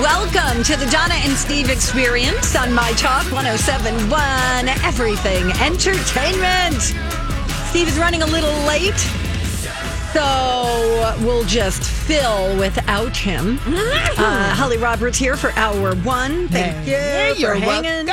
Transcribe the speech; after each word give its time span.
Welcome 0.00 0.62
to 0.64 0.76
the 0.78 0.86
Donna 0.90 1.12
and 1.12 1.36
Steve 1.36 1.68
experience 1.68 2.56
on 2.56 2.72
My 2.72 2.92
Talk 2.92 3.30
1071 3.32 4.68
Everything 4.82 5.52
Entertainment. 5.60 6.80
Steve 7.68 7.86
is 7.86 7.98
running 7.98 8.22
a 8.22 8.26
little 8.26 8.54
late, 8.66 8.96
so 10.14 11.14
we'll 11.20 11.44
just 11.44 11.82
fill 11.82 12.56
without 12.58 13.14
him. 13.14 13.58
Uh, 13.66 14.54
Holly 14.54 14.78
Roberts 14.78 15.18
here 15.18 15.36
for 15.36 15.50
hour 15.52 15.94
one. 15.96 16.48
Thank 16.48 16.86
you 16.86 17.34
for 17.34 17.38
you're 17.38 17.54
hanging. 17.56 18.08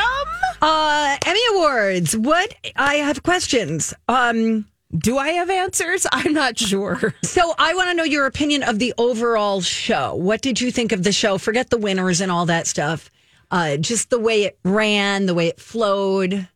Uh, 0.62 1.18
Emmy 1.26 1.40
Awards. 1.54 2.18
What? 2.18 2.54
I 2.76 2.96
have 2.96 3.24
questions. 3.24 3.94
Um, 4.10 4.66
Do 4.96 5.18
I 5.18 5.30
have 5.30 5.50
answers? 5.50 6.06
I'm 6.12 6.34
not 6.34 6.58
sure. 6.58 7.14
So 7.24 7.54
I 7.58 7.74
want 7.74 7.90
to 7.90 7.94
know 7.96 8.04
your 8.04 8.26
opinion 8.26 8.64
of 8.64 8.80
the 8.80 8.94
overall 8.98 9.62
show. 9.62 10.16
What 10.16 10.42
did 10.42 10.62
you 10.62 10.72
think 10.72 10.92
of 10.92 11.04
the 11.04 11.12
show? 11.12 11.38
Forget 11.38 11.70
the 11.70 11.78
winners 11.78 12.22
and 12.22 12.32
all 12.32 12.46
that 12.46 12.68
stuff. 12.68 13.10
Uh, 13.50 13.78
just 13.78 14.10
the 14.10 14.20
way 14.20 14.44
it 14.44 14.60
ran, 14.64 15.26
the 15.26 15.34
way 15.34 15.48
it 15.48 15.60
flowed. 15.60 16.48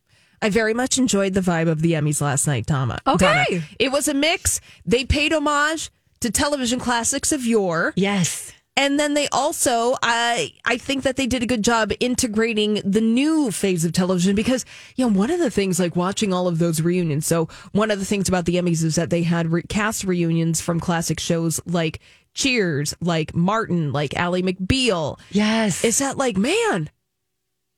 I 0.42 0.50
very 0.50 0.74
much 0.74 0.98
enjoyed 0.98 1.34
the 1.34 1.40
vibe 1.40 1.68
of 1.68 1.82
the 1.82 1.92
Emmys 1.92 2.20
last 2.20 2.46
night, 2.46 2.66
Donna. 2.66 2.98
Okay. 3.06 3.46
Donna. 3.48 3.64
It 3.78 3.92
was 3.92 4.08
a 4.08 4.14
mix. 4.14 4.60
They 4.84 5.04
paid 5.04 5.32
homage 5.32 5.90
to 6.20 6.30
television 6.30 6.80
classics 6.80 7.32
of 7.32 7.46
yore. 7.46 7.92
Yes. 7.96 8.52
And 8.74 8.98
then 8.98 9.12
they 9.14 9.28
also, 9.28 9.96
I 10.02 10.52
I 10.64 10.78
think 10.78 11.02
that 11.02 11.16
they 11.16 11.26
did 11.26 11.42
a 11.42 11.46
good 11.46 11.62
job 11.62 11.92
integrating 12.00 12.80
the 12.84 13.02
new 13.02 13.50
phase 13.50 13.84
of 13.84 13.92
television 13.92 14.34
because, 14.34 14.64
you 14.96 15.06
know, 15.06 15.12
one 15.18 15.30
of 15.30 15.40
the 15.40 15.50
things 15.50 15.78
like 15.78 15.94
watching 15.94 16.32
all 16.32 16.48
of 16.48 16.58
those 16.58 16.80
reunions. 16.80 17.26
So 17.26 17.48
one 17.72 17.90
of 17.90 17.98
the 17.98 18.06
things 18.06 18.28
about 18.28 18.46
the 18.46 18.56
Emmys 18.56 18.82
is 18.82 18.94
that 18.94 19.10
they 19.10 19.24
had 19.24 19.52
re- 19.52 19.62
cast 19.62 20.04
reunions 20.04 20.62
from 20.62 20.80
classic 20.80 21.20
shows 21.20 21.60
like 21.66 22.00
Cheers, 22.34 22.94
like 23.02 23.34
Martin, 23.34 23.92
like 23.92 24.16
Ally 24.16 24.40
McBeal. 24.40 25.18
Yes. 25.30 25.84
Is 25.84 25.98
that 25.98 26.16
like, 26.16 26.38
man, 26.38 26.88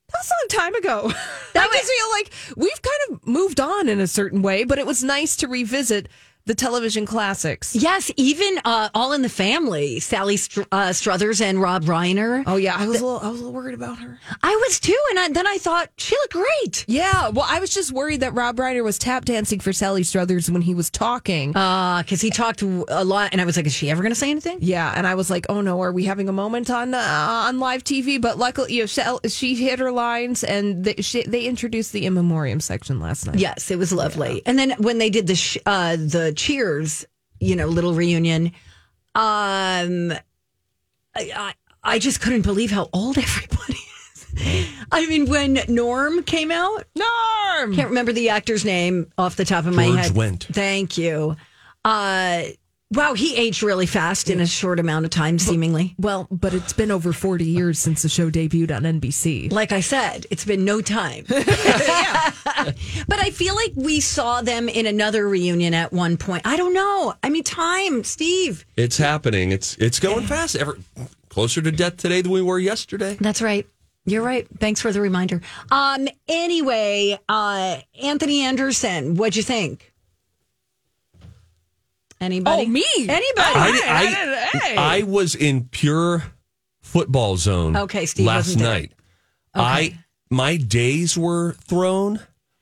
that 0.09 0.19
was 0.19 0.31
a 0.31 0.56
long 0.56 0.65
time 0.65 0.75
ago. 0.77 1.12
That 1.55 1.70
I 1.70 1.72
just 1.72 1.89
feel 1.89 2.11
like 2.11 2.33
we've 2.56 2.83
kind 2.83 3.12
of 3.12 3.28
moved 3.28 3.61
on 3.61 3.89
in 3.89 4.00
a 4.00 4.09
certain 4.09 4.42
way, 4.42 4.65
but 4.65 4.81
it 4.81 4.87
was 4.87 5.05
nice 5.05 5.37
to 5.37 5.47
revisit 5.47 6.09
the 6.47 6.55
television 6.55 7.06
classics. 7.06 7.75
yes, 7.75 8.11
even 8.17 8.59
uh, 8.64 8.91
All 8.95 9.12
in 9.12 9.23
the 9.23 9.28
Family, 9.28 9.98
Sally 10.00 10.37
Str- 10.37 10.62
uh, 10.70 10.92
Struthers 10.92 11.41
and 11.41 11.61
Rob 11.61 11.84
Reiner. 11.84 12.45
Oh 12.47 12.56
yeah, 12.56 12.77
I 12.78 12.87
was 12.87 13.00
a 13.00 13.05
little, 13.06 13.20
I 13.20 13.28
was 13.31 13.41
a 13.41 13.45
little 13.45 13.53
worried 13.53 13.75
about 13.75 13.98
her. 13.98 14.19
I 14.42 14.55
was 14.69 14.78
too, 14.78 14.98
and 15.11 15.19
I, 15.19 15.28
then 15.28 15.47
I 15.47 15.56
thought 15.59 15.89
she 15.97 16.15
looked 16.17 16.33
great. 16.34 16.84
Yeah, 16.87 17.31
well, 17.31 17.47
I 17.48 17.61
was 17.61 17.72
just 17.72 17.92
worried 17.92 18.20
that 18.20 18.34
Rob 18.34 18.56
Reiner 18.56 18.84
was 18.84 18.98
tap 18.98 19.25
dancing 19.25 19.59
for 19.61 19.72
Sally 19.72 20.03
Struthers 20.03 20.50
when 20.50 20.61
he 20.62 20.75
was 20.75 20.91
talking. 20.91 21.53
because 21.53 22.20
he 22.20 22.31
talked 22.31 22.61
a 22.62 22.67
lot, 23.05 23.31
and 23.33 23.41
I 23.41 23.45
was 23.47 23.56
like, 23.56 23.67
"Is 23.67 23.72
she 23.75 23.91
ever 23.91 24.03
going 24.03 24.12
to 24.12 24.19
say 24.19 24.31
anything?" 24.31 24.59
yeah, 24.61 24.92
and 24.95 25.06
I 25.06 25.15
was 25.15 25.31
like, 25.31 25.47
"Oh 25.48 25.62
no, 25.62 25.81
are 25.81 25.92
we 25.92 26.05
having 26.05 26.28
a 26.28 26.33
moment 26.33 26.69
on 26.69 26.92
uh, 26.92 26.98
on 27.48 27.59
live 27.59 27.84
TV?" 27.84 28.20
But 28.20 28.37
luckily, 28.39 28.75
you 28.75 28.87
know, 28.97 29.20
she 29.28 29.55
hit 29.55 29.78
her 29.78 29.91
lines, 29.91 30.45
and 30.45 30.84
they, 30.84 30.97
she, 30.97 31.22
they 31.22 31.45
introduced 31.47 31.92
the 31.92 32.05
in 32.05 32.12
memoriam 32.12 32.61
section 32.61 33.00
last 33.00 33.27
night. 33.27 33.37
Yes, 33.37 33.70
it 33.70 33.78
was 33.78 33.92
lovely. 33.92 34.42
And 34.45 34.59
then 34.59 34.72
when 34.78 34.98
they 34.98 35.09
did 35.09 35.27
the 35.27 35.34
sh- 35.37 35.56
uh, 35.65 35.97
the 35.97 36.34
Cheers, 36.35 37.07
you 37.41 37.57
know, 37.57 37.67
little 37.67 37.95
reunion, 37.95 38.47
um, 39.15 40.13
I, 41.15 41.31
I 41.35 41.55
I 41.83 41.99
just 41.99 42.21
couldn't 42.21 42.43
believe 42.43 42.71
how 42.71 42.89
old 42.93 43.19
everybody 43.19 43.79
is. 44.35 44.69
I 44.91 45.07
mean, 45.07 45.27
when 45.27 45.61
Norm 45.69 46.23
came 46.23 46.51
out, 46.51 46.85
Norm. 46.97 47.75
can't 47.75 47.89
remember 47.89 48.12
the 48.12 48.31
actor's 48.31 48.65
name 48.65 49.12
off 49.19 49.37
the 49.37 49.45
top 49.45 49.67
of 49.67 49.75
my 49.75 49.87
George 49.87 49.99
head. 49.99 50.12
Wendt. 50.12 50.45
Thank 50.45 50.99
you. 50.99 51.37
Uh, 51.85 52.45
wow, 52.95 53.14
he 53.14 53.37
aged 53.37 53.62
really 53.62 53.87
fast 53.87 54.31
in 54.31 54.41
a 54.41 54.47
short 54.47 54.78
amount 54.78 55.05
of 55.05 55.11
time, 55.11 55.39
seemingly. 55.39 55.95
Well, 55.98 56.27
but 56.31 56.55
it's 56.55 56.73
been 56.73 56.91
over 56.91 57.12
forty 57.12 57.45
years 57.45 57.78
since 57.78 58.03
the 58.03 58.09
show 58.09 58.31
debuted 58.31 58.75
on 58.75 58.83
NBC. 58.83 59.53
Like 59.53 59.73
I 59.73 59.81
said, 59.81 60.27
it's 60.31 60.45
been 60.45 60.64
no 60.64 60.81
time. 60.81 61.25
but 61.28 63.19
I 63.19 63.31
feel 63.32 63.55
like 63.55 63.72
we 63.75 64.00
saw 64.00 64.43
them 64.43 64.69
in 64.69 64.87
another 64.87 65.28
reunion 65.28 65.75
at 65.75 65.93
one 65.93 66.16
point. 66.16 66.43
I 66.44 66.56
don't 66.56 66.75
know. 66.75 67.15
I 67.22 67.31
mean, 67.31 67.44
time, 67.44 68.05
Steve. 68.05 68.65
It's 68.77 68.99
happening. 68.99 69.53
It's 69.53 69.76
it's 69.76 70.00
going 70.00 70.26
fast. 70.26 70.56
Ever 70.56 70.78
closer 71.28 71.61
to 71.62 71.72
death 71.72 71.97
today 71.97 72.22
than 72.22 72.32
we 72.32 72.43
were 72.43 72.59
yesterday. 72.59 73.16
That's 73.21 73.43
right. 73.43 73.66
You're 74.06 74.22
right. 74.22 74.47
Thanks 74.59 74.81
for 74.81 74.93
the 74.93 75.00
reminder. 75.00 75.41
Um. 75.71 76.09
Anyway, 76.28 77.19
uh, 77.28 77.78
Anthony 78.03 78.43
Anderson, 78.43 79.15
what'd 79.15 79.37
you 79.37 79.43
think? 79.43 79.94
Anybody? 82.20 82.62
Oh, 82.62 82.66
me? 82.66 82.84
Anybody? 82.98 83.22
I, 83.36 84.50
I, 84.76 84.98
I 84.98 85.02
was 85.02 85.34
in 85.34 85.64
pure 85.64 86.25
football 86.80 87.36
zone. 87.36 87.76
Okay, 87.76 88.06
Steve 88.06 88.26
last 88.26 88.47
wasn't 88.47 88.62
there. 88.62 88.72
night. 88.72 88.92
I 89.54 89.98
my 90.30 90.56
days 90.56 91.16
were 91.19 91.52
thrown. 91.52 92.20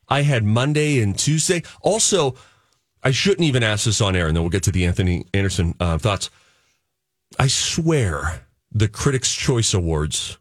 I 0.08 0.22
had 0.22 0.44
Monday 0.44 1.00
and 1.00 1.18
Tuesday. 1.18 1.62
Also, 1.80 2.34
I 3.02 3.10
shouldn't 3.12 3.42
even 3.46 3.62
ask 3.62 3.84
this 3.86 4.00
on 4.00 4.14
air, 4.16 4.26
and 4.26 4.36
then 4.36 4.42
we'll 4.42 4.50
get 4.50 4.62
to 4.64 4.72
the 4.72 4.84
Anthony 4.84 5.24
Anderson 5.32 5.74
uh, 5.80 5.96
thoughts. 5.98 6.28
I 7.38 7.46
swear, 7.46 8.46
the 8.70 8.88
Critics' 8.88 9.34
Choice 9.34 9.72
Awards 9.72 10.38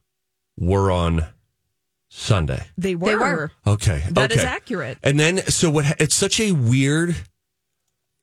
were 0.57 0.91
on 0.91 1.25
Sunday. 2.09 2.66
They 2.78 2.95
were. 2.95 3.07
They 3.09 3.16
were. 3.16 3.51
Okay, 3.66 4.03
That 4.11 4.31
is 4.31 4.39
okay. 4.39 4.47
accurate. 4.47 4.97
And 5.03 5.17
then, 5.19 5.38
so 5.47 5.69
what? 5.69 5.99
It's 6.01 6.16
such 6.16 6.39
a 6.39 6.51
weird. 6.51 7.16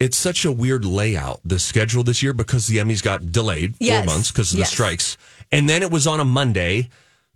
It's 0.00 0.16
such 0.16 0.44
a 0.44 0.52
weird 0.52 0.84
layout 0.84 1.40
the 1.44 1.58
schedule 1.58 2.04
this 2.04 2.22
year 2.22 2.32
because 2.32 2.66
the 2.68 2.76
Emmys 2.78 3.02
got 3.02 3.32
delayed 3.32 3.74
Yes. 3.80 4.04
four 4.04 4.14
months 4.14 4.30
because 4.30 4.52
of 4.52 4.58
Yes. 4.58 4.68
the 4.70 4.74
strikes, 4.74 5.16
and 5.50 5.68
then 5.68 5.82
it 5.82 5.90
was 5.90 6.06
on 6.06 6.20
a 6.20 6.24
Monday, 6.24 6.88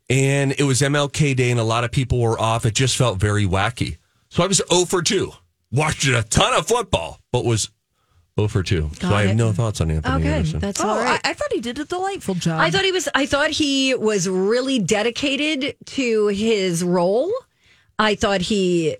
and 0.09 0.53
it 0.59 0.63
was 0.65 0.81
MLK 0.81 1.35
Day, 1.35 1.51
and 1.51 1.59
a 1.59 1.65
lot 1.65 1.83
of 1.85 1.91
people 1.91 2.21
were 2.21 2.39
off. 2.41 2.65
It 2.65 2.75
just 2.75 2.97
felt 2.97 3.19
very 3.19 3.45
wacky. 3.47 3.97
So 4.29 4.43
I 4.43 4.47
was 4.47 4.63
0 4.73 4.85
for 4.85 5.03
two. 5.03 5.33
Watched 5.73 6.07
a 6.07 6.23
ton 6.23 6.55
of 6.55 6.67
football, 6.69 7.19
but 7.33 7.45
was 7.45 7.71
0 8.39 8.47
for 8.49 8.63
two. 8.63 8.91
so 8.95 9.01
Got 9.09 9.13
I 9.13 9.23
have 9.27 9.37
no 9.37 9.53
thoughts 9.53 9.81
on 9.81 9.91
Anthony 9.91 10.15
oh, 10.15 10.19
Okay, 10.19 10.29
Anderson. 10.37 10.61
that's 10.61 10.81
Oh, 10.81 10.89
all 10.89 10.99
right. 10.99 11.21
I, 11.25 11.31
I 11.31 11.33
thought 11.35 11.53
he 11.53 11.61
did 11.61 11.79
a 11.81 11.85
delightful 11.85 12.35
job. 12.37 12.61
I 12.61 12.71
thought 12.71 12.85
he 12.85 12.93
was. 12.93 13.09
I 13.15 13.27
thought 13.27 13.51
he 13.51 13.95
was 13.95 14.29
really 14.29 14.79
dedicated 14.79 15.77
to 15.87 16.29
his 16.29 16.85
role. 16.85 17.33
I 17.99 18.15
thought 18.15 18.41
he 18.43 18.97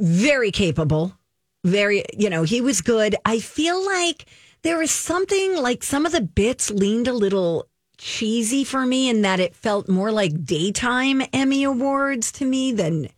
very 0.00 0.50
capable. 0.52 1.16
Very, 1.64 2.04
you 2.16 2.28
know, 2.28 2.42
he 2.42 2.60
was 2.60 2.80
good. 2.80 3.14
I 3.24 3.38
feel 3.38 3.84
like 3.84 4.26
there 4.62 4.78
was 4.78 4.90
something 4.90 5.56
like 5.56 5.82
some 5.82 6.06
of 6.06 6.12
the 6.12 6.20
bits 6.20 6.70
leaned 6.70 7.08
a 7.08 7.12
little 7.12 7.68
cheesy 7.98 8.64
for 8.64 8.84
me, 8.84 9.08
in 9.08 9.22
that 9.22 9.38
it 9.38 9.54
felt 9.54 9.88
more 9.88 10.10
like 10.10 10.44
daytime 10.44 11.22
Emmy 11.32 11.62
awards 11.62 12.32
to 12.32 12.44
me 12.44 12.72
than 12.72 13.08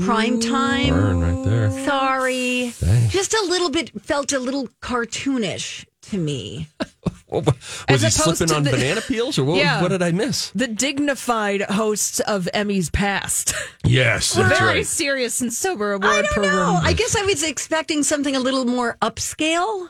prime 0.00 0.40
time. 0.40 0.90
Burn 0.94 1.20
right 1.20 1.44
there. 1.44 1.70
Sorry, 1.84 2.72
just 3.10 3.32
a 3.32 3.46
little 3.48 3.70
bit 3.70 3.90
felt 4.02 4.32
a 4.32 4.40
little 4.40 4.68
cartoonish 4.80 5.84
to 6.10 6.18
me. 6.18 6.68
Was 7.28 7.48
As 7.88 8.02
he 8.02 8.10
slipping 8.10 8.54
on 8.54 8.62
the- 8.62 8.70
banana 8.70 9.00
peels, 9.00 9.38
or 9.38 9.44
what, 9.44 9.56
Yeah. 9.58 9.82
what 9.82 9.88
did 9.88 10.02
I 10.02 10.12
miss? 10.12 10.50
the 10.54 10.68
dignified 10.68 11.62
hosts 11.62 12.20
of 12.20 12.48
Emmys 12.54 12.92
past. 12.92 13.54
Yes, 13.84 14.34
that's 14.34 14.56
Very 14.58 14.76
right. 14.78 14.86
serious 14.86 15.40
and 15.40 15.52
sober 15.52 15.92
award 15.94 16.04
I 16.12 16.22
don't 16.22 16.32
program. 16.32 16.54
know. 16.54 16.80
I 16.80 16.92
guess 16.92 17.16
I 17.16 17.22
was 17.24 17.42
expecting 17.42 18.02
something 18.04 18.36
a 18.36 18.40
little 18.40 18.64
more 18.64 18.96
upscale. 19.02 19.88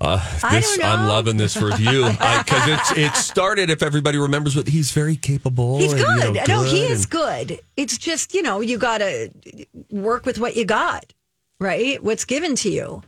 Uh, 0.00 0.18
I 0.44 0.56
this, 0.60 0.76
don't 0.76 0.84
I'm 0.86 1.08
loving 1.08 1.36
this 1.36 1.56
review 1.56 2.04
because 2.10 2.68
it's 2.68 2.92
it 2.92 3.14
started. 3.16 3.68
If 3.70 3.82
everybody 3.82 4.16
remembers, 4.18 4.54
what 4.56 4.68
he's 4.68 4.90
very 4.92 5.16
capable. 5.16 5.78
He's 5.78 5.92
and, 5.92 6.00
good. 6.02 6.34
you 6.34 6.34
know, 6.46 6.62
no, 6.62 6.62
he 6.62 6.82
is 6.84 7.02
and- 7.04 7.10
good. 7.10 7.60
It's 7.76 7.98
just, 7.98 8.32
you 8.34 8.42
know, 8.42 8.60
you 8.60 8.78
got 8.78 8.98
to 8.98 9.30
work 9.90 10.24
with 10.26 10.38
what 10.38 10.54
you 10.56 10.64
got, 10.64 11.12
right? 11.60 12.02
What's 12.02 12.24
given 12.24 12.54
to 12.56 12.70
you. 12.70 13.02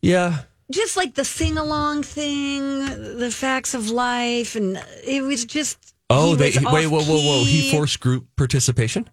Yeah, 0.00 0.40
Just 0.72 0.96
like 0.96 1.14
the 1.14 1.24
sing 1.24 1.58
along 1.58 2.02
thing, 2.02 3.18
the 3.18 3.30
facts 3.30 3.74
of 3.74 3.90
life. 3.90 4.56
And 4.56 4.82
it 5.04 5.22
was 5.22 5.44
just. 5.44 5.94
Oh, 6.10 6.30
he 6.30 6.50
they 6.50 6.58
wait, 6.60 6.86
whoa, 6.88 7.02
whoa, 7.02 7.20
whoa! 7.20 7.44
He 7.44 7.70
forced 7.70 8.00
group 8.00 8.26
participation. 8.36 9.08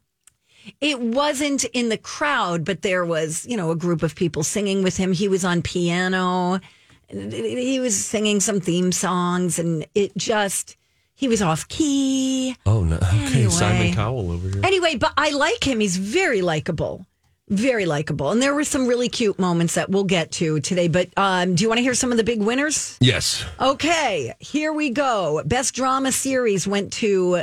It 0.81 1.00
wasn't 1.00 1.63
in 1.66 1.89
the 1.89 1.98
crowd, 1.98 2.66
but 2.66 2.81
there 2.81 3.06
was, 3.06 3.45
you 3.45 3.57
know, 3.57 3.72
a 3.72 3.75
group 3.75 4.04
of 4.04 4.16
people 4.16 4.44
singing 4.44 4.83
with 4.83 4.98
him. 4.98 5.13
He 5.13 5.28
was 5.28 5.44
on 5.45 5.62
piano. 5.62 6.60
He 7.07 7.80
was 7.80 7.95
singing 7.98 8.39
some 8.39 8.60
theme 8.60 8.92
songs, 8.92 9.57
and 9.57 9.86
it 9.95 10.16
just, 10.16 10.78
he 11.16 11.28
was 11.28 11.42
off 11.42 11.68
key. 11.68 12.56
Oh 12.66 12.83
no! 12.83 12.98
Okay, 12.98 13.18
Anyway. 13.18 13.50
Simon 13.50 13.94
Cowell 13.94 14.31
over 14.31 14.48
here. 14.48 14.62
Anyway, 14.63 14.95
but 14.95 15.13
I 15.18 15.31
like 15.31 15.66
him. 15.66 15.80
He's 15.80 15.98
very 15.98 16.42
likable. 16.42 17.06
Very 17.50 17.86
likable. 17.86 18.30
And 18.31 18.42
there 18.42 18.54
were 18.54 18.63
some 18.63 18.86
really 18.86 19.10
cute 19.10 19.40
moments 19.40 19.74
that 19.75 19.90
we'll 19.90 20.04
get 20.04 20.31
to 20.34 20.60
today. 20.60 20.88
But 20.88 21.10
um, 21.18 21.56
do 21.56 21.63
you 21.63 21.68
want 21.68 21.80
to 21.80 21.84
hear 21.84 21.96
some 21.96 22.12
of 22.12 22.18
the 22.18 22.24
big 22.24 22.42
winners? 22.42 22.98
Yes, 23.01 23.44
Okay, 23.60 24.34
here 24.40 24.72
we 24.72 24.92
go. 24.92 25.42
Best 25.46 25.74
drama 25.74 26.12
series 26.12 26.68
went 26.68 26.94
to 26.94 27.42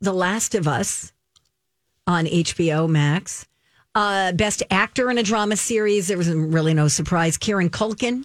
The 0.00 0.12
Last 0.12 0.54
of 0.56 0.66
Us 0.66 1.12
on 2.06 2.26
HBO 2.26 2.88
Max. 2.88 3.46
Uh, 3.94 4.32
best 4.32 4.62
actor 4.72 5.08
in 5.08 5.18
a 5.18 5.22
drama 5.22 5.56
series, 5.56 6.08
there 6.08 6.18
was 6.18 6.28
really 6.28 6.74
no 6.74 6.88
surprise. 6.88 7.36
Kieran 7.36 7.70
Culkin, 7.70 8.24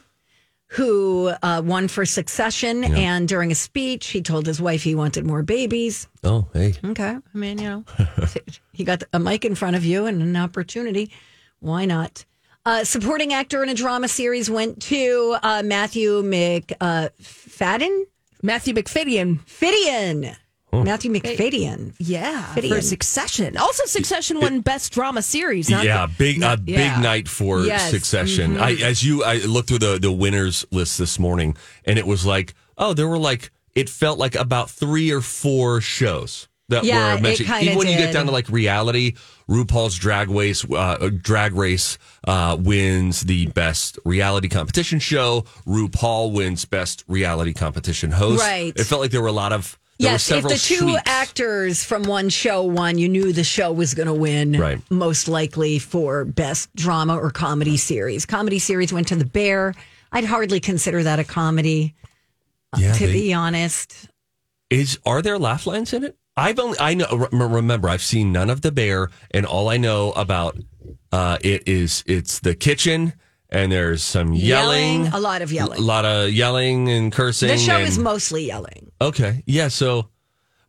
who 0.74 1.32
uh, 1.44 1.62
won 1.64 1.88
for 1.88 2.06
Succession, 2.08 2.84
and 2.84 3.28
during 3.28 3.52
a 3.52 3.56
speech, 3.56 4.08
he 4.08 4.22
told 4.24 4.48
his 4.48 4.60
wife 4.60 4.82
he 4.82 4.96
wanted 4.96 5.26
more 5.26 5.44
babies. 5.44 6.08
Oh, 6.24 6.48
hey. 6.54 6.74
Okay, 6.84 7.18
I 7.18 7.38
mean, 7.38 7.60
you 7.60 7.70
know, 7.70 7.84
he 8.80 8.86
got 8.86 9.04
a 9.12 9.20
mic 9.20 9.44
in 9.44 9.56
front 9.56 9.76
of 9.76 9.84
you 9.84 10.06
and 10.06 10.22
an 10.22 10.38
opportunity. 10.38 11.12
Why 11.60 11.84
not? 11.84 12.24
Uh, 12.66 12.86
supporting 12.86 13.34
actor 13.34 13.62
in 13.62 13.68
a 13.68 13.74
drama 13.74 14.08
series 14.08 14.50
went 14.50 14.82
to 14.84 15.36
uh, 15.44 15.62
Matthew 15.66 16.22
McFadden. 16.24 18.04
Matthew 18.42 18.74
McFadden. 18.74 19.40
Fidian. 19.42 20.34
Matthew 20.72 21.12
McFadden. 21.12 21.94
Yeah, 22.00 22.54
Fidian. 22.56 22.74
for 22.76 22.82
Succession. 22.82 23.58
Also, 23.58 23.84
Succession 23.86 24.40
won 24.40 24.62
Best 24.62 24.94
Drama 24.94 25.22
Series. 25.22 25.70
Not 25.70 25.84
yeah, 25.84 26.06
the- 26.06 26.14
big 26.18 26.40
not- 26.40 26.60
a 26.60 26.62
yeah. 26.66 26.94
big 26.96 27.04
night 27.04 27.28
for 27.28 27.60
Yes. 27.64 27.82
Mm-hmm. 27.82 27.92
Succession. 27.92 28.58
I, 28.58 28.76
as 28.76 29.04
you, 29.04 29.26
I 29.26 29.40
looked 29.40 29.68
through 29.68 29.80
the 29.80 30.00
the 30.00 30.12
winners 30.14 30.66
list 30.72 30.98
this 30.98 31.20
morning, 31.20 31.58
and 31.84 32.00
it 32.00 32.08
was 32.08 32.26
like, 32.26 32.54
oh, 32.78 32.94
there 32.94 33.10
were 33.10 33.18
like 33.18 33.52
it 33.76 33.90
felt 33.90 34.20
like 34.20 34.36
about 34.36 34.70
three 34.70 35.12
or 35.12 35.20
four 35.20 35.82
shows 35.82 36.48
that 36.70 36.84
Yeah, 36.84 37.16
were 37.16 37.22
mentioned. 37.22 37.50
Even 37.62 37.78
when 37.78 37.88
you 37.88 37.98
get 37.98 38.14
down 38.14 38.26
to 38.28 38.32
like 38.32 38.50
reality, 38.50 39.14
RuPaul's 39.50 39.96
Drag 39.98 40.30
Race, 40.30 40.66
uh, 40.72 41.10
Drag 41.22 41.54
Race 41.54 41.98
uh, 42.28 42.58
wins 42.60 43.22
the 43.22 43.48
best 43.48 44.00
reality 44.06 44.48
competition 44.50 45.00
show. 45.00 45.42
RuPaul 45.68 46.34
wins 46.34 46.66
best 46.66 47.04
reality 47.08 47.54
competition 47.54 48.12
host. 48.12 48.40
Right. 48.42 48.74
It 48.76 48.84
felt 48.86 49.02
like 49.02 49.12
there 49.12 49.22
were 49.22 49.28
a 49.28 49.32
lot 49.32 49.52
of 49.54 49.78
there 50.00 50.12
Yes, 50.14 50.32
if 50.32 50.44
the 50.44 50.50
two 50.52 50.78
sweeps. 50.78 51.02
actors 51.08 51.84
from 51.84 52.04
one 52.04 52.30
show 52.30 52.64
won, 52.64 52.98
you 52.98 53.10
knew 53.10 53.34
the 53.34 53.44
show 53.44 53.74
was 53.74 53.94
going 53.94 54.08
to 54.08 54.14
win. 54.14 54.54
Right. 54.54 54.80
Most 54.90 55.28
likely 55.28 55.78
for 55.78 56.24
best 56.24 56.74
drama 56.74 57.18
or 57.18 57.32
comedy 57.32 57.76
series. 57.76 58.26
Comedy 58.26 58.60
series 58.60 58.94
went 58.94 59.10
to 59.10 59.16
The 59.18 59.26
Bear. 59.26 59.74
I'd 60.14 60.24
hardly 60.24 60.62
consider 60.62 61.04
that 61.04 61.20
a 61.20 61.26
comedy, 61.26 61.96
yeah, 62.78 62.94
to 62.94 63.08
they- 63.08 63.12
be 63.14 63.34
honest. 63.34 64.08
Is 64.70 65.00
are 65.06 65.22
there 65.24 65.38
laugh 65.40 65.66
lines 65.68 65.94
in 65.94 66.04
it? 66.04 66.16
I've 66.40 66.60
only 66.60 66.80
I 66.80 66.94
know 66.94 67.28
remember 67.32 67.90
I've 67.90 68.02
seen 68.02 68.32
none 68.32 68.50
of 68.50 68.62
the 68.62 68.72
bear, 68.72 69.10
and 69.32 69.46
all 69.46 69.70
I 69.70 69.78
know 69.78 70.12
about 70.14 70.58
uh, 71.12 71.38
it 71.42 71.68
is 71.68 72.04
it's 72.08 72.40
the 72.40 72.56
kitchen, 72.56 73.14
and 73.50 73.72
there's 73.72 74.04
some 74.04 74.34
yelling, 74.34 75.08
a 75.08 75.20
lot 75.20 75.42
of 75.42 75.52
yelling, 75.52 75.80
a 75.80 75.82
lot 75.82 76.06
of 76.06 76.32
yelling 76.32 76.90
and 76.90 77.12
cursing. 77.12 77.50
The 77.50 77.58
show 77.58 77.78
and- 77.78 77.88
is 77.88 77.98
mostly 77.98 78.46
yelling. 78.46 78.92
okay, 79.02 79.44
yeah. 79.46 79.68
So, 79.68 80.10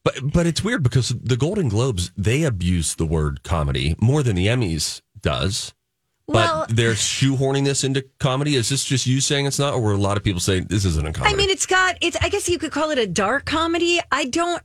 but 0.03 0.15
but 0.33 0.47
it's 0.47 0.65
weird 0.65 0.83
because 0.83 1.11
the 1.11 1.37
Golden 1.37 1.69
Globes 1.69 2.11
they 2.17 2.43
abuse 2.43 2.95
the 2.95 3.07
word 3.07 3.43
comedy 3.43 3.95
more 4.01 4.23
than 4.23 4.37
the 4.37 4.47
Emmys 4.49 5.03
does. 5.21 5.73
But 6.27 6.35
Well- 6.35 6.67
they're 6.71 6.95
shoehorning 6.95 7.65
this 7.65 7.85
into 7.85 8.05
comedy. 8.19 8.57
Is 8.57 8.69
this 8.71 8.85
just 8.85 9.07
you 9.07 9.21
saying 9.21 9.47
it's 9.47 9.59
not, 9.59 9.75
or 9.75 9.81
were 9.81 9.93
a 9.93 9.97
lot 9.99 10.17
of 10.17 10.25
people 10.25 10.41
saying 10.41 10.67
this 10.69 10.85
isn't 10.85 11.07
a 11.07 11.13
comedy? 11.13 11.35
I 11.35 11.37
mean, 11.37 11.51
it's 11.51 11.67
got 11.67 11.97
it's. 12.01 12.17
I 12.21 12.29
guess 12.29 12.49
you 12.49 12.59
could 12.59 12.73
call 12.73 12.91
it 12.91 12.99
a 12.99 13.07
dark 13.07 13.45
comedy. 13.45 14.01
I 14.11 14.25
don't. 14.25 14.63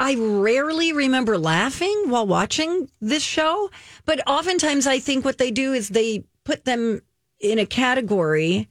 I 0.00 0.16
rarely 0.16 0.92
remember 0.92 1.38
laughing 1.38 2.04
while 2.08 2.26
watching 2.26 2.90
this 3.00 3.22
show, 3.22 3.70
but 4.04 4.20
oftentimes 4.26 4.86
I 4.86 4.98
think 4.98 5.24
what 5.24 5.38
they 5.38 5.50
do 5.50 5.72
is 5.72 5.88
they 5.88 6.24
put 6.44 6.64
them 6.64 7.00
in 7.40 7.58
a 7.58 7.66
category 7.66 8.68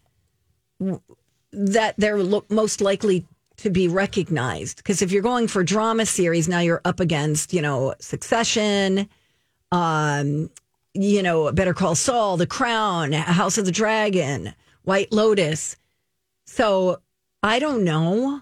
that 1.52 1.96
they're 1.98 2.22
lo- 2.22 2.46
most 2.50 2.82
likely 2.82 3.26
to 3.58 3.70
be 3.70 3.88
recognized. 3.88 4.78
Because 4.78 5.02
if 5.02 5.12
you're 5.12 5.22
going 5.22 5.48
for 5.48 5.64
drama 5.64 6.06
series, 6.06 6.50
now 6.50 6.60
you're 6.60 6.82
up 6.84 7.00
against 7.00 7.54
you 7.54 7.62
know 7.62 7.94
Succession, 8.00 9.08
um, 9.72 10.50
you 10.94 11.24
know 11.24 11.52
Better 11.52 11.74
Call 11.74 11.96
Saul, 11.96 12.36
The 12.38 12.48
Crown, 12.48 13.14
House 13.14 13.58
of 13.58 13.66
the 13.66 13.72
Dragon, 13.72 14.54
White 14.84 15.12
Lotus. 15.12 15.78
So 16.46 17.00
I 17.42 17.60
don't 17.60 17.84
know. 17.84 18.42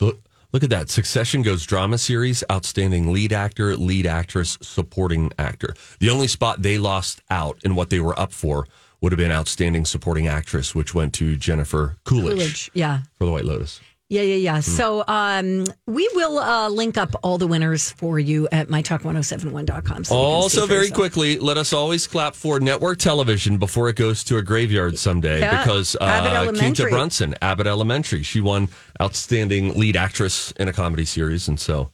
Look, 0.00 0.18
look 0.52 0.62
at 0.62 0.70
that. 0.70 0.90
Succession 0.90 1.42
goes 1.42 1.64
drama 1.64 1.98
series, 1.98 2.44
outstanding 2.50 3.12
lead 3.12 3.32
actor, 3.32 3.76
lead 3.76 4.06
actress, 4.06 4.58
supporting 4.60 5.32
actor. 5.38 5.74
The 6.00 6.10
only 6.10 6.26
spot 6.26 6.62
they 6.62 6.78
lost 6.78 7.22
out 7.30 7.58
in 7.64 7.74
what 7.74 7.90
they 7.90 8.00
were 8.00 8.18
up 8.18 8.32
for 8.32 8.66
would 9.00 9.12
have 9.12 9.18
been 9.18 9.32
outstanding 9.32 9.84
supporting 9.84 10.26
actress, 10.28 10.74
which 10.74 10.94
went 10.94 11.14
to 11.14 11.36
Jennifer 11.36 11.96
Coolidge, 12.04 12.36
Coolidge. 12.36 12.70
Yeah. 12.74 13.00
for 13.18 13.24
The 13.24 13.30
White 13.32 13.44
Lotus. 13.44 13.80
Yeah, 14.10 14.22
yeah, 14.22 14.34
yeah. 14.34 14.58
So 14.60 15.04
um, 15.06 15.64
we 15.86 16.10
will 16.14 16.40
uh, 16.40 16.68
link 16.68 16.98
up 16.98 17.14
all 17.22 17.38
the 17.38 17.46
winners 17.46 17.92
for 17.92 18.18
you 18.18 18.48
at 18.50 18.66
mytalk1071.com. 18.66 19.70
So 19.70 19.80
you 19.80 19.92
can 19.94 20.04
see 20.04 20.14
Also, 20.14 20.66
very 20.66 20.80
yourself. 20.80 20.96
quickly, 20.96 21.38
let 21.38 21.56
us 21.56 21.72
always 21.72 22.08
clap 22.08 22.34
for 22.34 22.58
network 22.58 22.98
television 22.98 23.56
before 23.56 23.88
it 23.88 23.94
goes 23.94 24.24
to 24.24 24.36
a 24.38 24.42
graveyard 24.42 24.98
someday 24.98 25.38
Yeah, 25.38 25.62
because 25.62 25.96
uh, 26.00 26.52
Quinta 26.58 26.88
Brunson, 26.88 27.36
Abbott 27.40 27.68
Elementary, 27.68 28.24
she 28.24 28.40
won 28.40 28.68
outstanding 29.00 29.78
lead 29.78 29.96
actress 29.96 30.50
in 30.58 30.66
a 30.66 30.72
comedy 30.72 31.04
series. 31.04 31.46
And 31.46 31.60
so 31.60 31.92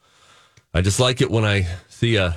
I 0.73 0.81
just 0.81 0.99
like 0.99 1.21
it 1.21 1.31
when 1.31 1.45
I 1.45 1.67
see 1.91 2.17
a 2.17 2.35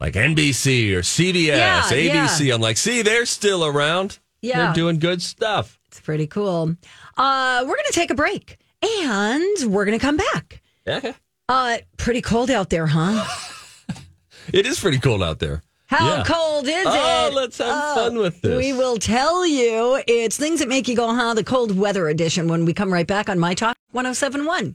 like 0.00 0.14
NBC 0.14 0.94
or 0.94 1.00
CBS, 1.02 1.46
Yeah, 1.46 1.82
ABC. 1.82 2.46
yeah. 2.46 2.54
I'm 2.54 2.62
like, 2.62 2.78
see, 2.78 3.02
they're 3.02 3.26
still 3.26 3.66
around. 3.66 4.18
Yeah. 4.40 4.64
They're 4.64 4.72
doing 4.74 4.98
good 4.98 5.20
stuff. 5.20 5.78
It's 5.88 6.00
pretty 6.00 6.26
cool. 6.26 6.74
Uh, 7.18 7.58
we're 7.64 7.74
going 7.74 7.84
to 7.88 7.92
take 7.92 8.10
a 8.10 8.14
break 8.14 8.56
and 8.82 9.72
we're 9.72 9.84
going 9.84 9.98
to 9.98 10.04
come 10.04 10.16
back. 10.16 10.62
Okay. 10.86 11.14
Uh, 11.48 11.78
pretty 11.96 12.20
cold 12.22 12.50
out 12.50 12.70
there, 12.70 12.86
huh? 12.86 13.24
It 14.52 14.66
is 14.66 14.80
pretty 14.80 14.98
cold 14.98 15.22
out 15.22 15.38
there. 15.38 15.62
How 15.86 16.16
Yeah. 16.16 16.24
cold 16.26 16.66
is 16.66 16.84
Oh, 16.88 17.28
it? 17.28 17.34
let's 17.34 17.58
have 17.58 17.94
fun 17.94 18.18
with 18.18 18.40
this. 18.40 18.56
We 18.56 18.72
will 18.72 18.96
tell 18.96 19.46
you. 19.46 20.02
It's 20.08 20.36
things 20.36 20.58
that 20.58 20.68
make 20.68 20.88
you 20.88 20.96
go, 20.96 21.14
huh? 21.14 21.34
The 21.34 21.44
cold 21.44 21.76
weather 21.78 22.08
edition 22.08 22.48
when 22.48 22.64
we 22.64 22.72
come 22.72 22.92
right 22.92 23.06
back 23.06 23.28
on 23.28 23.38
My 23.38 23.54
Talk 23.54 23.76
1071. 23.92 24.74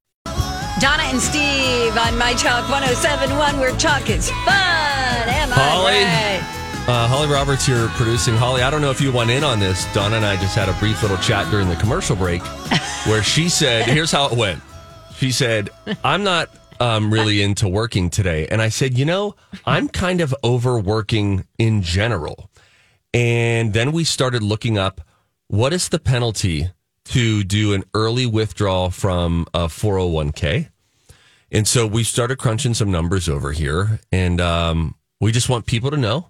Donna 0.81 1.03
and 1.03 1.21
Steve 1.21 1.95
on 1.95 2.17
My 2.17 2.33
Talk 2.33 2.67
1071, 2.67 3.59
where 3.59 3.71
talk 3.77 4.09
is 4.09 4.31
fun. 4.31 4.47
Am 4.49 5.53
I 5.53 5.55
Holly. 5.55 5.91
right? 5.91 6.89
Uh, 6.89 7.07
Holly 7.07 7.27
Roberts 7.31 7.67
here 7.67 7.87
producing. 7.89 8.35
Holly, 8.35 8.63
I 8.63 8.71
don't 8.71 8.81
know 8.81 8.89
if 8.89 8.99
you 8.99 9.11
went 9.11 9.29
in 9.29 9.43
on 9.43 9.59
this. 9.59 9.85
Donna 9.93 10.15
and 10.15 10.25
I 10.25 10.37
just 10.37 10.55
had 10.55 10.69
a 10.69 10.73
brief 10.79 11.03
little 11.03 11.17
chat 11.17 11.51
during 11.51 11.69
the 11.69 11.75
commercial 11.75 12.15
break 12.15 12.41
where 13.05 13.21
she 13.21 13.47
said, 13.47 13.85
here's 13.85 14.11
how 14.11 14.25
it 14.25 14.35
went. 14.35 14.59
She 15.15 15.31
said, 15.31 15.69
I'm 16.03 16.23
not 16.23 16.49
um, 16.79 17.13
really 17.13 17.43
into 17.43 17.67
working 17.67 18.09
today. 18.09 18.47
And 18.47 18.59
I 18.59 18.69
said, 18.69 18.97
you 18.97 19.05
know, 19.05 19.35
I'm 19.67 19.87
kind 19.87 20.19
of 20.19 20.33
overworking 20.43 21.45
in 21.59 21.83
general. 21.83 22.49
And 23.13 23.73
then 23.73 23.91
we 23.91 24.03
started 24.03 24.41
looking 24.41 24.79
up 24.79 25.01
what 25.47 25.73
is 25.73 25.89
the 25.89 25.99
penalty 25.99 26.71
to 27.05 27.43
do 27.43 27.73
an 27.73 27.83
early 27.93 28.25
withdrawal 28.25 28.89
from 28.89 29.47
a 29.53 29.65
401k. 29.65 30.69
And 31.51 31.67
so 31.67 31.85
we 31.85 32.03
started 32.03 32.37
crunching 32.37 32.73
some 32.73 32.91
numbers 32.91 33.27
over 33.27 33.51
here. 33.51 33.99
And 34.11 34.39
um, 34.39 34.95
we 35.19 35.31
just 35.31 35.49
want 35.49 35.65
people 35.65 35.91
to 35.91 35.97
know 35.97 36.29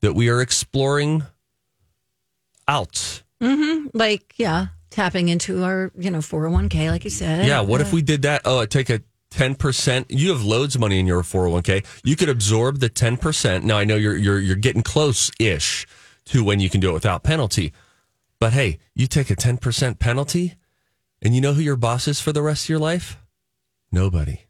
that 0.00 0.14
we 0.14 0.28
are 0.28 0.40
exploring 0.40 1.24
outs. 2.68 3.22
Like, 3.92 4.34
yeah, 4.36 4.68
tapping 4.90 5.28
into 5.28 5.64
our, 5.64 5.90
you 5.98 6.10
know, 6.10 6.18
401k, 6.18 6.90
like 6.90 7.04
you 7.04 7.10
said. 7.10 7.46
Yeah, 7.46 7.60
what 7.60 7.80
if 7.80 7.92
we 7.92 8.02
did 8.02 8.22
that? 8.22 8.42
Oh, 8.44 8.60
I 8.60 8.66
take 8.66 8.88
a 8.88 9.00
10%. 9.32 10.06
You 10.08 10.30
have 10.30 10.44
loads 10.44 10.74
of 10.74 10.80
money 10.80 11.00
in 11.00 11.06
your 11.06 11.22
401k. 11.22 11.84
You 12.04 12.14
could 12.16 12.28
absorb 12.28 12.78
the 12.78 12.90
10%. 12.90 13.64
Now 13.64 13.78
I 13.78 13.84
know 13.84 13.96
you're 13.96 14.16
you're 14.16 14.38
you're 14.38 14.56
getting 14.56 14.82
close-ish 14.82 15.86
to 16.26 16.44
when 16.44 16.60
you 16.60 16.70
can 16.70 16.80
do 16.80 16.90
it 16.90 16.92
without 16.92 17.24
penalty. 17.24 17.72
But 18.42 18.54
hey, 18.54 18.80
you 18.92 19.06
take 19.06 19.30
a 19.30 19.36
10% 19.36 20.00
penalty 20.00 20.54
and 21.22 21.32
you 21.32 21.40
know 21.40 21.52
who 21.52 21.60
your 21.62 21.76
boss 21.76 22.08
is 22.08 22.20
for 22.20 22.32
the 22.32 22.42
rest 22.42 22.64
of 22.64 22.70
your 22.70 22.80
life? 22.80 23.16
Nobody. 23.92 24.46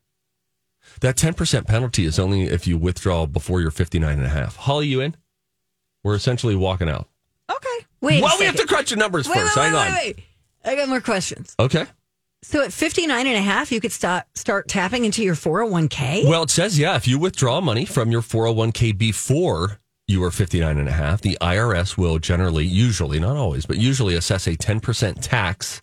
That 1.03 1.17
10% 1.17 1.67
penalty 1.67 2.07
is 2.07 2.19
only 2.19 2.45
if 2.45 2.67
you 2.67 2.79
withdraw 2.79 3.27
before 3.27 3.61
you're 3.61 3.71
59 3.71 4.17
and 4.17 4.25
a 4.25 4.31
half. 4.31 4.57
Holly, 4.57 4.87
you 4.87 5.03
in? 5.03 5.15
We're 6.03 6.15
essentially 6.15 6.57
walking 6.57 6.89
out. 6.89 7.07
Okay. 7.51 7.87
Wait. 8.01 8.23
well, 8.23 8.35
we 8.39 8.47
have 8.47 8.57
to 8.57 8.67
crunch 8.67 8.89
the 8.89 8.97
numbers 8.97 9.29
Wait, 9.29 9.37
first. 9.37 9.59
wait, 9.59 9.63
Hang 9.63 9.75
wait, 9.75 9.79
on. 9.79 9.95
wait, 9.95 10.17
wait. 10.17 10.25
I 10.65 10.75
got 10.75 10.89
more 10.89 11.03
questions. 11.03 11.55
Okay. 11.61 11.85
So 12.41 12.63
at 12.65 12.73
59 12.73 13.27
and 13.27 13.37
a 13.37 13.43
half, 13.43 13.71
you 13.71 13.79
could 13.83 13.93
start 13.93 14.25
start 14.35 14.69
tapping 14.69 15.05
into 15.05 15.23
your 15.23 15.35
401k? 15.35 16.27
Well, 16.27 16.45
it 16.45 16.51
says, 16.51 16.79
yeah, 16.79 16.97
if 16.97 17.07
you 17.07 17.19
withdraw 17.19 17.61
money 17.61 17.85
from 17.85 18.11
your 18.11 18.23
401k 18.23 18.97
before 18.97 19.82
you 20.07 20.23
are 20.25 20.31
59 20.31 20.79
and 20.79 20.89
a 20.89 20.93
half, 20.93 21.21
the 21.21 21.39
IRS 21.41 21.97
will 21.97 22.19
generally, 22.19 22.65
usually, 22.67 23.21
not 23.21 23.37
always, 23.37 23.67
but 23.67 23.79
usually 23.79 24.15
assess 24.15 24.47
a 24.47 24.57
10% 24.57 25.19
tax 25.21 25.81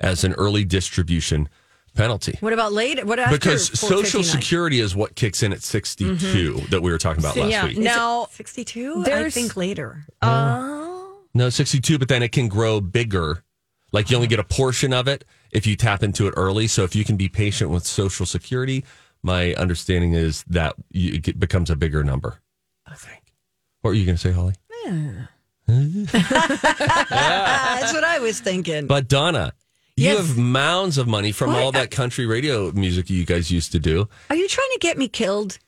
as 0.00 0.24
an 0.24 0.32
early 0.34 0.64
distribution 0.64 1.48
penalty. 1.94 2.36
What 2.40 2.52
about 2.52 2.72
later? 2.72 3.04
What 3.04 3.18
after 3.18 3.36
Because 3.36 3.78
Social 3.78 4.22
Security 4.22 4.80
is 4.80 4.94
what 4.94 5.14
kicks 5.16 5.42
in 5.42 5.52
at 5.52 5.62
62 5.62 6.14
mm-hmm. 6.14 6.66
that 6.70 6.82
we 6.82 6.90
were 6.90 6.98
talking 6.98 7.22
about 7.22 7.36
last 7.36 7.50
yeah. 7.50 7.64
week. 7.66 7.78
Now, 7.78 8.26
62? 8.30 8.98
I 8.98 9.02
there's- 9.02 9.34
think 9.34 9.56
later. 9.56 10.04
Oh. 10.22 11.22
No, 11.34 11.50
62, 11.50 11.98
but 11.98 12.08
then 12.08 12.22
it 12.22 12.32
can 12.32 12.48
grow 12.48 12.80
bigger. 12.80 13.42
Like 13.92 14.10
you 14.10 14.16
only 14.16 14.28
get 14.28 14.38
a 14.38 14.44
portion 14.44 14.92
of 14.92 15.06
it 15.06 15.24
if 15.50 15.66
you 15.66 15.76
tap 15.76 16.02
into 16.02 16.26
it 16.26 16.34
early. 16.36 16.66
So 16.66 16.82
if 16.84 16.96
you 16.96 17.04
can 17.04 17.16
be 17.16 17.28
patient 17.28 17.70
with 17.70 17.84
Social 17.84 18.24
Security, 18.26 18.84
my 19.22 19.54
understanding 19.54 20.14
is 20.14 20.44
that 20.48 20.74
you, 20.90 21.20
it 21.22 21.38
becomes 21.38 21.68
a 21.68 21.76
bigger 21.76 22.02
number. 22.02 22.40
I 22.86 22.94
think. 22.94 23.25
What 23.86 23.90
were 23.90 23.94
you 23.94 24.04
going 24.04 24.16
to 24.16 24.20
say, 24.20 24.32
Holly? 24.32 24.54
Ah, 24.88 25.28
that's 27.78 27.92
what 27.92 28.02
I 28.02 28.18
was 28.18 28.40
thinking. 28.40 28.88
But 28.88 29.06
Donna, 29.06 29.52
you 29.96 30.06
Yes. 30.08 30.26
have 30.26 30.36
mounds 30.36 30.98
of 30.98 31.06
money 31.06 31.30
from 31.30 31.52
What? 31.52 31.62
all 31.62 31.70
that 31.70 31.92
country 31.92 32.26
radio 32.26 32.72
music 32.72 33.08
you 33.10 33.24
guys 33.24 33.52
used 33.52 33.70
to 33.72 33.78
do. 33.78 34.08
Are 34.28 34.34
you 34.34 34.48
trying 34.48 34.70
to 34.72 34.78
get 34.80 34.98
me 34.98 35.06
killed? 35.06 35.60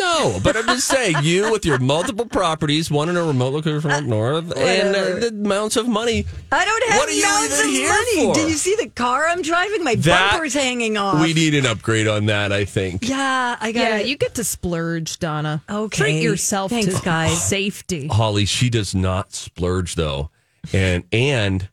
No, 0.00 0.40
but 0.42 0.56
I'm 0.56 0.64
just 0.66 0.86
saying, 0.88 1.16
you 1.22 1.52
with 1.52 1.64
your 1.66 1.78
multiple 1.78 2.24
properties, 2.26 2.90
one 2.90 3.08
in 3.10 3.16
a 3.16 3.22
remote 3.22 3.52
location 3.52 3.80
from 3.82 3.90
up 3.90 4.04
north, 4.04 4.56
and 4.56 4.96
uh, 4.96 5.02
the 5.20 5.28
amounts 5.28 5.76
of 5.76 5.86
money. 5.88 6.24
I 6.50 6.64
don't 6.64 6.84
have 6.88 6.98
What 6.98 7.08
are 7.08 7.12
you 7.12 7.22
mounds 7.22 7.58
of 7.60 7.66
here 7.66 7.88
money. 7.90 8.24
for? 8.26 8.34
Do 8.34 8.40
you 8.40 8.54
see 8.56 8.76
the 8.80 8.88
car 8.88 9.26
I'm 9.28 9.42
driving? 9.42 9.84
My 9.84 9.94
That- 9.96 10.32
bumper's 10.32 10.54
hanging 10.54 10.96
off. 10.96 11.20
We 11.22 11.34
need 11.34 11.54
an 11.54 11.66
upgrade 11.66 12.08
on 12.08 12.26
that, 12.26 12.50
I 12.52 12.64
think. 12.64 13.06
yeah, 13.08 13.56
I 13.60 13.72
got 13.72 13.80
Yeah, 13.80 13.96
it. 13.98 14.06
you 14.06 14.16
get 14.16 14.34
to 14.36 14.44
splurge, 14.44 15.18
Donna. 15.18 15.62
Okay. 15.68 15.96
Treat 16.02 16.22
yourself 16.22 16.70
Thanks, 16.70 16.98
to 16.98 17.04
guys. 17.04 17.42
safety. 17.46 18.08
Holly, 18.08 18.46
she 18.46 18.70
does 18.70 18.94
not 18.94 19.32
splurge 19.34 19.94
though, 19.96 20.30
and 20.72 21.04
and 21.12 21.68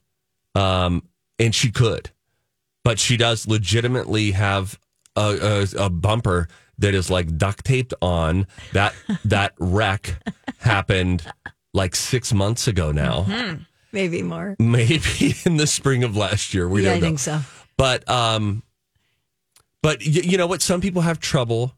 um 0.53 1.03
and 1.39 1.55
she 1.55 1.71
could, 1.71 2.09
but 2.83 2.99
she 2.99 3.15
does 3.15 3.47
legitimately 3.47 4.31
have 4.31 4.77
a, 5.15 5.65
a, 5.77 5.85
a 5.85 5.89
bumper 5.89 6.47
that 6.79 6.93
is 6.93 7.09
like 7.09 7.37
duct 7.37 7.65
taped 7.65 7.93
on. 8.01 8.47
That 8.73 8.93
that 9.25 9.53
wreck 9.59 10.21
happened 10.59 11.23
like 11.73 11.95
six 11.95 12.33
months 12.33 12.67
ago 12.67 12.91
now, 12.91 13.25
Maybe 13.91 14.21
more. 14.21 14.55
maybe 14.59 15.35
in 15.45 15.57
the 15.57 15.67
spring 15.67 16.03
of 16.03 16.15
last 16.17 16.53
year. 16.53 16.67
We 16.67 16.83
yeah, 16.83 16.89
don't 16.89 16.97
I 16.97 16.99
know. 16.99 17.05
think 17.07 17.19
so. 17.19 17.39
But 17.77 18.07
um, 18.09 18.63
but 19.81 19.99
y- 19.99 20.21
you 20.23 20.37
know 20.37 20.47
what? 20.47 20.61
Some 20.61 20.81
people 20.81 21.01
have 21.03 21.19
trouble 21.19 21.73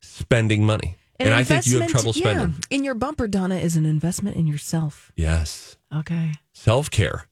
spending 0.00 0.64
money, 0.64 0.96
and, 1.18 1.34
I 1.34 1.44
think 1.44 1.66
you 1.66 1.80
have 1.80 1.90
trouble 1.90 2.12
spending. 2.12 2.50
Yeah, 2.70 2.76
in 2.76 2.84
your 2.84 2.94
bumper, 2.94 3.28
Donna, 3.28 3.56
is 3.56 3.76
an 3.76 3.84
investment 3.86 4.36
in 4.36 4.46
yourself. 4.46 5.12
Yes, 5.16 5.76
Okay. 5.94 6.32
self 6.52 6.90
care. 6.90 7.26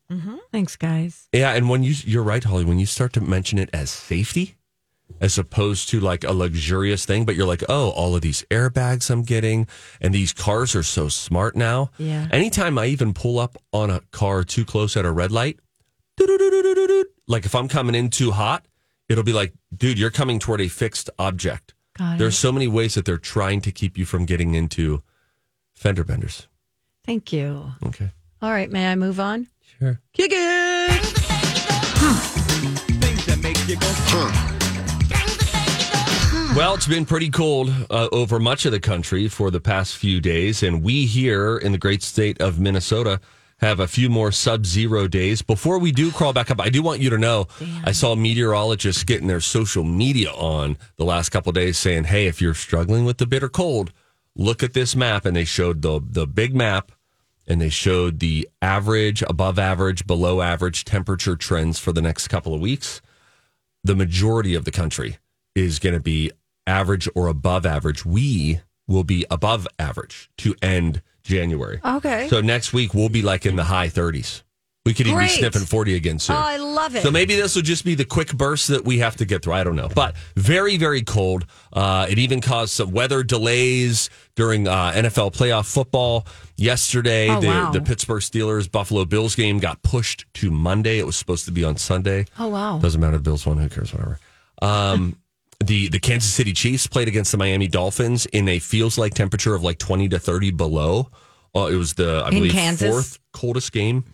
Thanks, 0.52 0.76
guys. 0.76 1.28
Yeah, 1.32 1.52
and 1.54 1.68
when 1.68 1.82
you 1.82 1.94
you're 2.04 2.22
right, 2.22 2.42
Holly, 2.44 2.64
when 2.64 2.78
you 2.78 2.86
start 2.86 3.12
to 3.14 3.20
mention 3.20 3.58
it 3.58 3.70
as 3.72 3.90
safety 3.90 4.56
as 5.20 5.38
opposed 5.38 5.88
to 5.90 6.00
like 6.00 6.24
a 6.24 6.32
luxurious 6.32 7.04
thing, 7.06 7.24
but 7.24 7.34
you're 7.36 7.46
like, 7.46 7.62
oh, 7.68 7.90
all 7.90 8.14
of 8.14 8.22
these 8.22 8.44
airbags 8.50 9.10
I'm 9.10 9.22
getting, 9.22 9.66
and 10.00 10.14
these 10.14 10.32
cars 10.32 10.74
are 10.74 10.82
so 10.82 11.08
smart 11.08 11.56
now. 11.56 11.90
Yeah. 11.98 12.28
Anytime 12.30 12.78
I 12.78 12.86
even 12.86 13.14
pull 13.14 13.38
up 13.38 13.56
on 13.72 13.90
a 13.90 14.00
car 14.10 14.44
too 14.44 14.64
close 14.64 14.96
at 14.96 15.04
a 15.04 15.10
red 15.12 15.32
light, 15.32 15.58
like 17.26 17.44
if 17.46 17.54
I'm 17.54 17.68
coming 17.68 17.94
in 17.94 18.10
too 18.10 18.32
hot, 18.32 18.66
it'll 19.08 19.24
be 19.24 19.32
like, 19.32 19.52
dude, 19.74 19.98
you're 19.98 20.10
coming 20.10 20.38
toward 20.38 20.60
a 20.60 20.68
fixed 20.68 21.08
object. 21.18 21.74
Got 21.98 22.18
There's 22.18 22.34
it. 22.34 22.38
so 22.38 22.52
many 22.52 22.68
ways 22.68 22.94
that 22.94 23.04
they're 23.04 23.16
trying 23.16 23.60
to 23.62 23.72
keep 23.72 23.96
you 23.96 24.04
from 24.04 24.26
getting 24.26 24.54
into 24.54 25.02
fender 25.74 26.04
benders. 26.04 26.46
Thank 27.04 27.32
you. 27.32 27.72
Okay. 27.84 28.10
All 28.42 28.50
right, 28.50 28.70
may 28.70 28.90
I 28.90 28.96
move 28.96 29.18
on? 29.18 29.46
Sure. 29.78 30.00
Kick 30.12 30.32
it. 30.34 31.02
Well, 36.56 36.74
it's 36.74 36.86
been 36.86 37.04
pretty 37.04 37.28
cold 37.28 37.70
uh, 37.90 38.08
over 38.12 38.40
much 38.40 38.64
of 38.64 38.72
the 38.72 38.80
country 38.80 39.28
for 39.28 39.50
the 39.50 39.60
past 39.60 39.94
few 39.94 40.22
days, 40.22 40.62
and 40.62 40.82
we 40.82 41.04
here 41.04 41.58
in 41.58 41.72
the 41.72 41.76
great 41.76 42.02
state 42.02 42.40
of 42.40 42.58
Minnesota 42.58 43.20
have 43.58 43.78
a 43.78 43.86
few 43.86 44.08
more 44.08 44.32
sub-zero 44.32 45.06
days. 45.06 45.42
Before 45.42 45.78
we 45.78 45.92
do 45.92 46.10
crawl 46.10 46.32
back 46.32 46.50
up, 46.50 46.58
I 46.58 46.70
do 46.70 46.80
want 46.80 47.02
you 47.02 47.10
to 47.10 47.18
know 47.18 47.46
I 47.84 47.92
saw 47.92 48.14
meteorologists 48.14 49.04
getting 49.04 49.26
their 49.26 49.42
social 49.42 49.84
media 49.84 50.30
on 50.30 50.78
the 50.96 51.04
last 51.04 51.28
couple 51.28 51.50
of 51.50 51.56
days, 51.56 51.76
saying, 51.76 52.04
"Hey, 52.04 52.26
if 52.26 52.40
you're 52.40 52.54
struggling 52.54 53.04
with 53.04 53.18
the 53.18 53.26
bitter 53.26 53.50
cold, 53.50 53.92
look 54.34 54.62
at 54.62 54.72
this 54.72 54.96
map." 54.96 55.26
And 55.26 55.36
they 55.36 55.44
showed 55.44 55.82
the 55.82 56.00
the 56.02 56.26
big 56.26 56.54
map, 56.54 56.90
and 57.46 57.60
they 57.60 57.68
showed 57.68 58.18
the 58.18 58.48
average, 58.62 59.22
above 59.28 59.58
average, 59.58 60.06
below 60.06 60.40
average 60.40 60.86
temperature 60.86 61.36
trends 61.36 61.78
for 61.78 61.92
the 61.92 62.02
next 62.02 62.28
couple 62.28 62.54
of 62.54 62.62
weeks 62.62 63.02
the 63.84 63.94
majority 63.94 64.54
of 64.54 64.64
the 64.64 64.72
country 64.72 65.18
is 65.54 65.78
going 65.78 65.94
to 65.94 66.00
be 66.00 66.32
average 66.66 67.08
or 67.14 67.28
above 67.28 67.66
average. 67.66 68.04
We 68.04 68.60
will 68.88 69.04
be 69.04 69.26
above 69.30 69.66
average 69.78 70.30
to 70.38 70.54
end 70.62 71.02
January. 71.22 71.80
Okay. 71.84 72.28
So 72.28 72.40
next 72.40 72.72
week 72.72 72.94
we'll 72.94 73.08
be 73.08 73.22
like 73.22 73.46
in 73.46 73.56
the 73.56 73.64
high 73.64 73.88
30s. 73.88 74.42
We 74.86 74.94
could 74.94 75.08
even 75.08 75.18
Great. 75.18 75.30
be 75.30 75.38
sniffing 75.38 75.62
40 75.62 75.96
again 75.96 76.20
soon. 76.20 76.36
Oh, 76.36 76.38
I 76.38 76.58
love 76.58 76.94
it. 76.94 77.02
So 77.02 77.10
maybe 77.10 77.34
this 77.34 77.56
will 77.56 77.62
just 77.62 77.84
be 77.84 77.96
the 77.96 78.04
quick 78.04 78.32
burst 78.32 78.68
that 78.68 78.84
we 78.84 79.00
have 79.00 79.16
to 79.16 79.24
get 79.24 79.42
through. 79.42 79.54
I 79.54 79.64
don't 79.64 79.74
know, 79.74 79.88
but 79.92 80.14
very, 80.36 80.76
very 80.76 81.02
cold. 81.02 81.44
Uh, 81.72 82.06
it 82.08 82.20
even 82.20 82.40
caused 82.40 82.72
some 82.72 82.92
weather 82.92 83.24
delays 83.24 84.10
during 84.36 84.68
uh, 84.68 84.92
NFL 84.92 85.34
playoff 85.34 85.66
football 85.66 86.24
yesterday. 86.56 87.28
Oh, 87.28 87.40
the, 87.40 87.48
wow. 87.48 87.72
the 87.72 87.80
Pittsburgh 87.80 88.22
Steelers 88.22 88.70
Buffalo 88.70 89.04
Bills 89.04 89.34
game 89.34 89.58
got 89.58 89.82
pushed 89.82 90.24
to 90.34 90.52
Monday. 90.52 91.00
It 91.00 91.04
was 91.04 91.16
supposed 91.16 91.46
to 91.46 91.50
be 91.50 91.64
on 91.64 91.76
Sunday. 91.76 92.26
Oh, 92.38 92.46
wow. 92.46 92.78
Doesn't 92.78 93.00
matter. 93.00 93.16
The 93.16 93.24
Bills 93.24 93.44
won. 93.44 93.58
Who 93.58 93.68
cares? 93.68 93.92
Whatever. 93.92 94.20
Um, 94.62 95.16
the 95.64 95.88
the 95.88 95.98
Kansas 95.98 96.32
City 96.32 96.52
Chiefs 96.52 96.86
played 96.86 97.08
against 97.08 97.32
the 97.32 97.38
Miami 97.38 97.68
Dolphins 97.68 98.26
in 98.26 98.48
a 98.48 98.58
feels 98.58 98.98
like 98.98 99.14
temperature 99.14 99.54
of 99.54 99.62
like 99.62 99.78
twenty 99.78 100.08
to 100.08 100.18
thirty 100.18 100.50
below. 100.50 101.10
Uh, 101.54 101.66
it 101.66 101.76
was 101.76 101.94
the 101.94 102.22
I 102.24 102.28
In 102.28 102.34
believe 102.34 102.52
Kansas? 102.52 102.88
fourth 102.88 103.18
coldest 103.32 103.72
game. 103.72 104.04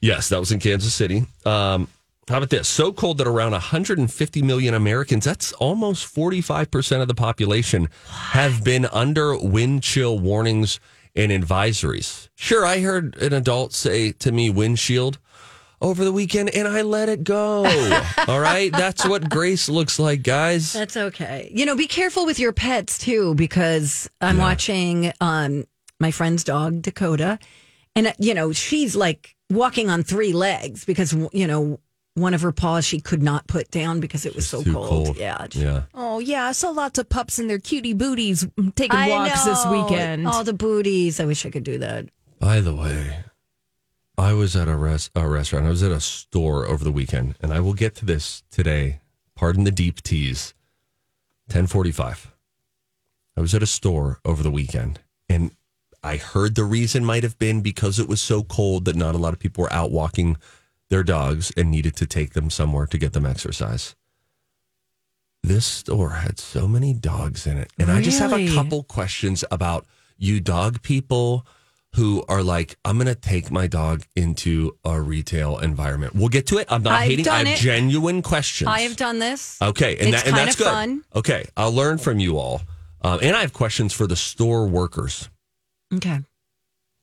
Yes, 0.00 0.28
that 0.28 0.38
was 0.40 0.52
in 0.52 0.58
Kansas 0.60 0.94
City. 0.94 1.24
Um, 1.44 1.88
how 2.28 2.36
about 2.36 2.50
this? 2.50 2.68
So 2.68 2.92
cold 2.92 3.18
that 3.18 3.26
around 3.26 3.52
150 3.52 4.42
million 4.42 4.74
Americans, 4.74 5.24
that's 5.24 5.52
almost 5.54 6.14
45% 6.14 7.00
of 7.00 7.08
the 7.08 7.14
population, 7.14 7.88
have 8.08 8.62
been 8.62 8.84
under 8.86 9.36
wind 9.38 9.82
chill 9.82 10.18
warnings 10.18 10.78
and 11.16 11.32
advisories. 11.32 12.28
Sure, 12.36 12.66
I 12.66 12.80
heard 12.80 13.16
an 13.16 13.32
adult 13.32 13.72
say 13.72 14.12
to 14.12 14.30
me, 14.30 14.50
windshield 14.50 15.18
over 15.80 16.04
the 16.04 16.12
weekend, 16.12 16.50
and 16.50 16.66
I 16.66 16.82
let 16.82 17.08
it 17.08 17.24
go. 17.24 17.64
All 18.28 18.40
right. 18.40 18.72
That's 18.72 19.06
what 19.06 19.30
grace 19.30 19.68
looks 19.68 19.98
like, 19.98 20.22
guys. 20.22 20.72
That's 20.72 20.96
okay. 20.96 21.50
You 21.54 21.66
know, 21.66 21.76
be 21.76 21.86
careful 21.86 22.26
with 22.26 22.38
your 22.38 22.52
pets 22.52 22.98
too, 22.98 23.34
because 23.34 24.10
I'm 24.20 24.38
watching 24.38 25.12
um, 25.20 25.64
my 26.00 26.10
friend's 26.10 26.44
dog 26.44 26.82
Dakota, 26.82 27.38
and 27.94 28.08
uh, 28.08 28.12
you 28.18 28.34
know 28.34 28.52
she's 28.52 28.96
like 28.96 29.34
walking 29.50 29.88
on 29.90 30.02
three 30.02 30.32
legs 30.32 30.84
because 30.84 31.14
you 31.32 31.46
know 31.46 31.80
one 32.14 32.34
of 32.34 32.42
her 32.42 32.52
paws 32.52 32.84
she 32.84 33.00
could 33.00 33.22
not 33.22 33.46
put 33.46 33.70
down 33.70 34.00
because 34.00 34.26
it 34.26 34.34
was 34.34 34.48
so 34.48 34.62
cold. 34.64 34.88
cold. 35.06 35.16
Yeah. 35.16 35.46
Yeah. 35.52 35.82
Oh 35.94 36.18
yeah, 36.18 36.46
I 36.46 36.52
saw 36.52 36.70
lots 36.70 36.98
of 36.98 37.08
pups 37.08 37.38
and 37.38 37.48
their 37.48 37.58
cutie 37.58 37.94
booties 37.94 38.46
taking 38.74 38.98
I 38.98 39.08
walks 39.10 39.44
this 39.44 39.64
weekend. 39.66 40.26
All 40.26 40.44
the 40.44 40.52
booties. 40.52 41.20
I 41.20 41.24
wish 41.24 41.46
I 41.46 41.50
could 41.50 41.64
do 41.64 41.78
that. 41.78 42.06
By 42.40 42.60
the 42.60 42.74
way, 42.74 43.24
I 44.18 44.32
was 44.32 44.56
at 44.56 44.66
a, 44.66 44.74
res- 44.74 45.10
a 45.14 45.28
restaurant. 45.28 45.66
I 45.66 45.70
was 45.70 45.84
at 45.84 45.92
a 45.92 46.00
store 46.00 46.66
over 46.66 46.82
the 46.82 46.90
weekend, 46.90 47.36
and 47.40 47.52
I 47.52 47.60
will 47.60 47.72
get 47.72 47.94
to 47.96 48.04
this 48.04 48.42
today. 48.50 49.00
Pardon 49.36 49.62
the 49.62 49.70
deep 49.70 50.02
tease. 50.02 50.54
Ten 51.48 51.68
forty-five. 51.68 52.34
I 53.36 53.40
was 53.40 53.54
at 53.54 53.62
a 53.62 53.66
store 53.66 54.18
over 54.24 54.42
the 54.42 54.50
weekend, 54.50 54.98
and 55.28 55.52
I 56.02 56.16
heard 56.16 56.56
the 56.56 56.64
reason 56.64 57.04
might 57.04 57.22
have 57.22 57.38
been 57.38 57.60
because 57.60 58.00
it 58.00 58.08
was 58.08 58.20
so 58.20 58.42
cold 58.42 58.84
that 58.86 58.96
not 58.96 59.14
a 59.14 59.18
lot 59.18 59.32
of 59.32 59.38
people 59.38 59.62
were 59.62 59.72
out 59.72 59.92
walking 59.92 60.36
their 60.90 61.04
dogs 61.04 61.52
and 61.56 61.70
needed 61.70 61.94
to 61.96 62.06
take 62.06 62.32
them 62.32 62.50
somewhere 62.50 62.86
to 62.86 62.98
get 62.98 63.12
them 63.12 63.24
exercise. 63.24 63.94
This 65.44 65.64
store 65.64 66.10
had 66.10 66.40
so 66.40 66.66
many 66.66 66.92
dogs 66.92 67.46
in 67.46 67.56
it, 67.56 67.72
and 67.78 67.88
I 67.88 68.02
just 68.02 68.18
have 68.18 68.32
a 68.32 68.52
couple 68.52 68.82
questions 68.82 69.44
about 69.52 69.86
you 70.16 70.40
dog 70.40 70.82
people 70.82 71.46
who 71.94 72.24
are 72.28 72.42
like, 72.42 72.76
I'm 72.84 72.96
going 72.96 73.06
to 73.06 73.14
take 73.14 73.50
my 73.50 73.66
dog 73.66 74.04
into 74.14 74.76
a 74.84 75.00
retail 75.00 75.58
environment. 75.58 76.14
We'll 76.14 76.28
get 76.28 76.46
to 76.48 76.58
it. 76.58 76.66
I'm 76.70 76.82
not 76.82 76.94
I've 76.94 77.08
hating. 77.08 77.28
I 77.28 77.38
have 77.38 77.46
it. 77.46 77.58
genuine 77.58 78.22
questions. 78.22 78.68
I 78.68 78.80
have 78.80 78.96
done 78.96 79.18
this. 79.18 79.60
Okay, 79.60 79.96
and, 79.98 80.08
It's 80.08 80.22
that, 80.22 80.26
and 80.26 80.36
kind 80.36 80.48
that's 80.48 80.56
of 80.60 80.64
good. 80.64 80.70
fun. 80.72 81.02
Okay, 81.16 81.46
I'll 81.56 81.72
learn 81.72 81.98
from 81.98 82.18
you 82.18 82.38
all. 82.38 82.60
Um, 83.02 83.20
and 83.22 83.36
I 83.36 83.40
have 83.40 83.52
questions 83.52 83.92
for 83.92 84.06
the 84.06 84.16
store 84.16 84.66
workers. 84.66 85.28
Okay. 85.94 86.20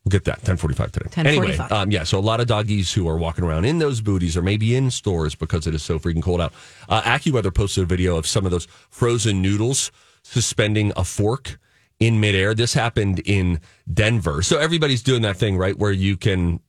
We'll 0.04 0.12
get 0.12 0.25
that 0.25 0.38
1045 0.39 0.92
today. 0.92 1.10
10:45. 1.10 1.25
Anyway, 1.25 1.58
um, 1.58 1.89
yeah, 1.89 2.04
so 2.04 2.20
a 2.20 2.22
lot 2.22 2.39
of 2.39 2.46
doggies 2.46 2.94
who 2.94 3.08
are 3.10 3.18
walking 3.18 3.44
around 3.44 3.65
in 3.65 3.80
those 3.80 4.01
booties 4.01 4.38
or 4.38 4.44
maybe 4.44 4.75
in 4.75 4.92
stores 4.92 5.34
because 5.34 5.65
it 5.65 5.74
is 5.74 5.82
so 5.82 5.98
freaking 5.98 6.22
cold 6.22 6.42
out. 6.42 6.54
Uh, 6.88 7.01
AccuWeather 7.01 7.51
posted 7.54 7.84
a 7.84 7.88
video 7.88 8.15
of 8.15 8.27
some 8.27 8.46
of 8.46 8.51
those 8.51 8.68
frozen 8.92 9.42
noodles 9.42 9.92
suspending 10.24 10.92
a 10.96 11.04
fork 11.04 11.58
in 12.00 12.20
midair. 12.20 12.54
This 12.54 12.74
happened 12.74 13.20
in 13.20 13.62
Denver. 13.92 14.42
So 14.42 14.58
everybody's 14.60 15.04
doing 15.04 15.22
that 15.24 15.38
thing, 15.38 15.58
right, 15.58 15.78
where 15.78 15.92
you 15.92 16.18
can 16.18 16.60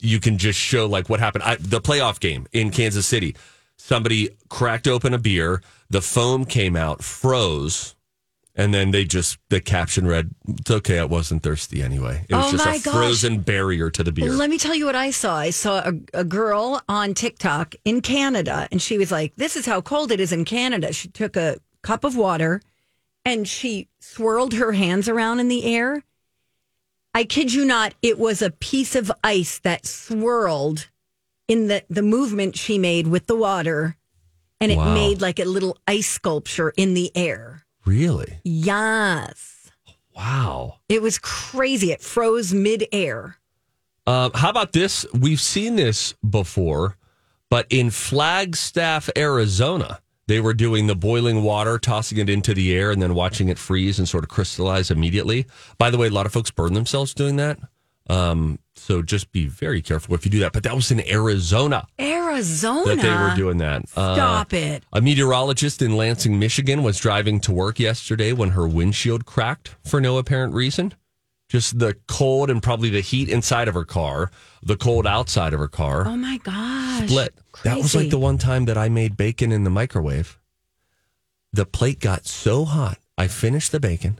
you 0.00 0.20
can 0.20 0.38
just 0.38 0.58
show 0.58 0.86
like 0.86 1.08
what 1.08 1.20
happened. 1.20 1.44
I, 1.44 1.56
the 1.56 1.80
playoff 1.80 2.20
game 2.20 2.46
in 2.52 2.70
Kansas 2.70 3.06
City, 3.06 3.36
somebody 3.76 4.30
cracked 4.48 4.86
open 4.88 5.14
a 5.14 5.18
beer, 5.18 5.62
the 5.88 6.00
foam 6.02 6.44
came 6.44 6.76
out, 6.76 7.02
froze, 7.02 7.94
and 8.54 8.72
then 8.74 8.90
they 8.90 9.04
just 9.04 9.38
the 9.50 9.60
caption 9.60 10.06
read, 10.06 10.30
"It's 10.48 10.70
okay, 10.70 10.98
I 10.98 11.04
wasn't 11.04 11.42
thirsty 11.42 11.82
anyway." 11.82 12.24
It 12.28 12.34
was 12.34 12.46
Oh 12.46 12.50
just 12.56 12.66
a 12.66 12.84
gosh. 12.84 12.94
frozen 12.94 13.40
barrier 13.40 13.90
to 13.90 14.02
the 14.04 14.12
beer. 14.12 14.30
Let 14.30 14.50
me 14.50 14.58
tell 14.58 14.74
you 14.74 14.86
what 14.86 14.96
I 14.96 15.10
saw. 15.10 15.36
I 15.36 15.50
saw 15.50 15.78
a, 15.88 15.92
a 16.12 16.24
girl 16.24 16.82
on 16.88 17.14
TikTok 17.14 17.74
in 17.84 18.00
Canada, 18.00 18.68
and 18.70 18.80
she 18.80 18.98
was 18.98 19.10
like, 19.10 19.34
This 19.36 19.56
is 19.56 19.66
how 19.66 19.80
cold 19.80 20.10
it 20.12 20.20
is 20.20 20.32
in 20.32 20.44
Canada. 20.44 20.92
She 20.92 21.08
took 21.08 21.36
a 21.36 21.58
cup 21.82 22.04
of 22.04 22.16
water 22.16 22.60
and 23.24 23.48
she 23.48 23.88
swirled 24.00 24.54
her 24.54 24.72
hands 24.72 25.08
around 25.08 25.40
in 25.40 25.48
the 25.48 25.64
air. 25.64 26.02
I 27.14 27.24
kid 27.24 27.52
you 27.52 27.64
not, 27.64 27.94
it 28.02 28.18
was 28.18 28.42
a 28.42 28.50
piece 28.50 28.94
of 28.96 29.10
ice 29.22 29.58
that 29.60 29.86
swirled 29.86 30.88
in 31.46 31.68
the, 31.68 31.84
the 31.88 32.02
movement 32.02 32.56
she 32.56 32.78
made 32.78 33.06
with 33.06 33.26
the 33.26 33.36
water, 33.36 33.96
and 34.60 34.72
it 34.72 34.76
Wow. 34.78 34.94
made 34.94 35.20
like 35.20 35.38
a 35.38 35.44
little 35.44 35.76
ice 35.86 36.08
sculpture 36.08 36.72
in 36.76 36.94
the 36.94 37.10
air. 37.16 37.64
really? 37.84 38.38
Yes. 38.44 39.70
Wow. 40.16 40.78
It 40.88 41.02
was 41.02 41.18
crazy. 41.18 41.92
It 41.92 42.00
froze 42.00 42.54
midair. 42.54 43.36
Uh, 44.06 44.30
how 44.34 44.48
about 44.50 44.72
this? 44.72 45.04
We've 45.12 45.40
seen 45.40 45.76
this 45.76 46.14
before, 46.28 46.96
but 47.50 47.66
in 47.70 47.90
Flagstaff, 47.90 49.10
Arizona, 49.16 50.00
they 50.26 50.40
were 50.40 50.54
doing 50.54 50.86
the 50.86 50.94
boiling 50.94 51.42
water, 51.42 51.78
tossing 51.78 52.18
it 52.18 52.28
into 52.30 52.54
the 52.54 52.74
air, 52.74 52.90
and 52.90 53.00
then 53.02 53.14
watching 53.14 53.48
it 53.48 53.58
freeze 53.58 53.98
and 53.98 54.08
sort 54.08 54.24
of 54.24 54.30
crystallize 54.30 54.90
immediately. 54.90 55.46
By 55.78 55.90
the 55.90 55.98
way, 55.98 56.06
a 56.06 56.10
lot 56.10 56.26
of 56.26 56.32
folks 56.32 56.50
burn 56.50 56.72
themselves 56.74 57.14
doing 57.14 57.36
that. 57.36 57.58
Um, 58.10 58.58
so 58.76 59.00
just 59.00 59.32
be 59.32 59.46
very 59.46 59.80
careful 59.80 60.14
if 60.14 60.24
you 60.26 60.30
do 60.30 60.40
that. 60.40 60.52
But 60.52 60.62
that 60.64 60.74
was 60.74 60.90
in 60.90 61.00
Arizona 61.08 61.86
Arizona. 61.98 62.96
that 62.96 63.02
they 63.02 63.10
were 63.10 63.32
doing 63.34 63.58
that. 63.58 63.82
Uh, 63.96 64.14
Stop 64.14 64.52
it. 64.52 64.82
a 64.92 65.00
meteorologist 65.00 65.80
in 65.80 65.96
Lansing, 65.96 66.38
Michigan 66.38 66.82
was 66.82 66.98
driving 66.98 67.40
to 67.40 67.52
work 67.52 67.78
yesterday 67.78 68.32
when 68.32 68.50
her 68.50 68.66
windshield 68.68 69.24
cracked 69.24 69.76
for 69.84 70.00
no 70.00 70.18
apparent 70.18 70.52
reason. 70.52 70.92
Just 71.48 71.78
the 71.78 71.94
cold 72.08 72.50
and 72.50 72.62
probably 72.62 72.88
the 72.90 73.00
heat 73.00 73.28
inside 73.28 73.68
of 73.68 73.74
her 73.74 73.84
car, 73.84 74.30
the 74.62 74.76
cold 74.76 75.06
outside 75.06 75.52
of 75.52 75.60
her 75.60 75.68
car 75.68 76.06
Oh 76.08 76.16
my 76.16 76.38
gosh. 76.38 77.08
split. 77.08 77.34
That 77.64 77.76
was 77.76 77.94
like 77.94 78.10
the 78.10 78.18
one 78.18 78.38
time 78.38 78.64
that 78.64 78.78
I 78.78 78.88
made 78.88 79.16
bacon 79.16 79.52
in 79.52 79.62
the 79.64 79.70
microwave. 79.70 80.38
The 81.52 81.66
plate 81.66 82.00
got 82.00 82.26
so 82.26 82.64
hot. 82.64 82.98
I 83.16 83.28
finished 83.28 83.70
the 83.72 83.78
bacon. 83.78 84.18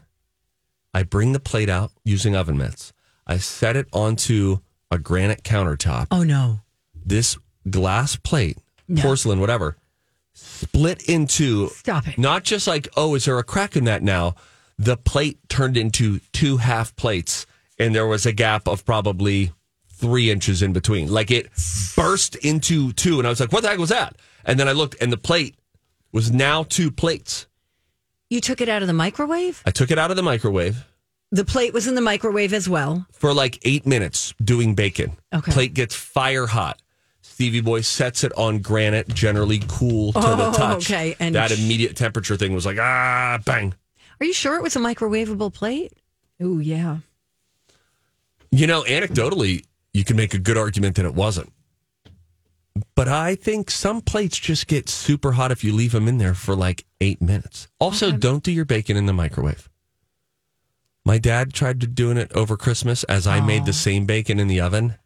I 0.93 1.02
bring 1.02 1.33
the 1.33 1.40
plate 1.40 1.69
out 1.69 1.90
using 2.04 2.37
oven 2.37 2.57
mitts. 2.57 2.93
I 3.26 3.38
set 3.38 3.75
it 3.75 3.88
onto 3.93 4.59
a 4.90 4.99
granite 4.99 5.43
countertop. 5.43 6.07
Oh 6.12 6.23
no. 6.23 6.61
This 7.04 7.37
glass 7.69 8.14
plate, 8.16 8.59
No. 8.87 9.02
porcelain, 9.02 9.40
whatever, 9.40 9.76
split 10.35 11.02
into 11.09 11.69
Stop 11.71 12.07
it. 12.07 12.19
not 12.19 12.44
just 12.44 12.66
like, 12.66 12.87
oh, 12.96 13.14
is 13.16 13.25
there 13.25 13.38
a 13.38 13.42
crack 13.44 13.75
in 13.77 13.85
that 13.85 14.03
now? 14.03 14.35
The 14.79 14.97
plate 14.97 15.39
turned 15.49 15.77
into 15.77 16.21
two 16.33 16.57
half 16.59 16.95
plates, 16.97 17.47
and 17.79 17.95
there 17.95 18.07
was 18.07 18.27
a 18.27 18.33
gap 18.33 18.67
of 18.69 18.85
probably 18.85 19.53
three 19.89 20.31
inches 20.31 20.63
in 20.63 20.73
between. 20.73 21.09
Like 21.09 21.31
it 21.31 21.49
burst 21.97 22.35
into 22.37 22.93
two, 22.93 23.19
and 23.19 23.27
I 23.27 23.31
was 23.31 23.41
like, 23.41 23.53
what 23.53 23.63
the 23.63 23.69
heck 23.69 23.79
was 23.79 23.91
that? 23.91 24.17
And 24.45 24.59
then 24.59 24.69
I 24.69 24.73
looked, 24.73 24.97
and 25.01 25.13
the 25.13 25.17
plate 25.17 25.57
was 26.13 26.31
now 26.33 26.65
two 26.65 26.91
plates. 26.91 27.47
You 28.31 28.41
took 28.41 28.61
it 28.61 28.69
out 28.69 28.83
of 28.83 28.89
the 28.89 28.95
microwave? 28.95 29.63
I 29.65 29.71
took 29.71 29.91
it 29.91 29.99
out 29.99 30.11
of 30.11 30.17
the 30.17 30.23
microwave 30.23 30.85
The 31.31 31.45
plate 31.45 31.73
was 31.73 31.87
in 31.87 31.95
the 31.95 32.01
microwave 32.01 32.53
as 32.53 32.69
well. 32.69 33.07
for 33.13 33.33
like 33.33 33.59
eight 33.63 33.87
minutes 33.87 34.35
doing 34.43 34.75
bacon. 34.75 35.13
Okay. 35.33 35.53
Plate 35.53 35.75
gets 35.75 35.95
fire 35.95 36.47
hot. 36.47 36.81
Stevie 37.23 37.61
Boy 37.61 37.81
sets 37.81 38.23
it 38.25 38.33
on 38.37 38.59
granite, 38.61 39.09
generally 39.09 39.61
cool 39.69 40.13
to 40.13 40.21
the 40.21 40.47
Oh, 40.49 40.53
touch. 40.53 40.91
okay, 40.91 41.17
and- 41.21 41.35
that 41.35 41.51
immediate 41.53 41.97
temperature 41.97 42.37
thing 42.37 42.53
was 42.55 42.67
like, 42.67 42.79
ah, 42.79 43.39
bang. 43.45 43.75
Are 44.20 44.27
you 44.27 44.33
sure 44.33 44.57
it 44.57 44.62
was 44.62 44.77
a 44.77 44.81
microwavable 44.81 45.53
plate? 45.53 45.92
Oh, 46.40 46.59
yeah. 46.59 46.98
You 48.50 48.66
know, 48.66 48.83
anecdotally, 48.85 49.64
you 49.92 50.05
can 50.05 50.16
make 50.16 50.35
a 50.35 50.38
good 50.38 50.57
argument 50.57 50.96
that 50.96 51.05
it 51.05 51.14
wasn't. 51.14 51.53
But 52.94 53.09
I 53.09 53.35
think 53.35 53.70
some 53.70 54.00
plates 54.00 54.38
just 54.38 54.66
get 54.66 54.88
super 54.88 55.33
hot 55.33 55.53
if 55.53 55.62
you 55.62 55.72
leave 55.72 55.92
them 55.92 56.09
in 56.09 56.18
there 56.18 56.35
for 56.35 56.55
like 56.57 56.85
eight 57.00 57.20
minutes. 57.22 57.68
Also, 57.79 58.11
don't 58.11 58.42
do 58.42 58.50
your 58.53 58.64
bacon 58.64 58.96
in 58.96 59.07
the 59.07 59.12
microwave. 59.12 59.68
My 61.05 61.18
dad 61.18 61.53
tried 61.53 61.81
to 61.83 61.87
doing 61.87 62.16
it 62.16 62.33
over 62.33 62.57
Christmas 62.57 63.05
as 63.05 63.27
I 63.27 63.40
made 63.40 63.64
the 63.64 63.70
oh. 63.70 63.72
same 63.72 64.07
bacon 64.07 64.40
in 64.40 64.48
the 64.48 64.61
oven. 64.61 64.96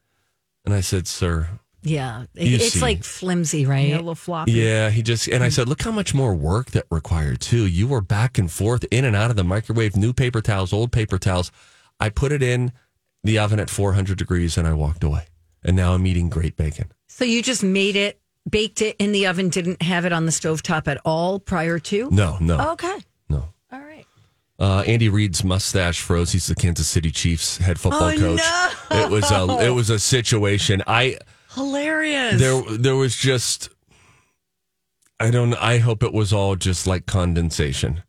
And 0.65 0.75
I 0.75 0.81
said, 0.81 1.07
sir, 1.07 1.49
Yeah. 1.83 2.23
You 2.35 2.57
it's 2.57 2.73
see. 2.75 2.81
like 2.81 3.05
flimsy, 3.05 3.65
right? 3.67 3.89
Yeah, 3.89 3.97
a 3.97 3.99
little 3.99 4.15
floppy. 4.15 4.53
yeah, 4.53 4.91
he 4.91 5.03
just, 5.03 5.29
and 5.29 5.45
I 5.45 5.49
said, 5.49 5.69
look 5.69 5.83
how 5.83 5.93
much 5.93 6.13
more 6.15 6.35
work 6.35 6.73
that 6.73 6.85
required 6.91 7.41
too. 7.41 7.67
You 7.67 7.87
were 7.87 8.01
back 8.01 8.37
and 8.39 8.51
forth 8.51 8.85
in 8.91 9.05
and 9.05 9.15
out 9.15 9.31
of 9.31 9.37
the 9.37 9.45
microwave, 9.45 9.97
new 9.97 10.13
paper 10.13 10.41
towels, 10.41 10.73
old 10.73 10.91
paper 10.93 11.19
towels. 11.19 11.53
I 12.01 12.09
put 12.09 12.33
it 12.33 12.43
in 12.43 12.73
the 13.25 13.39
oven 13.39 13.61
at 13.61 13.71
400 13.71 14.19
degrees 14.19 14.57
and 14.59 14.67
I 14.67 14.73
walked 14.73 15.05
away. 15.05 15.27
And 15.65 15.77
now 15.77 15.95
I'm 15.95 16.07
eating 16.07 16.29
great 16.29 16.57
bacon. 16.57 16.93
So 17.07 17.25
you 17.25 17.43
just 17.43 17.63
made 17.63 17.97
it, 17.97 18.21
baked 18.49 18.81
it 18.83 18.97
in 18.99 19.13
the 19.13 19.27
oven, 19.27 19.49
didn't 19.49 19.83
have 19.83 20.05
it 20.05 20.13
on 20.13 20.25
the 20.27 20.33
stovetop 20.33 20.87
at 20.89 21.01
all 21.05 21.39
prior 21.41 21.79
to? 21.81 22.09
No, 22.11 22.39
no, 22.41 22.73
Okay. 22.73 22.97
no. 23.29 23.49
All 23.73 23.81
right. 23.81 24.07
Uh, 24.59 24.83
Andy 24.87 25.09
Reid's 25.09 25.43
mustache 25.45 26.01
froze. 26.01 26.33
He's 26.33 26.47
the 26.47 26.55
Kansas 26.55 26.87
City 26.89 27.11
Chiefs 27.11 27.59
head 27.59 27.79
football 27.79 28.11
Oh, 28.11 28.17
coach. 28.17 28.41
no. 28.41 29.05
It 29.05 29.11
was 29.11 29.31
a 29.31 29.67
it 29.67 29.71
was 29.75 29.91
a 29.91 29.99
situation. 29.99 30.83
I 30.87 31.19
Hilarious. 31.59 32.41
there 32.41 32.63
there 32.79 32.97
was 32.97 33.17
just 33.17 33.69
I 35.21 35.31
don't 35.31 35.55
I 35.55 35.79
hope 35.79 36.03
it 36.03 36.13
was 36.13 36.33
all 36.33 36.57
just 36.57 36.87
like 36.87 37.07
condensation. 37.07 38.03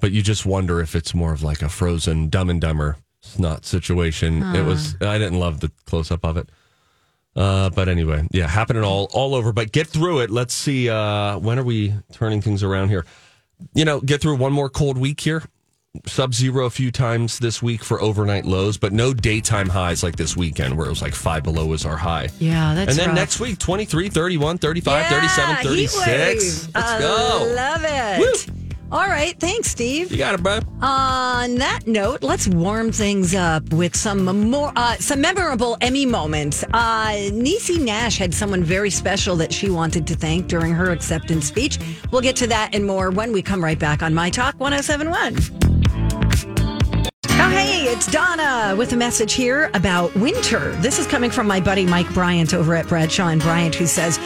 But 0.00 0.12
you 0.12 0.22
just 0.22 0.44
wonder 0.44 0.80
if 0.80 0.94
it's 0.94 1.14
more 1.14 1.32
of 1.32 1.42
like 1.42 1.62
a 1.62 1.68
frozen 1.68 2.28
dumb 2.28 2.50
and 2.50 2.60
dumber 2.60 2.98
snot 3.22 3.64
situation. 3.64 4.42
It 4.54 4.64
was 4.64 4.96
I 5.00 5.18
didn't 5.18 5.38
love 5.38 5.60
the 5.60 5.70
close 5.86 6.10
up 6.10 6.24
of 6.24 6.36
it. 6.36 6.50
Uh, 7.34 7.70
but 7.70 7.88
anyway, 7.88 8.26
yeah, 8.30 8.48
happening 8.48 8.82
all 8.82 9.08
all 9.12 9.34
over. 9.34 9.52
But 9.52 9.72
get 9.72 9.86
through 9.86 10.20
it. 10.20 10.30
Let's 10.30 10.54
see. 10.54 10.88
Uh, 10.90 11.38
when 11.38 11.58
are 11.58 11.64
we 11.64 11.94
turning 12.12 12.40
things 12.40 12.62
around 12.62 12.88
here? 12.88 13.04
You 13.74 13.84
know, 13.84 14.00
get 14.00 14.20
through 14.20 14.36
one 14.36 14.52
more 14.52 14.68
cold 14.68 14.98
week 14.98 15.20
here. 15.20 15.42
Sub 16.06 16.34
zero 16.34 16.66
a 16.66 16.70
few 16.70 16.90
times 16.90 17.38
this 17.38 17.62
week 17.62 17.82
for 17.84 18.00
overnight 18.00 18.44
lows, 18.44 18.76
but 18.76 18.92
no 18.92 19.14
daytime 19.14 19.68
highs 19.68 20.02
like 20.02 20.16
this 20.16 20.36
weekend 20.36 20.76
where 20.76 20.86
it 20.86 20.90
was 20.90 21.02
like 21.02 21.14
five 21.14 21.42
below 21.44 21.66
was 21.66 21.84
our 21.86 21.96
high. 21.96 22.28
yeah, 22.38 22.74
that's 22.74 22.90
and 22.90 22.98
then 22.98 23.08
rough. 23.08 23.16
next 23.16 23.40
week, 23.40 23.58
23, 23.58 24.08
31, 24.08 24.58
35, 24.58 25.00
Yeah, 25.02 25.08
37, 25.20 25.56
36. 25.64 26.68
Let's 26.74 26.90
I 26.90 26.98
go. 26.98 27.52
Love 27.56 27.80
it. 27.84 28.46
All 28.92 29.08
right. 29.08 29.38
Thanks, 29.40 29.68
Steve. 29.68 30.12
You 30.12 30.16
got 30.18 30.36
it, 30.36 30.44
bro. 30.44 30.60
On 30.80 31.56
that 31.56 31.80
note, 31.88 32.22
let's 32.22 32.46
warm 32.46 32.92
things 32.92 33.34
up 33.34 33.68
with 33.72 33.96
some 33.96 34.24
more, 34.48 34.72
uh, 34.76 34.94
some 34.98 35.20
memorable 35.20 35.76
Emmy 35.80 36.06
moments. 36.06 36.62
Uh, 36.72 37.08
Niecy 37.32 37.80
Nash 37.84 38.16
had 38.16 38.32
someone 38.32 38.62
very 38.62 38.90
special 38.90 39.34
that 39.36 39.52
she 39.52 39.70
wanted 39.70 40.06
to 40.06 40.14
thank 40.14 40.46
during 40.46 40.72
her 40.72 40.92
acceptance 40.92 41.46
speech. 41.48 41.80
We'll 42.12 42.20
get 42.20 42.36
to 42.36 42.46
that 42.46 42.76
and 42.76 42.86
more 42.86 43.10
when 43.10 43.32
we 43.32 43.42
come 43.42 43.62
right 43.62 43.78
back 43.78 44.04
on 44.04 44.14
My 44.14 44.30
Talk 44.30 44.54
1071. 44.60 45.55
It's 47.88 48.08
Donna 48.08 48.74
with 48.76 48.92
a 48.94 48.96
message 48.96 49.32
here 49.32 49.70
about 49.72 50.12
winter. 50.16 50.72
This 50.80 50.98
is 50.98 51.06
coming 51.06 51.30
from 51.30 51.46
my 51.46 51.60
buddy 51.60 51.86
Mike 51.86 52.12
Bryant 52.12 52.52
over 52.52 52.74
at 52.74 52.88
Bradshaw 52.88 53.28
and 53.28 53.40
Bryant, 53.40 53.76
who 53.76 53.86
says, 53.86 54.18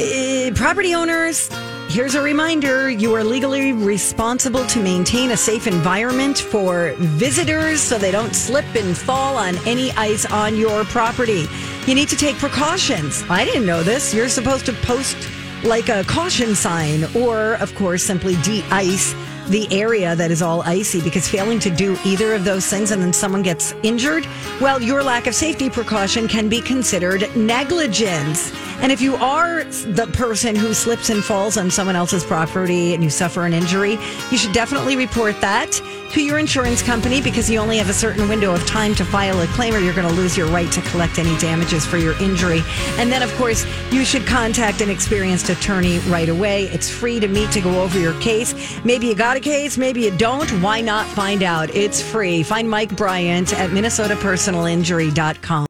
"Eh, 0.00 0.50
Property 0.56 0.92
owners, 0.92 1.48
here's 1.88 2.16
a 2.16 2.20
reminder 2.20 2.90
you 2.90 3.14
are 3.14 3.22
legally 3.22 3.72
responsible 3.72 4.66
to 4.66 4.80
maintain 4.80 5.30
a 5.30 5.36
safe 5.36 5.68
environment 5.68 6.40
for 6.40 6.92
visitors 6.98 7.80
so 7.80 7.96
they 7.96 8.10
don't 8.10 8.34
slip 8.34 8.66
and 8.74 8.98
fall 8.98 9.36
on 9.36 9.56
any 9.66 9.92
ice 9.92 10.26
on 10.26 10.56
your 10.56 10.84
property. 10.86 11.48
You 11.86 11.94
need 11.94 12.08
to 12.08 12.16
take 12.16 12.38
precautions. 12.38 13.22
I 13.30 13.44
didn't 13.44 13.66
know 13.66 13.84
this. 13.84 14.12
You're 14.12 14.28
supposed 14.28 14.66
to 14.66 14.72
post 14.72 15.16
like 15.62 15.88
a 15.88 16.02
caution 16.08 16.56
sign 16.56 17.06
or, 17.14 17.54
of 17.60 17.72
course, 17.76 18.02
simply 18.02 18.34
de 18.42 18.64
ice 18.72 19.14
the 19.50 19.66
area 19.72 20.14
that 20.14 20.30
is 20.30 20.42
all 20.42 20.62
icy 20.62 21.00
because 21.00 21.28
failing 21.28 21.58
to 21.60 21.70
do 21.70 21.96
either 22.04 22.34
of 22.34 22.44
those 22.44 22.66
things 22.66 22.92
and 22.92 23.02
then 23.02 23.12
someone 23.12 23.42
gets 23.42 23.74
injured, 23.82 24.26
well, 24.60 24.80
your 24.80 25.02
lack 25.02 25.26
of 25.26 25.34
safety 25.34 25.68
precaution 25.68 26.28
can 26.28 26.48
be 26.48 26.60
considered 26.60 27.24
negligence. 27.36 28.52
And 28.80 28.92
if 28.92 29.00
you 29.00 29.16
are 29.16 29.64
the 29.64 30.08
person 30.12 30.54
who 30.54 30.72
slips 30.72 31.10
and 31.10 31.22
falls 31.22 31.56
on 31.56 31.70
someone 31.70 31.96
else's 31.96 32.24
property 32.24 32.94
and 32.94 33.02
you 33.02 33.10
suffer 33.10 33.44
an 33.44 33.52
injury, 33.52 33.98
you 34.30 34.38
should 34.38 34.52
definitely 34.52 34.96
report 34.96 35.40
that 35.40 35.80
to 36.12 36.22
your 36.22 36.38
insurance 36.38 36.82
company 36.82 37.20
because 37.20 37.48
you 37.48 37.58
only 37.58 37.78
have 37.78 37.88
a 37.88 37.94
certain 37.94 38.28
window 38.28 38.54
of 38.54 38.66
time 38.66 38.94
to 38.96 39.04
file 39.04 39.40
a 39.40 39.46
claim 39.48 39.74
or 39.74 39.78
you're 39.78 39.94
going 39.94 40.08
to 40.08 40.14
lose 40.14 40.36
your 40.36 40.48
right 40.48 40.70
to 40.72 40.80
collect 40.82 41.18
any 41.18 41.36
damages 41.38 41.86
for 41.86 41.96
your 41.96 42.20
injury. 42.20 42.62
And 42.98 43.12
then, 43.12 43.22
of 43.22 43.32
course, 43.36 43.64
you 43.90 44.04
should 44.04 44.26
contact 44.26 44.80
an 44.80 44.90
experienced 44.90 45.48
attorney 45.48 45.98
right 46.00 46.28
away. 46.28 46.64
It's 46.64 46.90
free 46.90 47.20
to 47.20 47.28
meet 47.28 47.50
to 47.52 47.60
go 47.60 47.82
over 47.82 47.98
your 47.98 48.18
case. 48.20 48.54
Maybe 48.84 49.06
you 49.06 49.14
got 49.14 49.36
a 49.36 49.40
case, 49.40 49.78
maybe 49.78 50.02
you 50.02 50.16
don't. 50.16 50.50
Why 50.62 50.80
not 50.80 51.06
find 51.06 51.42
out? 51.42 51.74
It's 51.74 52.02
free. 52.02 52.42
Find 52.42 52.68
Mike 52.68 52.96
Bryant 52.96 53.52
at 53.54 53.70
minnesotapersonalinjury.com. 53.70 55.69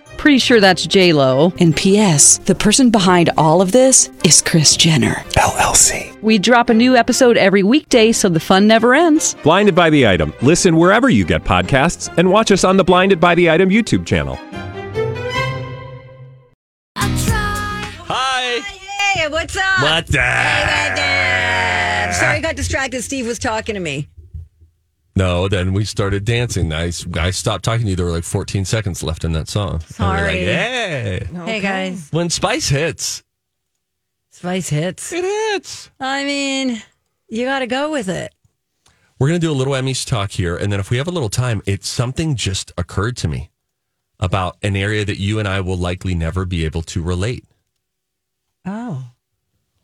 Pretty 0.21 0.37
sure 0.37 0.59
that's 0.59 0.85
J 0.85 1.13
Lo. 1.13 1.51
And 1.59 1.75
P.S. 1.75 2.37
The 2.37 2.53
person 2.53 2.91
behind 2.91 3.31
all 3.39 3.59
of 3.59 3.71
this 3.71 4.11
is 4.23 4.39
Kris 4.39 4.77
Jenner 4.77 5.15
LLC. 5.31 6.15
We 6.21 6.37
drop 6.37 6.69
a 6.69 6.75
new 6.75 6.95
episode 6.95 7.37
every 7.37 7.63
weekday, 7.63 8.11
so 8.11 8.29
the 8.29 8.39
fun 8.39 8.67
never 8.67 8.93
ends. 8.93 9.35
Blinded 9.41 9.73
by 9.73 9.89
the 9.89 10.07
item. 10.07 10.31
Listen 10.43 10.75
wherever 10.75 11.09
you 11.09 11.25
get 11.25 11.43
podcasts, 11.43 12.15
and 12.19 12.29
watch 12.29 12.51
us 12.51 12.63
on 12.63 12.77
the 12.77 12.83
Blinded 12.83 13.19
by 13.19 13.33
the 13.33 13.49
Item 13.49 13.69
YouTube 13.69 14.05
channel. 14.05 14.37
Hi. 16.95 18.59
Hey, 19.15 19.27
what's 19.27 19.57
up? 19.57 19.81
What 19.81 20.05
the? 20.05 20.21
I'm 20.21 22.13
sorry 22.13 22.37
I 22.37 22.41
got 22.41 22.55
distracted. 22.55 23.01
Steve 23.01 23.25
was 23.25 23.39
talking 23.39 23.73
to 23.73 23.81
me. 23.81 24.07
No, 25.15 25.47
then 25.47 25.73
we 25.73 25.83
started 25.83 26.23
dancing. 26.25 26.71
I, 26.71 26.91
I 27.19 27.31
stopped 27.31 27.65
talking 27.65 27.85
to 27.85 27.89
you. 27.89 27.95
There 27.95 28.05
were 28.05 28.11
like 28.11 28.23
14 28.23 28.63
seconds 28.65 29.03
left 29.03 29.23
in 29.23 29.33
that 29.33 29.49
song. 29.49 29.73
And 29.73 29.81
we 29.81 29.85
were 29.85 29.93
Sorry. 29.93 30.23
Like, 30.23 30.55
hey. 30.55 31.27
Hey, 31.45 31.59
guys. 31.59 32.09
When 32.11 32.29
Spice 32.29 32.69
hits, 32.69 33.23
Spice 34.31 34.69
hits. 34.69 35.11
it 35.11 35.23
hits. 35.23 35.91
I 35.99 36.23
mean, 36.23 36.81
you 37.27 37.45
got 37.45 37.59
to 37.59 37.67
go 37.67 37.91
with 37.91 38.07
it. 38.07 38.33
We're 39.19 39.27
going 39.27 39.39
to 39.39 39.45
do 39.45 39.51
a 39.51 39.53
little 39.53 39.73
Emmys 39.73 40.07
talk 40.07 40.31
here. 40.31 40.55
And 40.55 40.71
then 40.71 40.79
if 40.79 40.89
we 40.89 40.97
have 40.97 41.07
a 41.07 41.11
little 41.11 41.29
time, 41.29 41.61
it's 41.65 41.87
something 41.87 42.35
just 42.35 42.71
occurred 42.77 43.17
to 43.17 43.27
me 43.27 43.51
about 44.19 44.57
an 44.63 44.75
area 44.75 45.03
that 45.05 45.19
you 45.19 45.37
and 45.39 45.47
I 45.47 45.61
will 45.61 45.77
likely 45.77 46.15
never 46.15 46.45
be 46.45 46.63
able 46.65 46.81
to 46.83 47.01
relate. 47.03 47.45
Oh, 48.65 49.05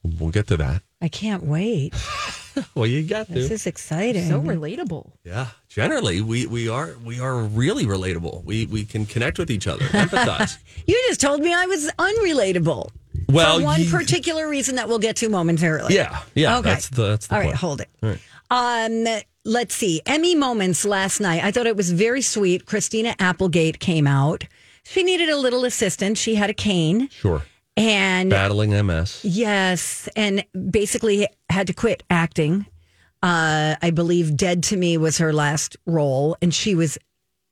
We'll 0.04 0.32
get 0.32 0.48
to 0.48 0.58
that. 0.58 0.84
I 1.02 1.10
can't 1.10 1.44
wait. 1.44 1.94
Well, 2.76 2.86
you 2.88 3.04
got 3.04 3.28
This 3.28 3.48
to. 3.50 3.54
is 3.54 3.68
exciting. 3.68 4.28
So 4.30 4.40
relatable. 4.42 5.12
Yeah. 5.24 5.48
Generally, 5.70 6.22
we, 6.22 6.46
we 6.48 6.68
are 6.70 6.96
we 7.06 7.20
are 7.20 7.38
really 7.38 7.86
relatable. 7.86 8.44
We 8.44 8.66
we 8.66 8.84
can 8.86 9.06
connect 9.06 9.38
with 9.40 9.50
each 9.52 9.68
other, 9.68 9.86
empathize. 9.86 10.58
you 10.88 10.96
just 11.08 11.22
told 11.22 11.42
me 11.42 11.54
I 11.54 11.66
was 11.68 11.90
unrelatable. 12.00 12.90
well, 13.30 13.58
for 13.60 13.64
one 13.64 13.82
you- 13.82 13.90
particular 13.90 14.48
reason 14.50 14.76
that 14.76 14.88
we'll 14.88 15.00
get 15.00 15.16
to 15.18 15.30
momentarily. 15.30 15.94
Yeah, 15.96 16.20
yeah. 16.36 16.58
Okay. 16.60 16.70
That's 16.70 16.90
the 16.90 17.08
that's 17.10 17.28
the 17.28 17.36
All 17.36 17.40
right, 17.42 17.48
point. 17.48 17.58
hold 17.58 17.82
it. 17.82 17.90
All 18.04 18.10
right. 18.10 18.20
Um, 18.50 19.06
let's 19.46 19.76
see. 19.76 20.02
Emmy 20.06 20.34
moments 20.36 20.86
last 20.86 21.20
night. 21.20 21.44
I 21.44 21.52
thought 21.52 21.68
it 21.68 21.76
was 21.76 21.92
very 21.92 22.22
sweet. 22.22 22.66
Christina 22.66 23.14
Applegate 23.20 23.80
came 23.80 24.08
out. 24.08 24.46
She 24.84 25.04
needed 25.04 25.30
a 25.30 25.38
little 25.38 25.66
assistance. 25.66 26.18
She 26.18 26.36
had 26.36 26.50
a 26.50 26.54
cane 26.54 27.10
Sure. 27.10 27.44
and 27.76 28.30
Battling 28.30 28.72
MS. 28.88 29.20
yes, 29.24 30.08
and 30.16 30.46
basically 30.72 31.28
had 31.58 31.68
to 31.68 31.74
quit 31.74 32.04
acting. 32.10 32.66
Uh, 33.22 33.76
I 33.82 33.92
believe 33.92 34.38
Dead 34.38 34.64
to 34.64 34.78
Me 34.78 34.98
was 34.98 35.18
her 35.18 35.34
last 35.34 35.76
role, 35.86 36.38
and 36.42 36.54
she 36.54 36.76
was 36.76 36.98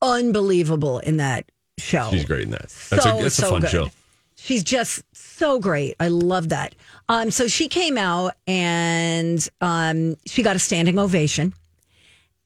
unbelievable 0.02 1.00
in 1.00 1.18
that 1.18 1.46
show. 1.78 2.10
She's 2.12 2.26
great 2.26 2.44
in 2.44 2.52
that. 2.52 2.70
That's 2.90 3.04
So, 3.04 3.18
a 3.20 3.22
that's 3.24 3.36
so 3.36 3.48
a 3.48 3.50
fun 3.52 3.62
good. 3.62 3.70
show. 3.70 3.90
She's 4.36 4.64
just 4.64 5.04
so 5.14 5.60
great. 5.60 5.96
I 6.00 6.10
love 6.10 6.50
that. 6.50 6.76
Um, 7.10 7.32
so 7.32 7.48
she 7.48 7.68
came 7.68 7.98
out 7.98 8.34
and 8.46 9.48
um, 9.62 10.16
she 10.28 10.44
got 10.44 10.56
a 10.56 10.60
standing 10.60 11.00
ovation, 11.00 11.54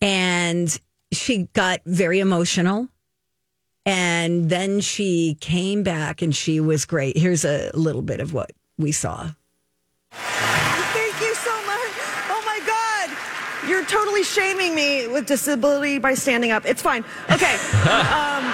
and 0.01 0.79
she 1.11 1.49
got 1.53 1.81
very 1.85 2.19
emotional. 2.19 2.87
And 3.85 4.49
then 4.49 4.81
she 4.81 5.35
came 5.41 5.81
back 5.83 6.21
and 6.21 6.35
she 6.35 6.59
was 6.59 6.85
great. 6.85 7.17
Here's 7.17 7.43
a 7.43 7.71
little 7.73 8.03
bit 8.03 8.19
of 8.19 8.33
what 8.33 8.51
we 8.77 8.91
saw. 8.91 9.31
Thank 10.11 11.21
you 11.21 11.33
so 11.35 11.55
much. 11.65 11.95
Oh 12.29 12.43
my 12.45 12.59
God. 12.67 13.09
You're 13.69 13.86
totally 13.86 14.23
shaming 14.23 14.73
me 14.73 15.08
with 15.08 15.27
disability 15.27 15.99
by 15.99 16.15
standing 16.15 16.49
up. 16.49 16.65
It's 16.65 16.82
fine. 16.82 17.05
Okay. 17.29 17.55
Um, 17.86 18.51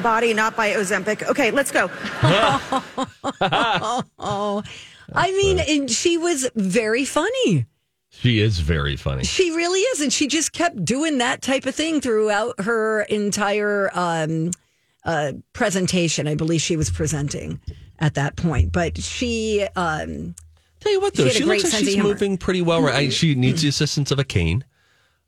body, 0.04 0.32
not 0.34 0.54
by 0.54 0.70
Ozempic. 0.74 1.28
Okay, 1.28 1.50
let's 1.50 1.72
go. 1.72 1.90
Oh, 4.20 4.62
I 5.14 5.32
mean, 5.32 5.58
and 5.58 5.90
she 5.90 6.16
was 6.16 6.48
very 6.54 7.04
funny. 7.04 7.66
She 8.10 8.38
is 8.38 8.60
very 8.60 8.94
funny. 8.94 9.24
She 9.24 9.50
really 9.50 9.80
is, 9.80 10.00
and 10.00 10.12
she 10.12 10.28
just 10.28 10.52
kept 10.52 10.84
doing 10.84 11.18
that 11.18 11.42
type 11.42 11.66
of 11.66 11.74
thing 11.74 12.00
throughout 12.00 12.60
her 12.60 13.02
entire 13.02 13.90
um, 13.94 14.52
uh, 15.04 15.32
presentation. 15.54 16.28
I 16.28 16.36
believe 16.36 16.60
she 16.60 16.76
was 16.76 16.88
presenting 16.88 17.60
at 17.98 18.14
that 18.14 18.36
point, 18.36 18.70
but 18.70 18.96
she. 18.98 19.66
Um, 19.74 20.36
Tell 20.80 20.92
you 20.92 21.00
what, 21.00 21.14
though, 21.14 21.28
She 21.28 21.38
she, 21.40 21.44
looks 21.44 21.64
like 21.72 21.84
she's 21.84 21.96
moving 21.96 22.36
pretty 22.38 22.62
well. 22.62 22.82
Right? 22.82 22.94
I- 22.94 23.08
She 23.10 23.34
needs 23.34 23.62
the 23.62 23.68
assistance 23.68 24.10
of 24.10 24.18
a 24.18 24.24
cane. 24.24 24.64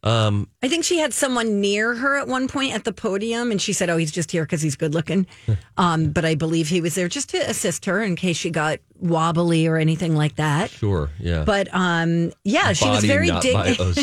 Um, 0.05 0.49
I 0.65 0.67
think 0.69 0.83
she 0.85 0.99
had 0.99 1.15
someone 1.15 1.61
near 1.61 1.95
her 1.95 2.19
at 2.19 2.27
one 2.27 2.49
point 2.49 2.75
at 2.75 2.83
the 2.83 2.93
podium, 2.93 3.53
and 3.53 3.63
she 3.63 3.73
said, 3.73 3.89
"Oh, 3.89 3.97
he's 3.99 4.11
just 4.11 4.33
here 4.33 4.43
because 4.43 4.61
he's 4.61 4.75
good 4.75 4.95
looking." 4.95 5.29
um, 5.77 6.11
but 6.11 6.25
I 6.25 6.35
believe 6.35 6.69
he 6.69 6.81
was 6.81 6.97
there 6.97 7.07
just 7.07 7.29
to 7.31 7.39
assist 7.49 7.85
her 7.85 8.03
in 8.03 8.17
case 8.17 8.37
she 8.37 8.51
got 8.51 8.81
wobbly 8.99 9.69
or 9.69 9.77
anything 9.77 10.17
like 10.17 10.35
that. 10.37 10.71
sure, 10.71 11.11
yeah. 11.21 11.45
But 11.45 11.69
um, 11.73 12.33
yeah, 12.43 12.73
she 12.73 12.89
was 12.89 13.05
very 13.05 13.31
dig- 13.41 13.97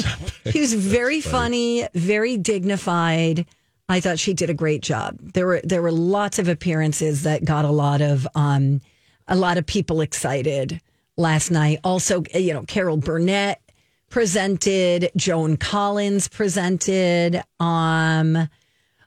she 0.54 0.62
was 0.62 0.74
very 0.74 1.20
funny, 1.20 1.86
very 1.94 2.38
dignified. 2.38 3.46
I 3.90 4.00
thought 4.00 4.20
she 4.20 4.34
did 4.34 4.50
a 4.50 4.54
great 4.54 4.82
job. 4.82 5.18
There 5.34 5.48
were 5.48 5.62
there 5.66 5.82
were 5.82 5.92
lots 5.92 6.40
of 6.40 6.48
appearances 6.48 7.24
that 7.24 7.44
got 7.44 7.66
a 7.66 7.72
lot 7.72 8.00
of 8.02 8.26
um, 8.36 8.80
a 9.28 9.36
lot 9.36 9.58
of 9.58 9.66
people 9.66 10.00
excited 10.00 10.80
last 11.20 11.52
night. 11.52 11.80
Also, 11.84 12.24
you 12.34 12.54
know, 12.54 12.64
Carol 12.64 12.98
Burnett 12.98 13.62
presented, 14.10 15.12
Joan 15.16 15.58
Collins 15.58 16.28
presented. 16.28 17.44
Um, 17.60 18.50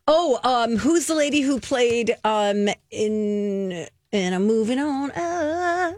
oh, 0.07 0.38
um, 0.44 0.77
who's 0.77 1.07
the 1.07 1.14
lady 1.14 1.40
who 1.40 1.59
played 1.59 2.14
um 2.25 2.68
in 2.90 3.88
and 4.12 4.35
I'm 4.35 4.46
moving 4.46 4.79
on 4.79 5.11
uh, 5.12 5.94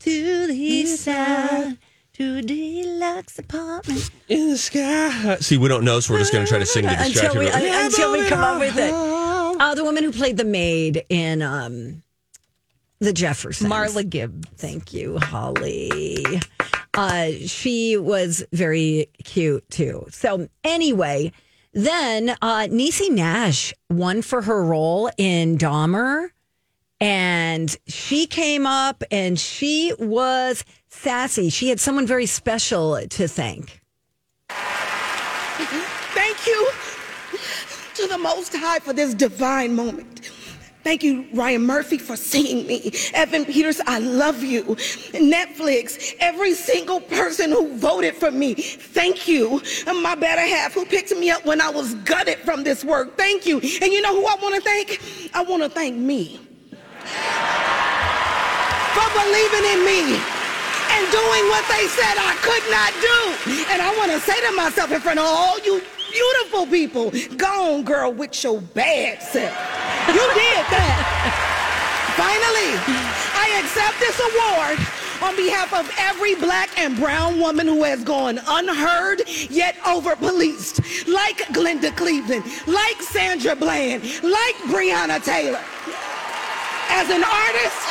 to 0.00 0.46
the 0.46 0.54
east 0.54 1.04
side 1.04 1.78
to 2.14 2.42
deluxe 2.42 3.38
apartment 3.38 4.10
in 4.28 4.50
the 4.50 4.58
sky. 4.58 5.36
See, 5.40 5.56
we 5.56 5.68
don't 5.68 5.84
know, 5.84 6.00
so 6.00 6.12
we're 6.12 6.20
just 6.20 6.32
going 6.32 6.44
to 6.44 6.48
try 6.48 6.58
to 6.58 6.66
sing 6.66 6.82
to 6.82 6.90
distract 6.90 7.34
until 7.36 7.40
we 7.40 7.48
until 7.48 8.12
we 8.12 8.28
come 8.28 8.40
up 8.40 8.60
with 8.60 8.76
it. 8.76 8.92
Uh, 8.92 9.74
the 9.74 9.82
woman 9.82 10.04
who 10.04 10.12
played 10.12 10.36
the 10.36 10.44
maid 10.44 11.04
in 11.08 11.42
um, 11.42 12.02
the 13.00 13.12
Jeffersons, 13.12 13.70
Marla 13.70 14.08
Gibb. 14.08 14.46
Thank 14.56 14.92
you, 14.92 15.18
Holly. 15.18 16.24
Uh, 16.94 17.30
she 17.46 17.96
was 17.96 18.44
very 18.52 19.08
cute 19.22 19.68
too. 19.70 20.06
So 20.10 20.48
anyway, 20.64 21.32
then 21.72 22.30
uh, 22.42 22.66
Niecy 22.70 23.10
Nash 23.10 23.72
won 23.88 24.22
for 24.22 24.42
her 24.42 24.64
role 24.64 25.10
in 25.16 25.58
Dahmer, 25.58 26.30
And 27.00 27.76
she 27.86 28.26
came 28.26 28.66
up 28.66 29.04
and 29.12 29.38
she 29.38 29.92
was 29.98 30.64
sassy. 30.88 31.50
She 31.50 31.68
had 31.68 31.78
someone 31.78 32.06
very 32.06 32.26
special 32.26 33.00
to 33.06 33.28
thank. 33.28 33.80
Thank 34.48 36.46
you 36.46 36.70
to 37.94 38.06
the 38.08 38.18
Most 38.18 38.56
High 38.56 38.80
for 38.80 38.92
this 38.92 39.14
divine 39.14 39.74
moment. 39.76 40.30
Thank 40.84 41.02
you, 41.02 41.26
Ryan 41.34 41.66
Murphy, 41.66 41.98
for 41.98 42.16
seeing 42.16 42.66
me. 42.66 42.92
Evan 43.12 43.44
Peters, 43.44 43.80
I 43.86 43.98
love 43.98 44.42
you. 44.42 44.62
Netflix, 45.12 46.14
every 46.20 46.54
single 46.54 47.00
person 47.00 47.50
who 47.50 47.76
voted 47.76 48.14
for 48.14 48.30
me, 48.30 48.54
thank 48.54 49.28
you. 49.28 49.60
And 49.86 50.02
my 50.02 50.14
better 50.14 50.40
half 50.40 50.74
who 50.74 50.86
picked 50.86 51.10
me 51.12 51.30
up 51.30 51.44
when 51.44 51.60
I 51.60 51.68
was 51.68 51.94
gutted 51.96 52.38
from 52.38 52.64
this 52.64 52.84
work, 52.84 53.16
thank 53.16 53.44
you. 53.44 53.56
And 53.56 53.92
you 53.92 54.00
know 54.00 54.14
who 54.14 54.26
I 54.26 54.36
want 54.40 54.54
to 54.54 54.60
thank? 54.60 55.00
I 55.34 55.42
want 55.42 55.62
to 55.62 55.68
thank 55.68 55.96
me 55.96 56.40
for 58.94 59.08
believing 59.14 59.64
in 59.72 59.84
me 59.84 60.18
and 60.90 61.04
doing 61.12 61.44
what 61.52 61.64
they 61.68 61.86
said 61.88 62.16
I 62.16 62.34
could 62.40 62.64
not 62.70 62.92
do. 63.02 63.18
And 63.72 63.82
I 63.82 63.94
want 63.98 64.10
to 64.12 64.20
say 64.20 64.40
to 64.48 64.52
myself 64.56 64.90
in 64.92 65.00
front 65.00 65.18
of 65.18 65.26
all 65.26 65.58
you 65.60 65.82
beautiful 66.10 66.66
people, 66.66 67.12
go 67.36 67.76
on, 67.76 67.84
girl, 67.84 68.12
with 68.12 68.42
your 68.42 68.60
bad 68.60 69.22
self. 69.22 69.52
You 70.08 70.24
did 70.34 70.64
that. 70.72 71.54
Finally, 72.16 72.72
I 73.34 73.46
accept 73.60 74.00
this 74.00 74.18
award 74.18 74.78
on 75.22 75.36
behalf 75.36 75.72
of 75.74 75.90
every 75.98 76.34
black 76.36 76.70
and 76.78 76.96
brown 76.96 77.38
woman 77.40 77.66
who 77.66 77.82
has 77.82 78.02
gone 78.04 78.40
unheard 78.48 79.22
yet 79.50 79.76
over 79.86 80.16
policed, 80.16 80.80
like 81.08 81.38
Glenda 81.54 81.94
Cleveland, 81.96 82.44
like 82.66 83.00
Sandra 83.02 83.54
Bland, 83.56 84.02
like 84.22 84.56
Breonna 84.66 85.22
Taylor. 85.22 85.62
As 86.90 87.10
an 87.10 87.22
artist, 87.22 87.82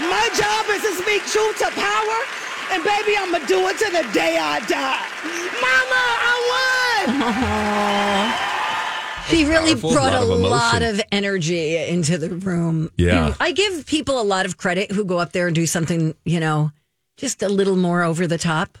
my 0.00 0.28
job 0.36 0.66
is 0.70 0.82
to 0.82 0.92
speak 1.02 1.22
truth 1.26 1.58
to 1.58 1.70
power, 1.78 2.18
and 2.72 2.82
baby, 2.84 3.16
I'm 3.18 3.30
gonna 3.32 3.46
do 3.46 3.66
it 3.68 3.78
to 3.78 3.90
the 3.90 4.12
day 4.12 4.38
I 4.40 4.60
die. 4.60 5.06
Mama, 5.60 6.02
I 6.30 6.34
won! 8.46 8.56
She 9.28 9.44
really 9.44 9.72
powerful, 9.72 9.92
brought 9.92 10.12
lot 10.12 10.22
a 10.22 10.32
of 10.32 10.40
lot 10.40 10.82
of 10.82 11.00
energy 11.10 11.76
into 11.76 12.16
the 12.16 12.30
room. 12.30 12.90
Yeah. 12.96 13.34
I 13.40 13.50
give 13.52 13.84
people 13.86 14.20
a 14.20 14.22
lot 14.22 14.46
of 14.46 14.56
credit 14.56 14.92
who 14.92 15.04
go 15.04 15.18
up 15.18 15.32
there 15.32 15.46
and 15.48 15.54
do 15.54 15.66
something, 15.66 16.14
you 16.24 16.38
know, 16.38 16.70
just 17.16 17.42
a 17.42 17.48
little 17.48 17.74
more 17.76 18.02
over 18.04 18.26
the 18.28 18.38
top. 18.38 18.78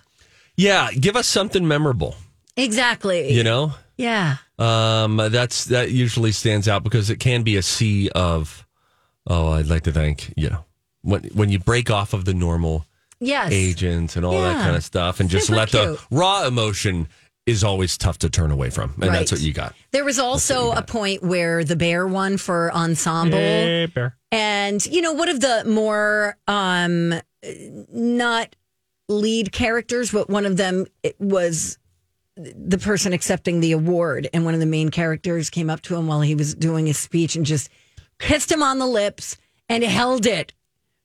Yeah, 0.56 0.90
give 0.92 1.16
us 1.16 1.26
something 1.26 1.66
memorable. 1.66 2.14
Exactly. 2.56 3.32
You 3.32 3.42
know, 3.42 3.72
Yeah. 3.96 4.36
um, 4.58 5.16
that's 5.16 5.64
that 5.66 5.90
usually 5.90 6.30
stands 6.32 6.68
out 6.68 6.84
because 6.84 7.10
it 7.10 7.16
can 7.18 7.42
be 7.42 7.56
a 7.56 7.62
sea 7.62 8.08
of. 8.14 8.64
Oh, 9.26 9.48
I'd 9.50 9.66
like 9.66 9.82
to 9.82 9.92
thank 9.92 10.32
you 10.36 10.48
know 10.50 10.64
when 11.02 11.24
when 11.34 11.48
you 11.50 11.58
break 11.58 11.90
off 11.90 12.12
of 12.14 12.24
the 12.24 12.34
normal 12.34 12.86
Yes. 13.20 13.50
agents 13.52 14.16
and 14.16 14.24
all 14.26 14.40
that 14.40 14.56
kind 14.62 14.76
of 14.76 14.84
stuff, 14.84 15.20
and 15.20 15.30
just 15.30 15.46
Super 15.46 15.56
let 15.58 15.68
cute. 15.70 15.82
the 15.98 16.00
raw 16.10 16.44
emotion 16.46 17.08
is 17.46 17.62
always 17.62 17.96
tough 17.96 18.18
to 18.18 18.28
turn 18.28 18.50
away 18.50 18.70
from, 18.70 18.92
and 18.96 19.04
Right. 19.04 19.12
that's 19.18 19.30
what 19.32 19.40
you 19.40 19.52
got. 19.52 19.74
There 19.92 20.04
was 20.04 20.18
also 20.18 20.72
a 20.72 20.82
point 20.82 21.22
where 21.22 21.62
the 21.64 21.76
bear 21.76 22.06
won 22.06 22.36
for 22.38 22.72
ensemble. 22.74 23.38
And, 24.32 24.84
you 24.86 25.00
know, 25.00 25.12
one 25.12 25.28
of 25.28 25.40
the 25.40 25.64
more 25.64 26.36
um 26.48 27.14
not 27.92 28.56
lead 29.08 29.52
characters, 29.52 30.10
but 30.10 30.28
one 30.28 30.44
of 30.46 30.56
them 30.56 30.86
it 31.02 31.14
was 31.20 31.78
the 32.36 32.76
person 32.78 33.12
accepting 33.12 33.60
the 33.60 33.72
award. 33.72 34.28
And 34.34 34.44
one 34.44 34.52
of 34.54 34.60
the 34.60 34.66
main 34.66 34.90
characters 34.90 35.48
came 35.48 35.70
up 35.70 35.80
to 35.82 35.94
him 35.96 36.06
while 36.06 36.20
he 36.20 36.34
was 36.34 36.54
doing 36.54 36.86
his 36.86 36.98
speech 36.98 37.34
and 37.36 37.46
just 37.46 37.70
kissed 38.18 38.50
him 38.52 38.62
on 38.62 38.78
the 38.78 38.86
lips 38.86 39.36
and 39.68 39.82
held 39.84 40.26
it 40.26 40.52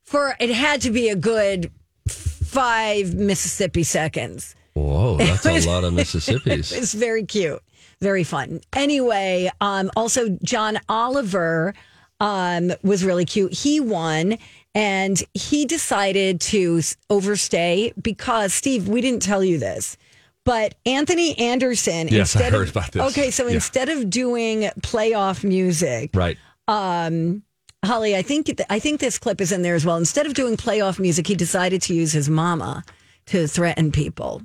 for 0.04 0.36
it 0.39 0.50
had 0.50 0.82
to 0.82 0.89
be 0.91 1.08
a 1.08 1.15
good 1.15 1.71
five 2.08 3.14
Mississippi 3.14 3.84
seconds. 3.84 4.56
Whoa, 4.74 5.18
that's 5.20 5.46
a 5.46 5.68
lot 5.68 5.84
of 5.84 5.94
Mississippi's. 5.94 6.72
It's 6.74 6.94
very 6.94 7.26
cute, 7.26 7.62
very 8.02 8.24
fun. 8.24 8.62
Anyway, 8.74 9.50
um, 9.60 9.92
also 9.96 10.30
John 10.44 10.80
Oliver 10.90 11.74
um, 12.20 12.72
was 12.84 13.04
really 13.04 13.26
cute. 13.26 13.54
He 13.54 13.80
won, 13.80 14.38
and 14.74 15.22
he 15.34 15.66
decided 15.66 16.40
to 16.42 16.82
overstay 17.10 17.94
because 18.02 18.54
Steve, 18.54 18.88
we 18.88 19.02
didn't 19.02 19.22
tell 19.22 19.44
you 19.44 19.58
this. 19.58 19.98
But 20.44 20.74
Anthony 20.88 21.38
Anderson, 21.38 22.08
Yes, 22.08 22.36
I 22.36 22.50
heard 22.50 22.70
of, 22.70 22.76
about 22.76 22.92
this. 22.92 23.02
Okay, 23.12 23.30
so 23.30 23.46
Yeah. 23.48 23.56
instead 23.56 23.90
of 23.90 24.10
doing 24.10 24.62
playoff 24.80 25.44
music, 25.44 26.10
right. 26.16 26.38
um, 26.68 27.44
Holly, 27.84 28.15
I 28.15 28.22
think 28.22 28.52
I 28.70 28.78
think 28.78 29.00
this 29.00 29.17
clip 29.17 29.41
is 29.41 29.52
in 29.52 29.63
there 29.63 29.74
as 29.74 29.84
well. 29.86 29.98
Instead 29.98 30.28
of 30.28 30.36
doing 30.36 30.56
playoff 30.56 31.00
music, 31.00 31.26
he 31.26 31.34
decided 31.34 31.82
to 31.84 31.96
use 31.96 32.12
his 32.12 32.30
mama 32.30 32.84
to 33.28 33.48
threaten 33.48 33.91
people. 33.91 34.44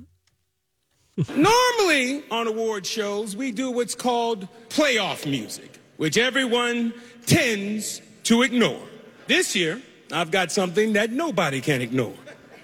Normally 1.35 2.23
on 2.31 2.47
award 2.47 2.87
shows, 2.87 3.35
we 3.35 3.51
do 3.51 3.69
what's 3.69 3.93
called 3.93 4.47
playoff 4.69 5.29
music, 5.29 5.79
which 5.97 6.17
everyone 6.17 6.95
tends 7.27 8.01
to 8.23 8.41
ignore. 8.41 8.81
This 9.27 9.55
year, 9.55 9.81
I've 10.11 10.31
got 10.31 10.51
something 10.51 10.93
that 10.93 11.11
nobody 11.11 11.61
can 11.61 11.81
ignore 11.81 12.15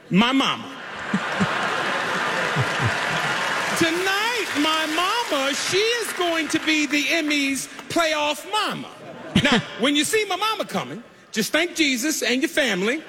my 0.09 0.31
mama. 0.31 0.65
Tonight, 3.77 4.47
my 4.57 4.87
mama, 4.95 5.53
she 5.53 5.77
is 5.77 6.13
going 6.13 6.47
to 6.47 6.59
be 6.65 6.87
the 6.87 7.03
Emmys 7.03 7.67
playoff 7.89 8.49
mama. 8.51 8.89
Now, 9.41 9.59
when 9.79 9.95
you 9.95 10.03
see 10.03 10.25
my 10.25 10.35
mama 10.35 10.65
coming, 10.65 11.03
just 11.31 11.51
thank 11.51 11.75
Jesus 11.75 12.21
and 12.21 12.41
your 12.41 12.49
family 12.49 13.03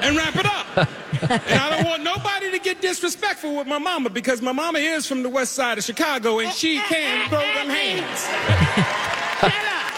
and 0.00 0.16
wrap 0.16 0.36
it 0.36 0.46
up. 0.46 0.88
And 1.28 1.60
I 1.60 1.70
don't 1.70 1.84
want 1.84 2.02
nobody 2.04 2.52
to 2.52 2.58
get 2.60 2.80
disrespectful 2.80 3.56
with 3.56 3.66
my 3.66 3.78
mama 3.78 4.10
because 4.10 4.40
my 4.40 4.52
mama 4.52 4.78
is 4.78 5.06
from 5.06 5.24
the 5.24 5.28
west 5.28 5.54
side 5.54 5.76
of 5.78 5.84
Chicago 5.84 6.38
and 6.38 6.52
she 6.52 6.78
can 6.78 7.28
throw 7.28 7.40
them 7.40 7.68
hands. 7.68 8.20
Shut 9.40 9.50
up. 9.50 9.90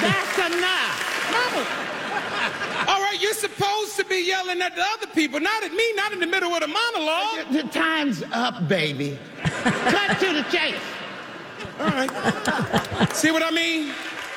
That's 0.00 0.56
enough. 0.56 0.96
Mama. 1.32 1.92
All 2.88 3.00
right, 3.02 3.18
you're 3.20 3.34
supposed 3.34 3.96
to 3.96 4.04
be 4.06 4.26
yelling 4.26 4.62
at 4.62 4.74
the 4.74 4.82
other 4.82 5.06
people, 5.08 5.38
not 5.38 5.62
at 5.62 5.72
me, 5.72 5.92
not 5.94 6.12
in 6.12 6.20
the 6.20 6.26
middle 6.26 6.52
of 6.54 6.60
the 6.60 6.68
monologue. 6.68 7.52
The 7.52 7.62
time's 7.64 8.22
up, 8.32 8.66
baby. 8.68 9.18
Cut 9.42 10.18
to 10.18 10.32
the 10.32 10.42
chase. 10.44 10.74
All 11.78 11.88
right. 11.88 13.12
See 13.12 13.30
what 13.30 13.42
I 13.42 13.50
mean? 13.50 13.92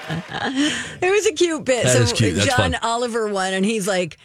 It 0.10 1.12
was 1.12 1.26
a 1.26 1.34
cute 1.34 1.65
bit. 1.65 1.86
That 1.86 2.08
so 2.08 2.15
cute. 2.15 2.38
John 2.38 2.74
fun. 2.74 2.76
Oliver 2.82 3.28
won, 3.28 3.54
and 3.54 3.65
he's 3.65 3.88
like, 3.88 4.18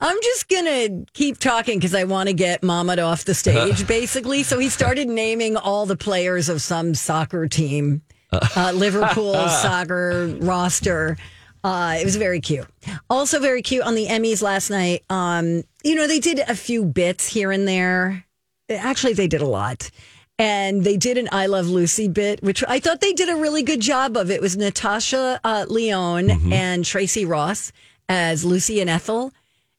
"I'm 0.00 0.16
just 0.22 0.48
gonna 0.48 1.04
keep 1.12 1.38
talking 1.38 1.78
because 1.78 1.94
I 1.94 2.04
want 2.04 2.28
to 2.28 2.32
get 2.32 2.62
mama 2.62 2.96
off 3.00 3.24
the 3.24 3.34
stage." 3.34 3.86
basically, 3.88 4.42
so 4.42 4.58
he 4.58 4.68
started 4.68 5.08
naming 5.08 5.56
all 5.56 5.86
the 5.86 5.96
players 5.96 6.48
of 6.48 6.62
some 6.62 6.94
soccer 6.94 7.48
team, 7.48 8.02
uh, 8.32 8.72
Liverpool 8.74 9.34
soccer 9.48 10.28
roster. 10.40 11.16
Uh, 11.64 11.96
it 12.00 12.04
was 12.04 12.14
very 12.14 12.40
cute. 12.40 12.66
Also, 13.10 13.40
very 13.40 13.60
cute 13.60 13.82
on 13.84 13.96
the 13.96 14.06
Emmys 14.06 14.40
last 14.40 14.70
night. 14.70 15.02
Um, 15.10 15.64
you 15.82 15.96
know, 15.96 16.06
they 16.06 16.20
did 16.20 16.38
a 16.38 16.54
few 16.54 16.84
bits 16.84 17.26
here 17.26 17.50
and 17.50 17.66
there. 17.66 18.24
Actually, 18.68 19.14
they 19.14 19.26
did 19.26 19.40
a 19.40 19.46
lot. 19.46 19.90
And 20.38 20.84
they 20.84 20.96
did 20.98 21.16
an 21.16 21.28
I 21.32 21.46
Love 21.46 21.66
Lucy 21.66 22.08
bit, 22.08 22.42
which 22.42 22.62
I 22.68 22.78
thought 22.78 23.00
they 23.00 23.14
did 23.14 23.28
a 23.30 23.36
really 23.36 23.62
good 23.62 23.80
job 23.80 24.16
of. 24.16 24.30
It 24.30 24.40
was 24.42 24.56
Natasha 24.56 25.40
uh, 25.42 25.64
Lyonne 25.68 26.28
Mm-hmm. 26.28 26.52
and 26.52 26.84
Tracee 26.84 27.24
Ross 27.24 27.72
as 28.08 28.44
Lucy 28.44 28.80
and 28.80 28.90
Ethel 28.90 29.32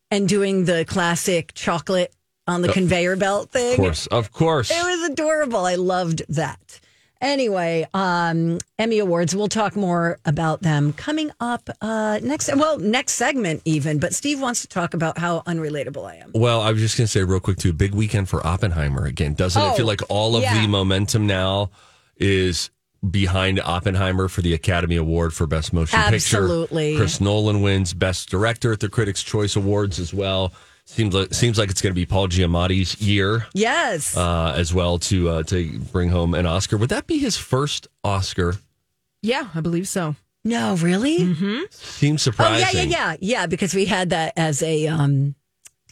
and 0.09 0.27
doing 0.27 0.65
the 0.65 0.83
classic 0.85 1.51
chocolate 1.53 2.11
on 2.47 2.61
the 2.63 2.69
Oh, 2.69 2.73
conveyor 2.73 3.17
belt 3.17 3.51
thing. 3.51 3.73
Of 3.73 3.77
course, 3.77 4.07
of 4.07 4.31
course. 4.31 4.71
It 4.71 4.83
was 4.83 5.09
adorable. 5.11 5.65
I 5.65 5.75
loved 5.75 6.23
that. 6.29 6.79
Anyway, 7.21 7.87
um, 7.93 8.59
Emmy 8.77 8.99
Awards. 8.99 9.35
We'll 9.35 9.47
talk 9.47 9.75
more 9.75 10.19
about 10.25 10.61
them 10.61 10.93
coming 10.93 11.31
up 11.39 11.69
uh, 11.81 12.19
next. 12.21 12.55
Well, 12.55 12.77
next 12.79 13.13
segment 13.13 13.61
even. 13.65 13.99
But 13.99 14.13
Steve 14.13 14.39
wants 14.41 14.61
to 14.61 14.67
talk 14.67 14.93
about 14.93 15.17
how 15.17 15.41
unrelatable 15.41 16.05
I 16.05 16.15
am. 16.15 16.31
Well, 16.33 16.61
I 16.61 16.71
was 16.71 16.81
just 16.81 16.97
going 16.97 17.05
to 17.05 17.11
say 17.11 17.23
real 17.23 17.39
quick 17.39 17.57
too. 17.57 17.73
Big 17.73 17.93
weekend 17.93 18.29
for 18.29 18.45
Oppenheimer 18.45 19.05
again. 19.05 19.33
Doesn't 19.33 19.61
it 19.61 19.65
Oh, 19.65 19.73
feel 19.73 19.87
like 19.87 20.01
all 20.09 20.35
of 20.35 20.43
yeah. 20.43 20.61
the 20.61 20.67
momentum 20.67 21.25
now 21.27 21.71
is 22.17 22.69
behind 23.09 23.59
Oppenheimer 23.59 24.27
for 24.27 24.41
the 24.41 24.53
Academy 24.53 24.95
Award 24.95 25.33
for 25.33 25.45
Best 25.47 25.71
Motion 25.73 25.99
Absolutely. 25.99 26.17
Picture? 26.19 26.37
Absolutely. 26.43 26.95
Chris 26.97 27.21
Nolan 27.21 27.61
wins 27.61 27.93
Best 27.93 28.29
Director 28.29 28.71
at 28.73 28.79
the 28.79 28.89
Critics' 28.89 29.23
Choice 29.23 29.55
Awards 29.55 29.99
as 29.99 30.13
well. 30.13 30.51
Seems 30.89 31.13
like 31.13 31.33
seems 31.33 31.57
like 31.57 31.69
it's 31.69 31.81
going 31.81 31.91
to 31.91 31.95
be 31.95 32.05
Paul 32.05 32.29
Giamatti's 32.29 32.99
year 33.01 33.45
Yes. 33.53 34.15
uh, 34.15 34.53
as 34.55 34.73
well 34.73 34.97
to 34.99 35.29
uh, 35.29 35.43
to 35.43 35.79
bring 35.91 36.09
home 36.09 36.33
an 36.33 36.45
Oscar. 36.45 36.77
Would 36.77 36.89
that 36.89 37.07
be 37.07 37.19
his 37.19 37.35
first 37.37 37.87
Oscar? 38.05 38.55
Yeah, 39.21 39.49
I 39.53 39.59
believe 39.59 39.87
so. 39.87 40.15
no, 40.45 40.75
really? 40.77 41.19
Mm-hmm. 41.19 41.63
Seems 41.71 42.21
Oh 42.21 42.31
surprising. 42.31 42.89
yeah, 42.89 42.97
yeah, 42.97 43.11
yeah, 43.11 43.17
yeah. 43.19 43.45
Because 43.47 43.73
we 43.75 43.85
had 43.85 44.11
that 44.11 44.31
as 44.37 44.63
a 44.63 44.87
um, 44.87 45.35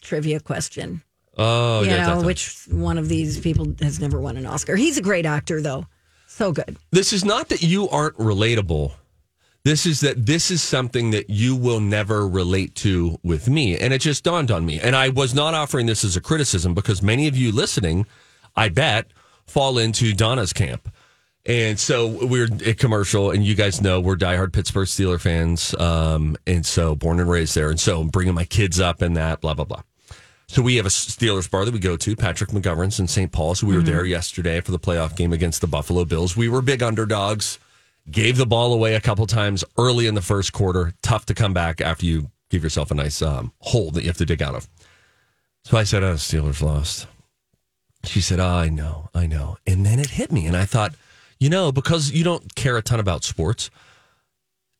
trivia 0.01 0.39
question. 0.39 1.01
Oh, 1.37 1.81
you 1.81 1.89
yeah, 1.89 2.07
know, 2.07 2.21
which 2.21 2.65
one 2.71 2.97
of 2.97 3.09
these 3.09 3.37
people 3.41 3.75
has 3.81 3.99
never 3.99 4.21
won 4.21 4.37
an 4.37 4.45
Oscar? 4.45 4.77
He's 4.77 4.97
a 4.97 5.01
great 5.01 5.25
actor, 5.25 5.61
though. 5.61 5.85
So 6.27 6.53
good. 6.53 6.77
This 6.91 7.11
is 7.11 7.25
not 7.25 7.49
that 7.49 7.61
you 7.61 7.89
aren't 7.89 8.15
relatable. 8.17 8.93
This 9.65 9.87
is 9.87 9.99
that 10.01 10.27
this 10.27 10.51
is 10.51 10.61
something 10.61 11.09
that 11.09 11.27
you 11.29 11.55
will 11.55 11.79
never 11.79 12.27
relate 12.27 12.75
to 12.75 13.17
with 13.23 13.49
me. 13.49 13.75
And 13.77 13.91
it 13.93 13.99
just 13.99 14.23
dawned 14.23 14.51
on 14.51 14.63
me. 14.63 14.79
And 14.79 14.95
I 14.95 15.09
was 15.09 15.33
not 15.33 15.55
offering 15.55 15.87
this 15.87 16.03
as 16.03 16.15
a 16.15 16.21
criticism 16.21 16.75
because 16.75 17.01
many 17.01 17.27
of 17.27 17.35
you 17.35 17.51
listening, 17.51 18.05
I 18.55 18.69
bet, 18.69 19.07
fall 19.47 19.79
into 19.79 20.13
Donna's 20.13 20.53
camp. 20.53 20.87
And 21.47 21.79
so 21.79 22.07
we're 22.25 22.47
a 22.65 22.73
commercial, 22.75 23.29
and 23.31 23.43
you 23.43 23.53
guys 23.55 23.81
know 23.81 23.99
we're 23.99 24.15
diehard 24.15 24.53
Pittsburgh 24.53 24.87
Steeler 24.87 25.19
fans. 25.19 25.73
Um, 25.79 26.37
and 26.45 26.63
so 26.63 26.95
born 26.95 27.19
and 27.19 27.29
raised 27.29 27.55
there. 27.55 27.71
And 27.71 27.79
so 27.79 28.01
I'm 28.01 28.09
bringing 28.09 28.35
my 28.35 28.45
kids 28.45 28.79
up 28.79 29.01
in 29.01 29.13
that, 29.15 29.41
blah, 29.41 29.55
blah, 29.55 29.65
blah. 29.65 29.81
So 30.47 30.61
we 30.61 30.75
have 30.75 30.85
a 30.85 30.89
Steelers 30.89 31.49
bar 31.49 31.65
that 31.65 31.73
we 31.73 31.79
go 31.79 31.97
to, 31.97 32.15
Patrick 32.15 32.51
McGovern's 32.51 32.99
in 32.99 33.07
St. 33.07 33.31
Paul. 33.31 33.55
So 33.55 33.65
we 33.65 33.75
were 33.75 33.81
Mhm. 33.81 33.85
there 33.87 34.05
yesterday 34.05 34.61
for 34.61 34.71
the 34.71 34.79
playoff 34.79 35.15
game 35.15 35.33
against 35.33 35.61
the 35.61 35.67
Buffalo 35.67 36.05
Bills. 36.05 36.37
We 36.37 36.49
were 36.49 36.61
big 36.61 36.83
underdogs, 36.83 37.57
gave 38.09 38.37
the 38.37 38.45
ball 38.45 38.73
away 38.73 38.95
a 38.95 39.01
couple 39.01 39.25
times 39.27 39.63
early 39.77 40.07
in 40.07 40.15
the 40.15 40.21
first 40.21 40.53
quarter. 40.53 40.93
Tough 41.01 41.25
to 41.27 41.33
come 41.33 41.53
back 41.53 41.81
after 41.81 42.05
you 42.05 42.29
give 42.49 42.63
yourself 42.63 42.91
a 42.91 42.95
nice 42.95 43.21
um, 43.21 43.51
hole 43.59 43.91
that 43.91 44.01
you 44.01 44.07
have 44.07 44.17
to 44.17 44.25
dig 44.25 44.41
out 44.41 44.55
of. 44.55 44.67
So 45.63 45.77
I 45.77 45.83
said, 45.83 46.03
oh, 46.03 46.13
Steelers 46.13 46.61
lost. 46.61 47.07
She 48.03 48.21
said, 48.21 48.39
oh, 48.39 48.45
I 48.45 48.69
know, 48.69 49.09
I 49.15 49.25
know. 49.25 49.57
And 49.65 49.83
then 49.85 49.99
it 49.99 50.11
hit 50.11 50.31
me. 50.31 50.45
And 50.45 50.55
I 50.55 50.65
thought, 50.65 50.93
you 51.39 51.49
know, 51.49 51.71
because 51.71 52.11
you 52.11 52.23
don't 52.23 52.53
care 52.53 52.77
a 52.77 52.83
ton 52.83 52.99
about 52.99 53.23
sports, 53.23 53.71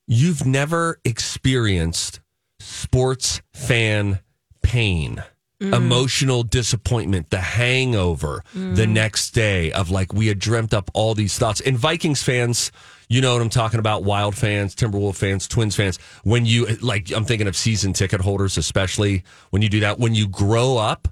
you've 0.08 0.46
never 0.46 1.00
experienced 1.04 2.20
sports 2.60 3.42
fan 3.54 4.20
pain, 4.62 5.24
Mm. 5.62 5.74
emotional 5.74 6.44
disappointment, 6.44 7.30
the 7.30 7.40
hangover 7.40 8.44
the 8.54 8.86
Mm. 8.86 8.90
next 8.92 9.32
day 9.32 9.72
of 9.72 9.90
like 9.90 10.14
we 10.14 10.28
had 10.28 10.38
dreamt 10.38 10.74
up 10.74 10.92
all 10.94 11.16
these 11.16 11.38
thoughts. 11.38 11.62
And 11.62 11.78
Vikings 11.78 12.22
fans, 12.22 12.74
you 13.10 13.22
know 13.22 13.34
what 13.34 13.42
I'm 13.42 13.50
talking 13.50 13.80
about, 13.80 14.04
Wild 14.04 14.36
fans, 14.36 14.76
Timberwolf 14.76 15.16
fans, 15.16 15.48
Twins 15.48 15.76
fans, 15.76 15.98
when 16.24 16.46
you 16.46 16.66
like 16.82 17.12
I'm 17.12 17.26
thinking 17.26 17.48
of 17.48 17.56
season 17.56 17.94
ticket 17.94 18.22
holders 18.22 18.58
especially 18.58 19.24
when 19.52 19.62
you 19.62 19.70
do 19.70 19.80
that 19.82 20.00
when 20.00 20.16
you 20.16 20.28
grow 20.28 20.78
up 20.78 21.08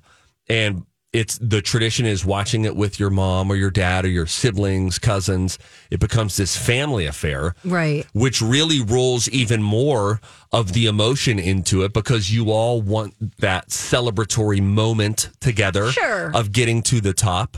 and 0.50 0.86
it's 1.12 1.38
the 1.38 1.62
tradition 1.62 2.08
is 2.08 2.26
watching 2.26 2.66
it 2.66 2.76
with 2.76 3.00
your 3.00 3.12
mom 3.12 3.52
or 3.52 3.56
your 3.56 3.70
dad 3.70 4.04
or 4.04 4.08
your 4.08 4.26
siblings, 4.26 4.98
cousins. 4.98 5.60
It 5.92 6.00
becomes 6.00 6.38
this 6.38 6.58
family 6.58 7.06
affair 7.06 7.54
Right. 7.64 8.08
which 8.14 8.42
really 8.42 8.82
rolls 8.82 9.30
even 9.30 9.62
more 9.62 10.20
of 10.52 10.74
the 10.74 10.88
emotion 10.88 11.38
into 11.38 11.84
it 11.84 11.94
because 11.94 12.32
you 12.34 12.50
all 12.50 12.82
want 12.82 13.38
that 13.38 13.70
celebratory 13.70 14.60
moment 14.60 15.30
together 15.40 15.92
Sure. 15.92 16.32
of 16.36 16.52
getting 16.52 16.82
to 16.82 17.00
the 17.00 17.14
top. 17.14 17.58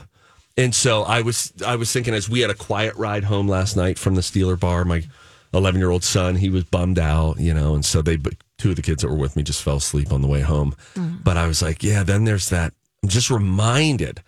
And 0.58 0.74
so 0.74 1.04
I 1.04 1.22
was 1.22 1.54
I 1.66 1.76
was 1.76 1.92
thinking 1.92 2.14
as 2.14 2.30
we 2.30 2.40
had 2.40 2.50
a 2.50 2.56
quiet 2.56 2.96
ride 2.96 3.26
home 3.26 3.48
last 3.48 3.76
night 3.76 4.00
from 4.00 4.16
the 4.16 4.22
Steeler 4.22 4.60
bar, 4.60 4.86
my 4.86 5.04
11 5.54 5.80
year 5.80 5.90
old 5.90 6.04
son, 6.04 6.36
he 6.36 6.50
was 6.50 6.64
bummed 6.64 7.00
out, 7.00 7.40
you 7.40 7.54
know, 7.54 7.74
and 7.74 7.84
so 7.84 8.02
they 8.02 8.18
two 8.58 8.70
of 8.70 8.76
the 8.76 8.82
kids 8.82 9.02
that 9.02 9.10
were 9.10 9.16
with 9.16 9.36
me 9.36 9.44
just 9.44 9.64
fell 9.64 9.78
asleep 9.78 10.12
on 10.12 10.22
the 10.22 10.28
way 10.28 10.42
home. 10.42 10.76
Mm-hmm. 10.96 11.18
But 11.24 11.38
I 11.38 11.48
was 11.48 11.62
like, 11.62 11.84
yeah, 11.84 12.04
then 12.04 12.24
there's 12.26 12.50
that. 12.50 12.74
I'm 13.04 13.10
just 13.10 13.30
reminded 13.30 14.22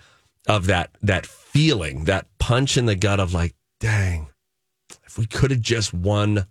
of 0.48 0.68
that 0.68 0.92
that 1.02 1.26
feeling, 1.26 2.06
that 2.06 2.28
punch 2.40 2.78
in 2.78 2.86
the 2.86 2.96
gut 2.96 3.20
of 3.20 3.34
like, 3.34 3.56
dang, 3.80 4.28
if 5.06 5.18
we 5.18 5.26
could 5.26 5.52
have 5.52 5.62
just 5.62 5.94
won 5.94 6.46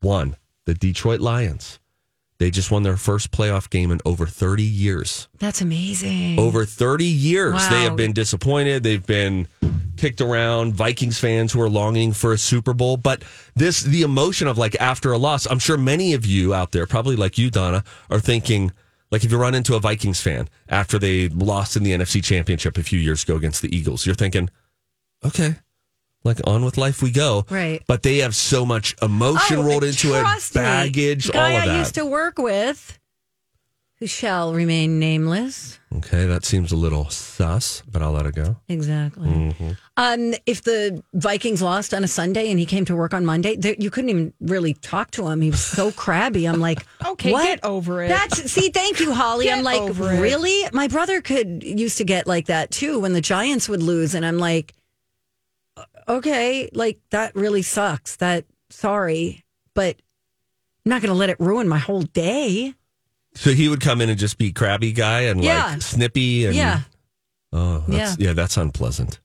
one, 0.00 0.36
the 0.64 0.74
Detroit 0.74 1.20
Lions. 1.20 1.78
They 2.38 2.50
just 2.50 2.70
won 2.70 2.82
their 2.82 2.96
first 2.96 3.30
playoff 3.30 3.70
game 3.70 3.90
in 3.90 4.00
over 4.04 4.26
30 4.26 4.62
years. 4.62 5.28
That's 5.38 5.62
amazing. 5.62 6.38
Over 6.38 6.66
30 6.66 7.04
years, 7.04 7.66
they 7.68 7.82
have 7.82 7.96
been 7.96 8.12
disappointed. 8.12 8.82
They've 8.82 9.04
been 9.04 9.48
kicked 9.96 10.20
around. 10.20 10.74
Vikings 10.74 11.18
fans 11.18 11.52
who 11.52 11.60
are 11.62 11.70
longing 11.70 12.12
for 12.12 12.32
a 12.34 12.38
Super 12.38 12.74
Bowl. 12.74 12.98
But 12.98 13.24
this, 13.54 13.82
the 13.82 14.02
emotion 14.02 14.48
of 14.48 14.58
like 14.58 14.74
after 14.80 15.12
a 15.12 15.18
loss, 15.18 15.46
I'm 15.46 15.58
sure 15.58 15.78
many 15.78 16.12
of 16.12 16.26
you 16.26 16.52
out 16.52 16.72
there, 16.72 16.86
probably 16.86 17.16
like 17.16 17.38
you, 17.38 17.50
Donna, 17.50 17.82
are 18.10 18.20
thinking, 18.20 18.72
like 19.10 19.24
if 19.24 19.32
you 19.32 19.38
run 19.38 19.54
into 19.54 19.74
a 19.74 19.80
Vikings 19.80 20.20
fan 20.20 20.48
after 20.68 20.98
they 20.98 21.28
lost 21.30 21.74
in 21.76 21.84
the 21.84 21.92
NFC 21.92 22.22
Championship 22.22 22.76
a 22.76 22.82
few 22.82 22.98
years 22.98 23.22
ago 23.22 23.36
against 23.36 23.62
the 23.62 23.74
Eagles, 23.74 24.04
you're 24.04 24.14
thinking, 24.14 24.50
okay, 25.24 25.56
like 26.26 26.40
on 26.46 26.64
with 26.64 26.76
life 26.76 27.02
we 27.02 27.10
go. 27.10 27.46
Right. 27.48 27.82
But 27.86 28.02
they 28.02 28.18
have 28.18 28.34
so 28.34 28.66
much 28.66 28.94
emotion 29.00 29.58
Oh, 29.58 29.62
rolled 29.62 29.84
into 29.84 30.14
it, 30.14 30.20
trust 30.20 30.54
me. 30.54 30.60
baggage, 30.60 31.30
Guy 31.32 31.38
all 31.52 31.56
of 31.56 31.62
I 31.62 31.66
that. 31.68 31.78
used 31.78 31.94
to 31.94 32.04
work 32.04 32.36
with, 32.38 32.98
who 33.98 34.06
shall 34.06 34.52
remain 34.52 34.98
nameless. 34.98 35.78
okay, 35.96 36.26
that 36.26 36.44
seems 36.44 36.70
a 36.70 36.76
little 36.76 37.08
sus, 37.08 37.82
but 37.90 38.02
I'll 38.02 38.12
let 38.12 38.26
it 38.26 38.34
go. 38.34 38.56
Exactly. 38.68 39.26
Mhm. 39.30 39.78
Um, 39.96 40.34
if 40.44 40.60
the 40.62 41.02
Vikings 41.14 41.62
lost 41.62 41.94
on 41.94 42.04
a 42.04 42.08
Sunday 42.08 42.50
and 42.50 42.58
he 42.60 42.66
came 42.66 42.84
to 42.84 42.94
work 42.94 43.14
on 43.14 43.24
Monday, 43.24 43.56
there, 43.56 43.74
you 43.78 43.88
couldn't 43.90 44.10
even 44.10 44.34
really 44.42 44.74
talk 44.74 45.10
to 45.12 45.26
him. 45.28 45.40
He 45.40 45.48
was 45.50 45.64
so 45.64 45.90
crabby. 46.04 46.44
I'm 46.46 46.60
like, 46.60 46.84
Okay, 47.06 47.32
what? 47.32 47.44
get 47.44 47.64
over 47.64 48.02
it. 48.02 48.08
That's 48.08 48.50
see, 48.52 48.68
thank 48.68 49.00
you, 49.00 49.14
Holly. 49.14 49.50
I'm 49.50 49.64
like, 49.64 49.80
over 49.80 50.12
it. 50.12 50.20
really? 50.20 50.68
My 50.74 50.88
brother 50.88 51.22
could 51.22 51.62
used 51.64 51.96
to 51.96 52.04
get 52.04 52.26
like 52.26 52.46
that 52.46 52.70
too 52.70 52.98
when 52.98 53.14
the 53.14 53.22
Giants 53.22 53.66
would 53.70 53.82
lose, 53.82 54.14
and 54.14 54.26
I'm 54.26 54.38
like, 54.38 54.74
okay, 56.08 56.68
like 56.72 56.98
that 57.10 57.34
really 57.34 57.62
sucks. 57.62 58.16
That 58.16 58.44
sorry, 58.70 59.44
but 59.74 59.96
I'm 60.84 60.90
not 60.90 61.02
going 61.02 61.12
to 61.12 61.18
let 61.18 61.30
it 61.30 61.38
ruin 61.40 61.68
my 61.68 61.78
whole 61.78 62.02
day. 62.02 62.74
So 63.34 63.50
he 63.52 63.68
would 63.68 63.80
come 63.80 64.00
in 64.00 64.08
and 64.08 64.18
just 64.18 64.38
be 64.38 64.52
crabby 64.52 64.92
guy 64.92 65.22
and 65.22 65.42
Yeah. 65.44 65.66
like 65.72 65.82
snippy 65.82 66.46
and 66.46 66.54
Yeah. 66.54 66.80
Oh, 67.52 67.84
that's, 67.86 68.18
yeah. 68.18 68.32
that's 68.32 68.56
unpleasant. 68.56 69.20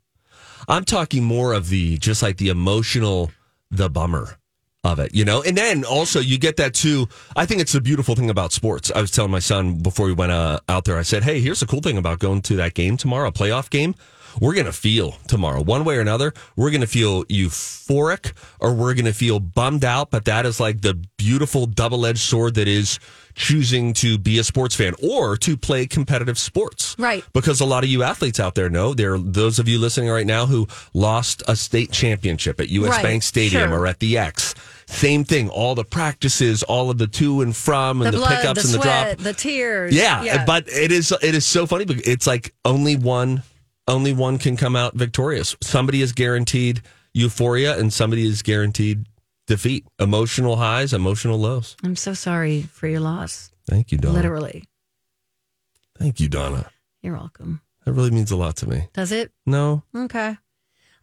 I'm 0.68 0.86
talking 0.86 1.24
more 1.24 1.54
of 1.54 1.70
the 1.70 1.98
just 1.98 2.22
like 2.22 2.38
the 2.38 2.50
emotional, 2.50 3.32
the 3.72 3.90
bummer 3.90 4.38
of 4.84 5.00
it, 5.00 5.14
you 5.14 5.26
know. 5.26 5.42
And 5.44 5.58
then 5.58 5.84
also 5.86 6.20
you 6.20 6.38
get 6.38 6.58
that 6.58 6.74
too. 6.74 7.08
I 7.36 7.46
think 7.46 7.62
it's 7.62 7.76
a 7.76 7.82
beautiful 7.82 8.16
thing 8.16 8.30
about 8.30 8.52
sports. 8.54 8.92
I 8.94 9.02
was 9.02 9.12
telling 9.12 9.32
my 9.32 9.40
son 9.40 9.80
before 9.80 10.06
we 10.08 10.14
went 10.14 10.32
uh, 10.32 10.60
out 10.70 10.86
there. 10.86 10.98
I 10.98 11.02
said, 11.04 11.24
"Hey, 11.24 11.40
here's 11.40 11.60
the 11.62 11.66
cool 11.66 11.82
thing 11.82 11.98
about 11.98 12.20
going 12.20 12.42
to 12.44 12.56
that 12.58 12.74
game 12.74 12.98
tomorrow, 12.98 13.28
a 13.30 13.32
playoff 13.32 13.70
game." 13.70 13.96
We're 14.40 14.54
going 14.54 14.66
to 14.66 14.72
feel 14.74 15.14
tomorrow, 15.28 15.62
one 15.62 15.84
way 15.84 15.98
or 15.98 16.02
another. 16.02 16.34
We're 16.56 16.72
going 16.72 16.82
to 16.82 16.88
feel 16.88 17.26
euphoric 17.26 18.34
or 18.60 18.74
we're 18.74 18.94
going 18.94 19.06
to 19.06 19.14
feel 19.14 19.40
bummed 19.40 19.84
out. 19.86 20.12
But 20.12 20.26
that 20.26 20.46
is 20.46 20.60
like 20.60 20.82
the 20.82 20.94
beautiful 21.18 21.66
double 21.66 22.06
edged 22.06 22.20
sword 22.20 22.56
that 22.56 22.68
is 22.68 23.00
choosing 23.34 23.94
to 23.94 24.18
be 24.18 24.40
a 24.40 24.44
sports 24.44 24.76
fan 24.76 24.94
or 25.02 25.38
to 25.38 25.56
play 25.56 25.88
competitive 25.88 26.38
sports 26.38 26.96
Right. 27.00 27.24
because 27.34 27.62
a 27.62 27.66
lot 27.66 27.84
of 27.86 27.90
you 27.90 28.04
athletes 28.04 28.42
out 28.42 28.56
there 28.56 28.70
know 28.70 28.94
there 28.94 29.14
are 29.14 29.18
those 29.18 29.58
of 29.58 29.70
you 29.70 29.80
listening 29.80 30.10
right 30.10 30.28
now 30.28 30.46
who 30.46 30.68
lost 30.94 31.42
a 31.48 31.56
state 31.56 31.92
championship 31.92 32.60
at 32.60 32.68
US 32.70 32.90
Right, 32.90 33.04
Bank 33.04 33.24
Stadium 33.24 33.70
sure. 33.70 33.80
or 33.80 33.88
at 33.88 34.00
the 34.00 34.18
X. 34.18 34.54
Same 34.86 35.24
thing, 35.24 35.48
all 35.48 35.76
the 35.76 35.86
practices, 35.86 36.62
all 36.64 36.90
of 36.90 36.98
the 36.98 37.08
to 37.08 37.42
and 37.42 37.56
from 37.56 38.02
and 38.02 38.14
the, 38.14 38.18
blood, 38.18 38.36
pickups 38.42 38.64
the 38.64 38.68
and 38.74 38.82
the 38.82 38.84
drop. 38.84 39.18
the 39.20 39.34
tears. 39.34 39.96
Yeah, 39.96 40.44
but 40.46 40.68
it 40.68 40.92
is 40.92 41.14
it 41.22 41.34
is 41.34 41.46
so 41.46 41.66
funny 41.66 41.86
because 41.86 42.06
it's 42.06 42.28
like 42.28 42.54
only 42.66 42.98
one 42.98 43.44
only 43.92 44.14
one 44.14 44.38
can 44.38 44.58
come 44.58 44.76
out 44.76 44.96
victorious. 44.96 45.56
Somebody 45.62 46.02
is 46.02 46.14
guaranteed 46.14 46.82
euphoria 47.14 47.78
and 47.78 47.92
somebody 47.92 48.26
is 48.26 48.42
guaranteed 48.42 49.06
defeat. 49.48 49.86
Emotional 50.00 50.56
highs, 50.56 50.94
emotional 50.94 51.38
lows. 51.38 51.76
I'm 51.84 51.96
so 51.96 52.14
sorry 52.14 52.64
for 52.64 52.88
your 52.88 53.02
loss. 53.02 53.52
Thank 53.68 53.92
you, 53.92 53.98
Donna. 53.98 54.16
Literally. 54.16 54.64
Thank 55.98 56.20
you, 56.20 56.30
Donna. 56.30 56.72
You're 57.02 57.16
welcome. 57.16 57.62
That 57.86 57.94
really 57.94 58.12
means 58.12 58.32
a 58.32 58.36
lot 58.36 58.56
to 58.58 58.70
me. 58.70 58.88
Does 58.94 59.12
it? 59.12 59.32
No. 59.46 59.84
Okay. 59.96 60.38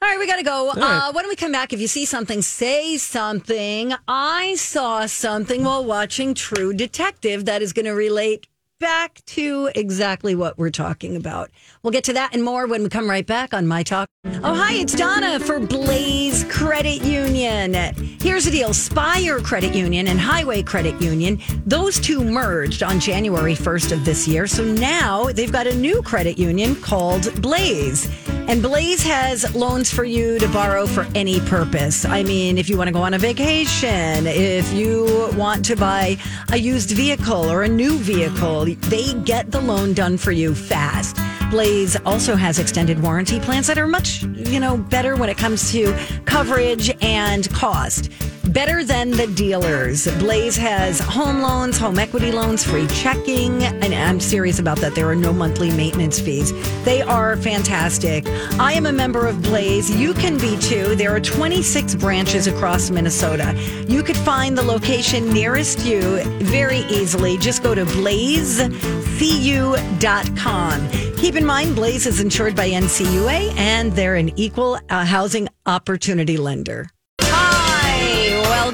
All 0.00 0.08
right, 0.08 0.18
we 0.18 0.26
got 0.28 0.36
to 0.36 0.44
go. 0.44 0.68
right. 0.68 1.08
Uh, 1.08 1.12
when 1.12 1.26
we 1.28 1.34
come 1.34 1.50
back, 1.50 1.72
if 1.72 1.80
you 1.80 1.88
see 1.88 2.04
something, 2.04 2.40
say 2.40 2.96
something. 2.98 3.92
I 4.06 4.54
saw 4.54 5.06
something 5.06 5.64
while 5.64 5.84
watching 5.84 6.34
True 6.34 6.72
Detective 6.72 7.46
that 7.46 7.62
is 7.62 7.72
going 7.72 7.86
to 7.86 7.92
relate 7.92 8.46
back 8.78 9.20
to 9.26 9.70
exactly 9.74 10.34
what 10.34 10.56
we're 10.56 10.70
talking 10.70 11.16
about. 11.16 11.50
We'll 11.82 11.90
get 11.90 12.04
to 12.04 12.12
that 12.12 12.32
and 12.32 12.44
more 12.44 12.66
when 12.66 12.82
we 12.84 12.88
come 12.88 13.10
right 13.10 13.26
back 13.26 13.52
on 13.52 13.66
My 13.66 13.82
Talk. 13.82 14.08
Oh, 14.24 14.54
hi, 14.54 14.74
it's 14.74 14.94
Donna 14.94 15.40
for 15.40 15.58
Blaze 15.58 16.44
Credit 16.44 17.02
Union. 17.02 17.74
Here's 18.20 18.44
the 18.44 18.50
deal 18.52 18.72
Spire 18.72 19.40
Credit 19.40 19.74
Union 19.74 20.06
and 20.08 20.20
Hiway 20.20 20.62
Credit 20.62 21.00
Union, 21.02 21.40
those 21.66 21.98
two 21.98 22.22
merged 22.22 22.82
on 22.82 23.00
January 23.00 23.54
1st 23.54 23.92
of 23.92 24.04
this 24.04 24.28
year. 24.28 24.46
So 24.46 24.64
now 24.64 25.24
they've 25.32 25.52
got 25.52 25.66
a 25.66 25.74
new 25.74 26.00
credit 26.02 26.38
union 26.38 26.76
called 26.76 27.42
Blaze. 27.42 28.08
And 28.48 28.62
Blaze 28.62 29.02
has 29.02 29.54
loans 29.54 29.92
for 29.92 30.04
you 30.04 30.38
to 30.38 30.48
borrow 30.48 30.86
for 30.86 31.06
any 31.14 31.38
purpose. 31.40 32.06
I 32.06 32.22
mean, 32.22 32.56
if 32.56 32.70
you 32.70 32.78
want 32.78 32.88
to 32.88 32.92
go 32.92 33.02
on 33.02 33.12
a 33.12 33.18
vacation, 33.18 34.26
if 34.26 34.72
you 34.72 35.30
want 35.36 35.66
to 35.66 35.76
buy 35.76 36.16
a 36.50 36.56
used 36.56 36.92
vehicle 36.92 37.50
or 37.50 37.64
a 37.64 37.68
new 37.68 37.98
vehicle, 37.98 38.67
they 38.74 39.14
get 39.24 39.50
the 39.50 39.60
loan 39.60 39.94
done 39.94 40.16
for 40.16 40.32
you 40.32 40.54
fast. 40.54 41.16
Blaze 41.50 41.96
also 42.04 42.36
has 42.36 42.58
extended 42.58 43.02
warranty 43.02 43.40
plans 43.40 43.66
that 43.68 43.78
are 43.78 43.86
much, 43.86 44.22
you 44.22 44.60
know, 44.60 44.76
better 44.76 45.16
when 45.16 45.28
it 45.28 45.38
comes 45.38 45.72
to 45.72 45.92
coverage 46.26 46.90
and 47.02 47.50
cost. 47.52 48.10
Better 48.58 48.82
than 48.82 49.12
the 49.12 49.28
dealers. 49.28 50.08
Blaze 50.18 50.56
has 50.56 50.98
home 50.98 51.42
loans, 51.42 51.78
home 51.78 51.96
equity 51.96 52.32
loans, 52.32 52.64
free 52.64 52.88
checking. 52.88 53.62
And 53.62 53.94
I'm 53.94 54.18
serious 54.18 54.58
about 54.58 54.78
that. 54.78 54.96
There 54.96 55.08
are 55.08 55.14
no 55.14 55.32
monthly 55.32 55.70
maintenance 55.70 56.18
fees. 56.18 56.50
They 56.84 57.00
are 57.00 57.36
fantastic. 57.36 58.26
I 58.58 58.72
am 58.72 58.86
a 58.86 58.92
member 58.92 59.28
of 59.28 59.40
Blaze. 59.42 59.94
You 59.94 60.12
can 60.12 60.38
be 60.38 60.58
too. 60.58 60.96
There 60.96 61.14
are 61.14 61.20
26 61.20 61.94
branches 61.94 62.48
across 62.48 62.90
Minnesota. 62.90 63.54
You 63.86 64.02
could 64.02 64.16
find 64.16 64.58
the 64.58 64.64
location 64.64 65.32
nearest 65.32 65.86
you 65.86 66.24
very 66.40 66.80
easily. 66.90 67.38
Just 67.38 67.62
go 67.62 67.76
to 67.76 67.84
blazecu.com. 67.84 68.78
Keep 71.16 71.36
in 71.36 71.46
mind, 71.46 71.76
Blaze 71.76 72.06
is 72.08 72.18
insured 72.18 72.56
by 72.56 72.70
NCUA 72.70 73.54
and 73.56 73.92
they're 73.92 74.16
an 74.16 74.36
equal 74.36 74.80
uh, 74.90 75.04
housing 75.04 75.46
opportunity 75.64 76.36
lender. 76.36 76.90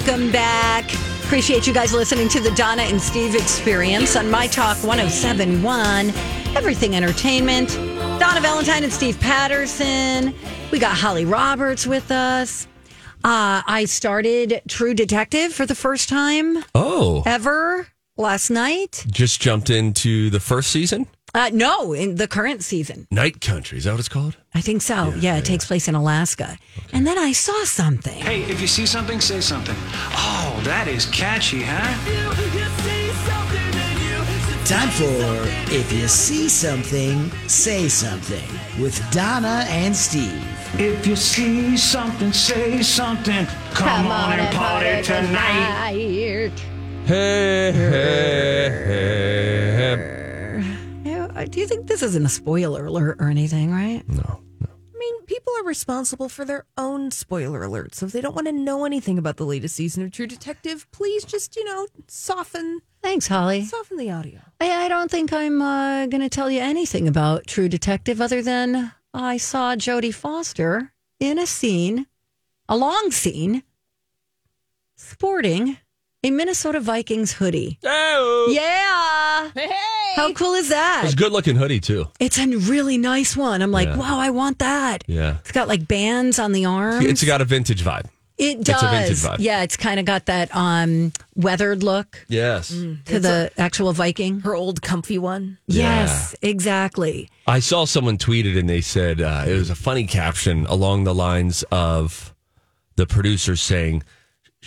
Welcome 0.07 0.31
back. 0.33 0.85
Appreciate 1.25 1.67
you 1.67 1.73
guys 1.73 1.95
listening 1.95 2.29
to 2.29 2.39
the 2.39 2.51
Donna 2.51 2.83
and 2.83 3.01
Steve 3.01 3.35
experience 3.35 4.17
on 4.17 4.31
My 4.31 4.47
Talk 4.47 4.77
1071, 4.85 6.11
Everything 6.55 6.95
Entertainment. 6.95 7.71
Donna 8.21 8.43
Valentine 8.43 8.85
and 8.85 8.93
Steve 8.93 9.19
Patterson. 9.19 10.35
We 10.71 10.79
got 10.79 10.95
Holly 10.95 11.25
Roberts 11.25 11.87
with 11.87 12.11
us. 12.11 12.67
Uh, 13.25 13.63
I 13.67 13.87
started 13.87 14.61
True 14.69 14.93
Detective 14.93 15.55
for 15.55 15.65
the 15.65 15.75
first 15.75 16.11
time 16.11 16.63
Oh, 16.75 17.23
ever 17.25 17.89
last 18.19 18.51
night. 18.51 19.07
just 19.11 19.41
jumped 19.41 19.71
into 19.71 20.29
the 20.29 20.41
first 20.41 20.71
season. 20.71 21.07
Uh, 21.35 21.51
no, 21.53 21.93
in 21.93 22.15
the 22.15 22.29
current 22.29 22.63
season. 22.63 23.09
Night 23.11 23.41
Country, 23.41 23.77
is 23.79 23.85
that 23.85 23.91
what 23.91 23.99
it's 23.99 24.09
called? 24.09 24.37
I 24.55 24.61
think 24.61 24.83
so. 24.83 25.13
Yeah, 25.19 25.37
it 25.37 25.45
takes 25.45 25.65
place 25.65 25.89
in 25.89 25.97
Alaska. 25.97 26.57
And 26.93 27.05
then 27.05 27.19
I 27.19 27.33
saw 27.33 27.65
something. 27.65 28.23
Hey, 28.23 28.43
if 28.45 28.61
you 28.61 28.69
see 28.69 28.87
something, 28.87 29.21
say 29.21 29.41
something. 29.41 29.75
Oh, 30.17 30.61
that 30.63 30.87
is 30.87 31.07
catchy, 31.07 31.63
huh? 31.65 31.83
Time 34.65 34.89
for 34.91 35.75
If 35.75 35.93
You 35.93 36.09
See 36.09 36.49
Something, 36.49 37.31
Say 37.49 37.89
Something 37.89 38.49
with 38.81 38.99
Donna 39.11 39.67
and 39.69 39.95
Steve. 39.95 40.43
If 40.79 41.07
you 41.07 41.17
see 41.17 41.77
something, 41.77 42.33
say 42.33 42.81
something. 42.83 43.47
Come, 43.75 44.07
on, 44.07 44.39
and 44.39 44.57
party 44.57 45.03
tonight. 45.03 45.91
Hey, 47.07 47.73
hey, 47.73 48.71
hey. 49.91 50.14
Yeah, 51.45 51.51
Do 51.51 51.61
you 51.61 51.67
think 51.67 51.87
this 51.87 52.03
isn't 52.03 52.25
a 52.25 52.29
spoiler 52.29 52.87
alert 52.87 53.17
or 53.21 53.29
anything, 53.29 53.71
right? 53.73 54.03
No. 54.09 54.41
I 54.63 54.99
mean, 54.99 55.23
people 55.27 55.53
are 55.61 55.65
responsible 55.65 56.29
for 56.31 56.45
their 56.45 56.65
own 56.79 57.11
spoiler 57.11 57.61
alerts. 57.61 57.97
So 57.97 58.07
if 58.07 58.13
they 58.13 58.21
don't 58.23 58.35
want 58.35 58.47
to 58.47 58.53
know 58.53 58.85
anything 58.87 59.19
about 59.19 59.37
the 59.37 59.45
latest 59.45 59.77
season 59.77 60.03
of 60.05 60.13
True 60.13 60.27
Detective, 60.27 60.91
please 60.93 61.25
just, 61.25 61.57
you 61.57 61.65
know, 61.65 61.87
soften 62.09 62.81
Thanks, 63.03 63.27
Holly. 63.27 63.65
soften 63.67 63.99
the 63.99 64.11
audio. 64.11 64.41
I, 64.61 64.85
I 64.85 64.89
don't 64.89 65.11
think 65.11 65.33
I'm 65.33 65.61
uh, 65.61 66.07
going 66.07 66.23
to 66.23 66.31
tell 66.31 66.51
you 66.51 66.61
anything 66.61 67.07
about 67.07 67.47
True 67.47 67.69
Detective 67.69 68.21
other 68.21 68.41
than 68.41 68.93
I 69.13 69.37
saw 69.37 69.75
Jodie 69.77 70.15
Foster 70.15 70.93
in 71.21 71.39
a 71.39 71.47
scene, 71.47 72.07
a 72.69 72.77
long 72.77 73.11
scene, 73.11 73.63
sporting 74.97 75.77
a 76.23 76.31
Minnesota 76.31 76.81
Vikings 76.81 77.33
hoodie. 77.35 77.79
Oh, 77.85 78.49
Yeah. 78.51 79.51
How 80.17 80.33
cool 80.33 80.55
is 80.55 80.69
that? 80.69 81.01
was 81.05 81.13
a 81.13 81.17
good 81.17 81.33
looking 81.33 81.57
hoodie, 81.57 81.81
too. 81.81 82.09
It's 82.21 82.39
a 82.39 82.47
really 82.47 82.99
nice 82.99 83.37
one. 83.37 83.63
I'm 83.63 83.73
like, 83.73 83.89
Yeah. 83.89 83.97
wow, 83.97 84.19
I 84.19 84.31
want 84.31 84.59
that. 84.61 85.05
Yeah. 85.07 85.39
It's 85.41 85.53
got 85.53 85.69
like 85.69 85.87
bands 85.89 86.39
on 86.39 86.53
the 86.53 86.65
arms. 86.67 87.05
It's 87.05 87.25
got 87.25 87.41
a 87.41 87.45
vintage 87.45 87.83
vibe. 87.85 88.07
it 88.37 88.59
it's 88.61 88.69
a 88.71 88.89
vintage 88.89 89.23
does. 89.23 89.25
vibe. 89.25 89.37
Yeah, 89.39 89.63
it's 89.63 89.77
kind 89.77 90.01
of 90.01 90.07
got 90.07 90.27
that 90.27 90.55
um 90.57 91.13
weathered 91.37 91.83
look 91.85 92.25
Yes. 92.29 92.69
to 92.69 93.21
the 93.21 93.51
actual 93.59 93.93
Viking. 93.93 94.41
Her 94.41 94.55
old 94.57 94.83
comfy 94.83 95.19
one. 95.19 95.59
Yes, 95.69 96.35
exactly. 96.43 97.29
I 97.47 97.61
saw 97.61 97.85
someone 97.85 98.19
tweet 98.19 98.47
it 98.47 98.57
and 98.57 98.69
they 98.69 98.81
said 98.81 99.21
uh, 99.21 99.45
it 99.47 99.53
was 99.55 99.71
a 99.71 99.75
funny 99.77 100.07
caption 100.07 100.67
along 100.67 101.05
the 101.05 101.15
lines 101.15 101.63
of 101.71 102.35
the 102.97 103.07
producers 103.07 103.61
saying, 103.61 104.03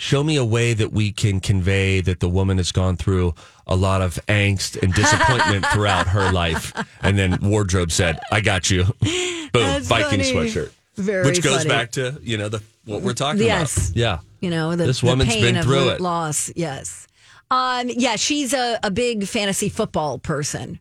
Show 0.00 0.22
me 0.22 0.36
a 0.36 0.44
way 0.44 0.74
that 0.74 0.92
we 0.92 1.10
can 1.10 1.40
convey 1.40 2.00
that 2.02 2.20
the 2.20 2.28
woman 2.28 2.56
has 2.58 2.70
gone 2.70 2.96
through 2.96 3.34
a 3.66 3.74
lot 3.74 4.00
of 4.00 4.14
angst 4.28 4.80
and 4.80 4.94
disappointment 4.94 5.66
throughout 5.72 6.06
her 6.06 6.30
life. 6.30 6.72
And 7.02 7.18
then 7.18 7.36
Wardrobe 7.42 7.90
said, 7.90 8.20
I 8.30 8.40
got 8.40 8.70
you. 8.70 8.84
Boom, 9.02 9.50
That's 9.52 9.88
Viking 9.88 10.20
funny. 10.20 10.32
sweatshirt. 10.32 10.70
Very 10.96 11.24
Which 11.26 11.42
goes 11.42 11.58
funny. 11.58 11.68
back 11.68 11.90
to, 11.92 12.16
you 12.22 12.36
know, 12.38 12.48
the 12.48 12.62
what 12.84 13.02
we're 13.02 13.12
talking 13.12 13.42
Yes. 13.42 13.88
about. 13.88 13.96
Yeah. 13.96 14.18
You 14.40 14.50
know, 14.50 14.76
the, 14.76 14.86
This 14.86 15.00
the 15.00 15.06
woman's 15.06 15.30
pain 15.34 15.54
been 15.54 15.62
through 15.64 15.88
it. 15.90 16.00
loss. 16.00 16.50
Yes. 16.54 17.08
Um, 17.50 17.88
yeah, 17.88 18.14
she's 18.16 18.54
a, 18.54 18.78
a 18.84 18.90
big 18.92 19.26
fantasy 19.26 19.68
football 19.68 20.18
person, 20.20 20.78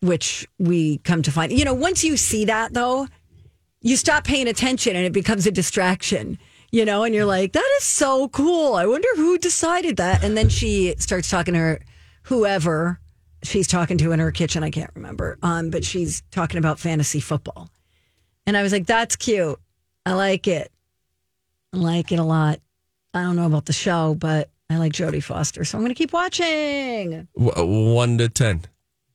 which 0.00 0.48
we 0.58 0.98
come 0.98 1.20
to 1.22 1.30
find. 1.30 1.52
You 1.52 1.66
know, 1.66 1.74
once 1.74 2.02
you 2.02 2.16
see 2.16 2.46
that 2.46 2.72
though, 2.72 3.08
you 3.82 3.96
stop 3.96 4.24
paying 4.24 4.48
attention 4.48 4.96
and 4.96 5.04
it 5.04 5.12
becomes 5.12 5.46
a 5.46 5.50
distraction. 5.50 6.38
You 6.74 6.84
know, 6.84 7.04
and 7.04 7.14
you're 7.14 7.24
like, 7.24 7.52
that 7.52 7.70
is 7.78 7.84
so 7.84 8.26
cool. 8.26 8.74
I 8.74 8.84
wonder 8.86 9.06
who 9.14 9.38
decided 9.38 9.98
that. 9.98 10.24
And 10.24 10.36
then 10.36 10.48
she 10.48 10.96
starts 10.98 11.30
talking 11.30 11.54
to 11.54 11.60
her 11.60 11.80
whoever 12.24 12.98
she's 13.44 13.68
talking 13.68 13.96
to 13.98 14.10
in 14.10 14.18
her 14.18 14.32
kitchen. 14.32 14.64
I 14.64 14.70
can't 14.70 14.90
remember. 14.96 15.38
Um, 15.40 15.70
but 15.70 15.84
she's 15.84 16.24
talking 16.32 16.58
about 16.58 16.80
fantasy 16.80 17.20
football. 17.20 17.70
And 18.44 18.56
I 18.56 18.64
was 18.64 18.72
like, 18.72 18.86
that's 18.86 19.14
cute. 19.14 19.56
I 20.04 20.14
like 20.14 20.48
it. 20.48 20.72
I 21.72 21.76
like 21.76 22.10
it 22.10 22.18
a 22.18 22.24
lot. 22.24 22.58
I 23.14 23.22
don't 23.22 23.36
know 23.36 23.46
about 23.46 23.66
the 23.66 23.72
show, 23.72 24.16
but 24.16 24.50
I 24.68 24.78
like 24.78 24.90
Jodie 24.92 25.22
Foster, 25.22 25.64
so 25.64 25.78
I'm 25.78 25.84
going 25.84 25.94
to 25.94 25.98
keep 25.98 26.12
watching. 26.12 27.28
One 27.34 28.18
to 28.18 28.28
10. 28.28 28.62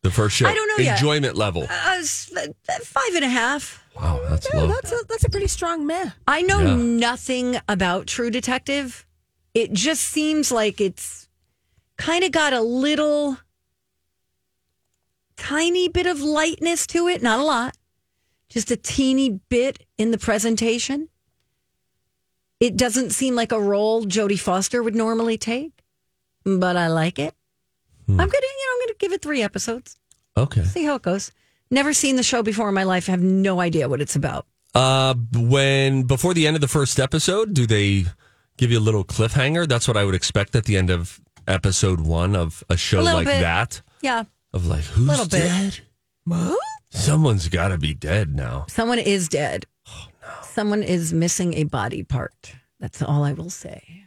The 0.02 0.12
first 0.12 0.38
show. 0.38 0.48
I 0.48 0.54
don't 0.54 0.68
know 0.70 0.84
yet. 0.86 0.98
Enjoyment 0.98 1.36
level. 1.36 1.64
Uh, 1.64 2.00
uh, 2.38 2.80
five 2.84 3.16
and 3.16 3.26
a 3.26 3.30
half. 3.30 3.84
Wow, 4.00 4.22
that's 4.30 4.48
Yeah, 4.54 4.62
low. 4.62 4.68
that's 4.68 4.92
a 4.92 4.98
that's 5.10 5.24
a 5.26 5.30
pretty 5.30 5.48
strong 5.48 5.86
meh. 5.86 6.12
I 6.28 6.42
know 6.42 6.60
Yeah. 6.62 6.76
nothing 6.76 7.60
about 7.68 8.08
True 8.08 8.30
Detective. 8.32 9.06
It 9.54 9.74
just 9.74 10.04
seems 10.04 10.52
like 10.52 10.80
it's 10.80 11.28
kind 11.98 12.24
of 12.24 12.32
got 12.32 12.54
a 12.54 12.62
little 12.62 13.38
tiny 15.38 15.88
bit 15.88 16.06
of 16.06 16.22
lightness 16.22 16.86
to 16.88 17.08
it, 17.08 17.22
not 17.22 17.40
a 17.40 17.44
lot, 17.44 17.76
just 18.50 18.72
a 18.72 18.76
teeny 18.78 19.40
bit 19.50 19.86
in 19.98 20.12
the 20.12 20.18
presentation. 20.18 21.10
It 22.60 22.76
doesn't 22.76 23.12
seem 23.12 23.36
like 23.36 23.52
a 23.52 23.60
role 23.62 24.06
Jodie 24.06 24.40
Foster 24.40 24.84
would 24.84 24.96
normally 24.96 25.38
take, 25.38 25.72
but 26.44 26.76
I 26.76 26.88
like 26.88 27.18
it. 27.20 27.34
Hmm. 28.06 28.20
I'm 28.20 28.28
gonna, 28.28 28.32
you 28.42 28.68
know, 28.68 28.74
I'm 28.74 28.88
gonna 28.88 28.98
give 29.00 29.12
it 29.14 29.22
three 29.22 29.42
episodes. 29.42 29.98
Okay. 30.38 30.64
See 30.64 30.84
how 30.86 30.96
it 30.96 31.02
goes. 31.02 31.32
Never 31.72 31.94
seen 31.94 32.16
the 32.16 32.24
show 32.24 32.42
before 32.44 32.70
in 32.70 32.76
my 32.76 32.84
life. 32.84 33.06
have 33.08 33.22
no 33.22 33.60
idea 33.60 33.88
what 33.88 34.02
it's 34.02 34.16
about. 34.16 34.46
Uh, 34.74 35.14
when 35.34 36.04
before 36.04 36.34
the 36.34 36.48
end 36.48 36.56
of 36.56 36.62
the 36.62 36.68
first 36.68 37.00
episode, 37.00 37.54
do 37.54 37.66
they 37.66 38.06
give 38.58 38.72
you 38.72 38.80
a 38.80 38.82
little 38.82 39.04
cliffhanger? 39.04 39.68
That's 39.68 39.88
what 39.88 39.98
I 39.98 40.04
would 40.04 40.16
expect 40.16 40.56
at 40.56 40.66
the 40.66 40.78
end 40.78 40.90
of 40.90 41.20
episode 41.48 42.02
one 42.02 42.36
of 42.36 42.64
a 42.70 42.78
show 42.78 43.00
A 43.00 43.02
little 43.02 43.20
like 43.20 43.28
bit. 43.28 43.42
that. 43.42 43.82
Yeah, 44.02 44.24
Of 44.54 44.66
like, 44.68 44.84
who's 44.84 45.08
little 45.08 45.28
bit. 45.28 45.40
dead? 45.42 45.80
Someone's 46.92 47.50
got 47.50 47.70
to 47.70 47.78
be 47.78 47.94
dead 47.94 48.36
now. 48.36 48.66
Someone 48.68 49.00
is 49.00 49.28
dead. 49.28 49.66
Someone 50.44 50.84
is 50.84 51.14
missing 51.14 51.54
a 51.56 51.64
body 51.64 52.04
part. 52.04 52.54
That's 52.80 53.02
all 53.02 53.24
I 53.24 53.34
will 53.34 53.50
say. 53.50 54.06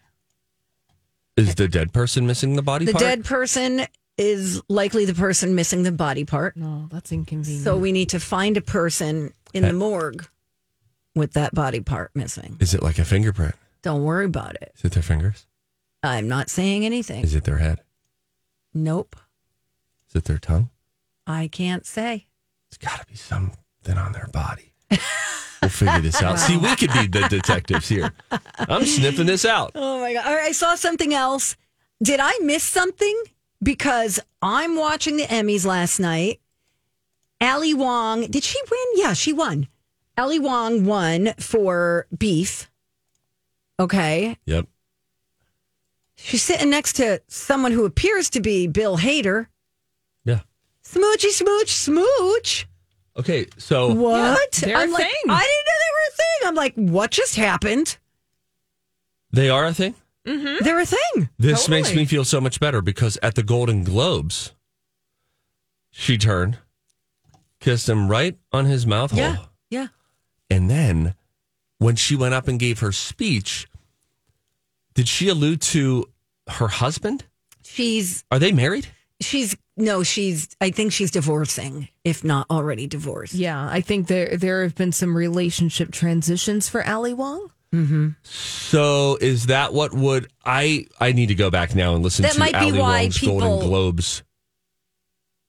Is 1.37 1.55
the 1.57 1.67
dead 1.69 1.93
person 1.93 2.27
missing 2.27 2.57
the 2.57 2.63
body 2.63 2.87
part? 2.87 2.93
The 2.99 3.05
part? 3.05 3.17
dead 3.17 3.25
person 3.25 3.87
is 4.19 4.61
likely 4.69 5.05
the 5.05 5.15
person 5.15 5.55
missing 5.55 5.83
the 5.83 5.93
body 5.93 6.25
part. 6.25 6.57
No, 6.57 6.89
that's 6.91 7.13
inconvenient. 7.13 7.65
So 7.65 7.77
we 7.77 7.93
need 7.93 8.11
to 8.11 8.21
find 8.21 8.57
a 8.57 8.61
person 8.61 9.33
in 9.55 9.63
the 9.63 9.73
morgue 9.73 10.27
with 11.15 11.33
that 11.35 11.55
body 11.55 11.81
part 11.81 12.11
missing. 12.15 12.57
Is 12.61 12.75
it 12.75 12.83
like 12.83 12.99
a 12.99 13.05
fingerprint? 13.05 13.55
Don't 13.83 14.05
worry 14.05 14.27
about 14.27 14.55
it. 14.57 14.73
Is 14.77 14.85
it 14.85 14.93
their 14.93 15.03
fingers? 15.03 15.47
I'm 16.03 16.29
not 16.29 16.51
saying 16.51 16.85
anything. 16.85 17.23
Is 17.25 17.35
it 17.35 17.45
their 17.45 17.59
head? 17.59 17.81
Nope. 18.75 19.17
Is 20.09 20.17
it 20.17 20.25
their 20.25 20.39
tongue? 20.39 20.71
I 21.27 21.49
can't 21.49 21.87
say. 21.87 22.27
It's 22.69 22.79
got 22.79 23.01
to 23.01 23.07
be 23.07 23.15
something 23.15 23.97
on 23.97 24.13
their 24.13 24.29
body. 24.33 24.73
We'll 25.61 25.69
figure 25.71 26.01
this 26.01 26.23
out. 26.23 26.39
See, 26.39 26.57
we 26.57 26.75
could 26.75 26.93
be 26.93 27.07
the 27.07 27.27
detectives 27.31 27.89
here. 27.89 28.13
I'm 28.59 28.85
sniffing 28.85 29.27
this 29.27 29.45
out. 29.45 29.73
Oh 29.75 30.01
my 30.01 30.13
god! 30.13 30.27
All 30.27 30.35
right, 30.35 30.49
I 30.49 30.53
saw 30.53 30.75
something 30.75 31.15
else. 31.15 31.57
Did 32.03 32.19
I 32.21 32.37
miss 32.43 32.65
something? 32.65 33.23
Because 33.63 34.19
I'm 34.41 34.77
watching 34.77 35.17
the 35.17 35.25
Emmys 35.25 35.65
last 35.65 36.01
night. 36.01 36.41
Ali 37.41 37.75
Wong, 37.75 38.27
did 38.27 38.45
she 38.45 38.59
win? 38.71 38.87
Yeah, 38.95 39.13
she 39.15 39.33
won. 39.33 39.69
Ali 40.19 40.39
Wong 40.39 40.85
won 40.85 41.35
for 41.39 42.07
Beef. 42.17 42.71
Okay. 43.81 44.37
Yep. 44.47 44.67
She's 46.17 46.43
sitting 46.43 46.71
next 46.71 46.95
to 46.95 47.21
someone 47.29 47.73
who 47.73 47.85
appears 47.85 48.31
to 48.31 48.41
be 48.41 48.67
Bill 48.69 48.99
Hader. 48.99 49.47
Yeah. 50.25 50.41
Smoochy, 50.85 51.31
smooch, 51.31 51.69
smooch. 51.73 52.67
Okay, 53.17 53.47
so 53.59 53.93
What? 53.93 54.53
they're 54.53 54.77
I'm 54.77 54.89
a 54.91 54.93
like, 54.93 55.03
thing. 55.03 55.23
I 55.29 55.41
didn't 55.41 55.67
know 55.67 55.79
they 55.81 55.93
were 55.93 56.09
a 56.09 56.17
thing. 56.17 56.49
I'm 56.49 56.55
like, 56.55 56.75
what 56.75 57.11
just 57.11 57.37
happened? 57.37 57.97
they 59.35 59.49
are 59.49 59.65
a 59.65 59.73
thing. 59.75 59.95
Mm-hmm. 60.27 60.65
They're 60.65 60.81
a 60.81 60.87
thing. 60.87 61.29
This 61.39 61.69
makes 61.69 61.95
me 61.95 62.05
feel 62.05 62.25
so 62.25 62.41
much 62.41 62.61
better 62.61 62.81
because 62.81 63.19
at 63.23 63.35
the 63.35 63.43
Golden 63.43 63.83
Globes, 63.85 64.53
she 65.91 66.17
turned, 66.17 66.59
kissed 67.61 67.89
him 67.89 68.09
right 68.09 68.37
on 68.53 68.67
his 68.67 68.87
mouth 68.87 69.11
hole. 69.11 69.21
Yeah. 69.21 69.37
Yeah. 69.71 69.87
And 70.51 70.71
then 70.71 71.15
when 71.79 71.97
she 71.97 72.15
went 72.15 72.35
up 72.35 72.47
and 72.47 72.59
gave 72.59 72.79
her 72.81 72.93
speech, 72.93 73.67
did 74.95 75.09
she 75.09 75.29
allude 75.29 75.61
to 75.63 76.09
her 76.49 76.69
husband? 76.69 77.25
She's 77.65 78.25
Are 78.31 78.39
they 78.39 78.53
married? 78.53 78.89
she's 79.21 79.57
no, 79.77 80.03
she's 80.03 80.49
I 80.61 80.71
think 80.71 80.93
she's 80.93 81.11
divorcing, 81.11 81.89
if 82.05 82.25
not 82.25 82.47
already 82.51 82.87
divorced. 82.87 83.35
Yeah, 83.35 83.69
I 83.71 83.81
think 83.81 84.09
there 84.09 84.37
there 84.37 84.63
have 84.63 84.75
been 84.75 84.93
some 84.93 85.17
relationship 85.17 85.93
transitions 85.93 86.69
for 86.69 86.87
Ali 86.87 87.15
Wong. 87.15 87.51
Mm-hmm. 87.73 88.09
So 88.23 89.17
is 89.21 89.47
that 89.47 89.73
what 89.73 89.95
would 89.95 90.31
I 90.45 90.87
I 91.01 91.13
need 91.13 91.27
to 91.27 91.35
go 91.35 91.51
back 91.51 91.75
now 91.75 91.95
and 91.95 92.05
listen 92.05 92.23
That 92.25 92.33
to 92.35 92.39
might 92.39 92.59
be 92.61 92.73
why 92.73 93.03
Wong's 93.03 93.19
people- 93.19 93.41
Golden 93.41 93.69
Globes 93.69 94.23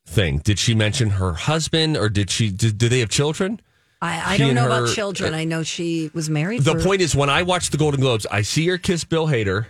thing? 0.07 0.37
Did 0.39 0.59
she 0.59 0.73
mention 0.73 1.11
her 1.11 1.33
husband 1.33 1.97
or 1.97 2.09
did 2.09 2.29
she 2.29 2.49
did, 2.49 2.77
do 2.77 2.87
they 2.89 2.99
have 2.99 3.09
children? 3.09 3.59
I, 4.01 4.33
I 4.33 4.37
don't 4.37 4.55
know 4.55 4.63
her- 4.69 4.83
about 4.83 4.93
children. 4.95 5.33
I 5.33 5.43
know 5.45 5.63
she 5.63 6.11
was 6.13 6.29
married. 6.29 6.63
The 6.63 6.73
for- 6.73 6.83
point 6.83 7.01
is, 7.01 7.15
when 7.15 7.29
I 7.29 7.43
watch 7.43 7.69
the 7.69 7.77
Golden 7.77 8.01
Globes, 8.01 8.25
I 8.29 8.41
see 8.41 8.67
her 8.67 8.77
kiss 8.77 9.03
Bill 9.05 9.27
Hader, 9.27 9.67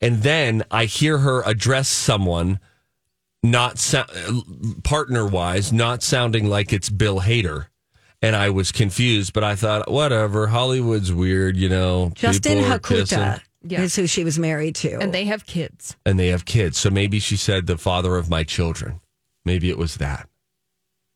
and 0.00 0.22
then 0.22 0.62
I 0.70 0.86
hear 0.86 1.18
her 1.18 1.42
address 1.42 1.88
someone, 1.88 2.60
not 3.42 3.78
so- 3.78 4.06
partner 4.84 5.26
wise, 5.26 5.70
not 5.72 6.02
sounding 6.02 6.48
like 6.48 6.72
it's 6.72 6.88
Bill 6.88 7.20
Hader. 7.20 7.66
And 8.24 8.34
I 8.36 8.50
was 8.50 8.72
confused, 8.72 9.32
but 9.32 9.44
I 9.44 9.54
thought, 9.54 9.90
whatever, 9.90 10.46
Hollywood's 10.48 11.12
weird, 11.12 11.56
you 11.56 11.68
know. 11.68 12.10
Justin 12.14 12.58
Hakuta 12.64 13.40
kissing, 13.62 13.82
is 13.82 13.96
who 13.96 14.06
she 14.06 14.24
was 14.24 14.38
married 14.38 14.74
to. 14.76 14.98
And 14.98 15.12
they 15.12 15.24
have 15.26 15.46
kids. 15.46 15.96
and 16.06 16.18
they 16.18 16.28
have 16.28 16.44
kids. 16.44 16.78
So 16.78 16.90
maybe 16.90 17.18
she 17.18 17.36
said 17.36 17.66
the 17.66 17.78
father 17.78 18.16
of 18.16 18.28
my 18.30 18.44
children. 18.44 19.00
Maybe 19.44 19.68
it 19.70 19.78
was 19.78 19.96
that. 19.98 20.28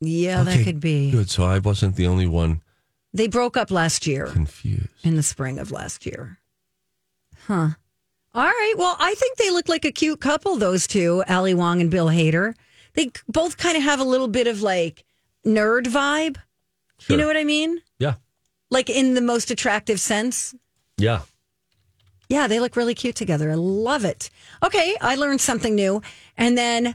yeah, 0.00 0.42
that 0.42 0.64
could 0.64 0.80
be. 0.80 1.10
Good. 1.10 1.30
So 1.30 1.44
I 1.44 1.58
wasn't 1.58 1.96
the 1.96 2.06
only 2.06 2.26
one 2.26 2.60
They 3.14 3.26
broke 3.26 3.56
up 3.56 3.70
last 3.70 4.06
year. 4.06 4.26
confused. 4.26 4.88
In 5.02 5.16
the 5.16 5.22
spring 5.22 5.58
of 5.58 5.70
last 5.70 6.04
year. 6.06 6.38
Huh. 7.46 7.70
All 8.34 8.44
right. 8.44 8.74
Well, 8.76 8.96
I 9.00 9.14
think 9.14 9.38
they 9.38 9.50
look 9.50 9.68
like 9.68 9.84
a 9.86 9.90
cute 9.92 10.20
couple, 10.20 10.56
those 10.56 10.86
two, 10.86 11.24
Ali 11.28 11.54
Wong 11.54 11.80
and 11.80 11.90
Bill 11.90 12.08
Hader. 12.08 12.54
They 12.94 13.10
both 13.28 13.56
kind 13.56 13.76
of 13.76 13.82
have 13.82 14.00
a 14.00 14.04
little 14.04 14.28
bit 14.28 14.46
of 14.46 14.60
like 14.60 15.04
nerd 15.46 15.84
vibe. 15.86 16.36
You 17.06 17.16
know 17.16 17.26
what 17.26 17.36
I 17.36 17.44
mean? 17.44 17.80
Yeah. 17.98 18.14
Like 18.70 18.90
in 18.90 19.14
the 19.14 19.20
most 19.20 19.50
attractive 19.50 20.00
sense. 20.00 20.54
Yeah. 20.96 21.22
Yeah, 22.28 22.46
they 22.46 22.60
look 22.60 22.76
really 22.76 22.94
cute 22.94 23.14
together. 23.14 23.50
I 23.50 23.54
love 23.54 24.04
it. 24.04 24.28
Okay, 24.62 24.96
I 25.00 25.14
learned 25.14 25.40
something 25.40 25.74
new. 25.74 26.02
And 26.36 26.58
then, 26.58 26.94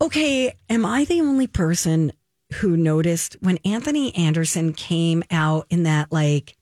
okay, 0.00 0.54
am 0.70 0.86
I 0.86 1.04
the 1.04 1.20
only 1.20 1.46
person 1.46 2.12
who 2.54 2.76
noticed 2.76 3.36
when 3.40 3.58
Anthony 3.64 4.14
Anderson 4.14 4.72
came 4.72 5.22
out 5.30 5.66
in 5.68 5.82
that 5.82 6.10
like 6.10 6.56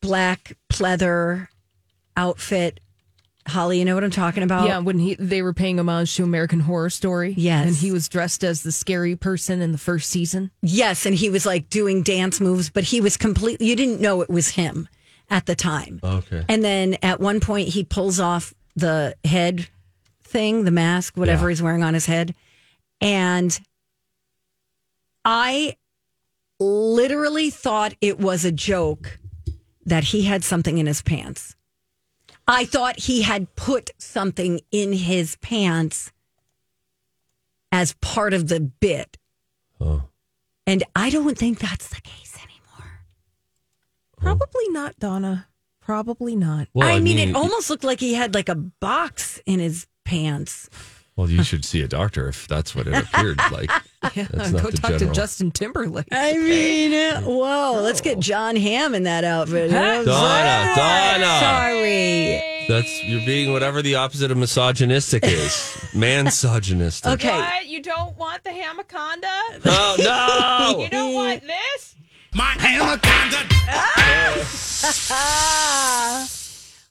black 0.00 0.56
pleather 0.68 1.48
outfit? 2.16 2.80
Holly, 3.48 3.78
you 3.78 3.84
know 3.84 3.94
what 3.94 4.04
I'm 4.04 4.10
talking 4.10 4.42
about? 4.42 4.66
Yeah, 4.68 4.78
when 4.78 4.98
he 4.98 5.14
they 5.16 5.42
were 5.42 5.54
paying 5.54 5.78
homage 5.80 6.14
to 6.16 6.22
American 6.22 6.60
Horror 6.60 6.90
Story. 6.90 7.34
Yes. 7.36 7.66
and 7.66 7.76
he 7.76 7.90
was 7.90 8.08
dressed 8.08 8.44
as 8.44 8.62
the 8.62 8.72
scary 8.72 9.16
person 9.16 9.60
in 9.62 9.72
the 9.72 9.78
first 9.78 10.10
season. 10.10 10.50
Yes, 10.62 11.06
and 11.06 11.14
he 11.14 11.30
was 11.30 11.46
like 11.46 11.68
doing 11.70 12.02
dance 12.02 12.40
moves, 12.40 12.70
but 12.70 12.84
he 12.84 13.00
was 13.00 13.16
completely, 13.16 13.66
you 13.66 13.74
didn't 13.76 14.00
know 14.00 14.20
it 14.22 14.28
was 14.30 14.50
him 14.50 14.88
at 15.30 15.46
the 15.46 15.54
time. 15.54 16.00
Okay. 16.02 16.44
And 16.48 16.62
then 16.64 16.96
at 17.02 17.20
one 17.20 17.40
point, 17.40 17.68
he 17.68 17.84
pulls 17.84 18.20
off 18.20 18.54
the 18.76 19.14
head 19.24 19.68
thing, 20.22 20.64
the 20.64 20.70
mask, 20.70 21.16
whatever 21.16 21.46
Yeah. 21.46 21.50
he's 21.50 21.62
wearing 21.62 21.82
on 21.82 21.94
his 21.94 22.06
head. 22.06 22.34
And 23.00 23.58
I 25.24 25.76
literally 26.60 27.50
thought 27.50 27.94
it 28.00 28.18
was 28.18 28.44
a 28.44 28.52
joke 28.52 29.18
that 29.86 30.04
he 30.04 30.22
had 30.24 30.44
something 30.44 30.78
in 30.78 30.86
his 30.86 31.02
pants. 31.02 31.54
I 32.48 32.64
thought 32.64 32.98
he 32.98 33.22
had 33.22 33.54
put 33.56 33.90
something 33.98 34.60
in 34.72 34.94
his 34.94 35.36
pants 35.36 36.10
as 37.70 37.92
part 38.00 38.32
of 38.32 38.48
the 38.48 38.58
bit. 38.58 39.18
Oh. 39.78 40.04
And 40.66 40.82
I 40.96 41.10
don't 41.10 41.36
think 41.36 41.58
that's 41.58 41.88
the 41.88 42.00
case 42.00 42.36
anymore. 42.36 43.00
Probably 44.16 44.68
not, 44.70 44.98
Donna. 44.98 45.46
Probably 45.80 46.34
not. 46.34 46.68
Well, 46.72 46.88
I, 46.88 46.92
I 46.92 47.00
mean, 47.00 47.16
mean, 47.16 47.28
it 47.30 47.36
almost 47.36 47.68
looked 47.70 47.84
like 47.84 48.00
he 48.00 48.14
had 48.14 48.34
like 48.34 48.48
a 48.48 48.54
box 48.54 49.40
in 49.46 49.60
his 49.60 49.86
pants. 50.04 50.68
Well, 51.16 51.30
you 51.30 51.42
should 51.42 51.64
see 51.64 51.82
a 51.82 51.88
doctor 51.88 52.28
if 52.28 52.48
that's 52.48 52.74
what 52.74 52.86
it 52.86 52.94
appeared 52.94 53.38
like. 53.52 53.70
Yeah, 54.14 54.26
go 54.32 54.70
talk 54.70 54.92
general. 54.92 54.98
to 54.98 55.10
Justin 55.12 55.50
Timberlake. 55.50 56.06
I 56.12 56.32
mean, 56.34 56.94
uh, 56.94 57.22
whoa, 57.22 57.80
let's 57.82 58.00
get 58.00 58.20
Jon 58.20 58.54
Hamm 58.54 58.94
in 58.94 59.02
that 59.04 59.24
outfit. 59.24 59.70
Donna, 59.72 60.04
Donna. 60.04 61.38
Sorry. 61.40 62.64
That's 62.68 63.02
you're 63.04 63.26
being 63.26 63.52
whatever 63.52 63.82
the 63.82 63.96
opposite 63.96 64.30
of 64.30 64.36
misogynistic 64.36 65.24
is. 65.24 65.76
Mansogynistic. 65.94 67.12
Okay. 67.14 67.28
What? 67.36 67.66
You 67.66 67.82
don't 67.82 68.16
want 68.16 68.44
the 68.44 68.50
hamaconda? 68.50 69.60
Oh 69.64 69.96
no! 69.98 70.80
You 70.84 70.90
don't 70.90 71.14
want 71.14 71.42
this? 71.42 71.96
My 72.34 72.54
anaconda. 72.60 73.38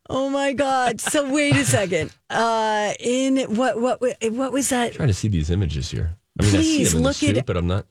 oh 0.10 0.30
my 0.30 0.52
God. 0.54 1.00
So 1.00 1.32
wait 1.32 1.56
a 1.56 1.64
second. 1.64 2.12
Uh, 2.30 2.94
in 3.00 3.56
what, 3.56 3.80
what, 3.80 4.02
what 4.02 4.52
was 4.52 4.70
that? 4.70 4.94
trying 4.94 5.08
to 5.08 5.14
see 5.14 5.28
these 5.30 5.50
images 5.50 5.90
here. 5.92 6.18
I 6.40 6.44
mean, 6.44 6.56
I 6.56 6.62
see 6.62 6.78
Please 6.78 6.94
in 6.94 7.02
look 7.04 7.16
the 7.18 7.28
at- 7.30 7.36
suit, 7.38 7.46
but 7.46 7.58
I'm 7.58 7.68
not 7.68 7.86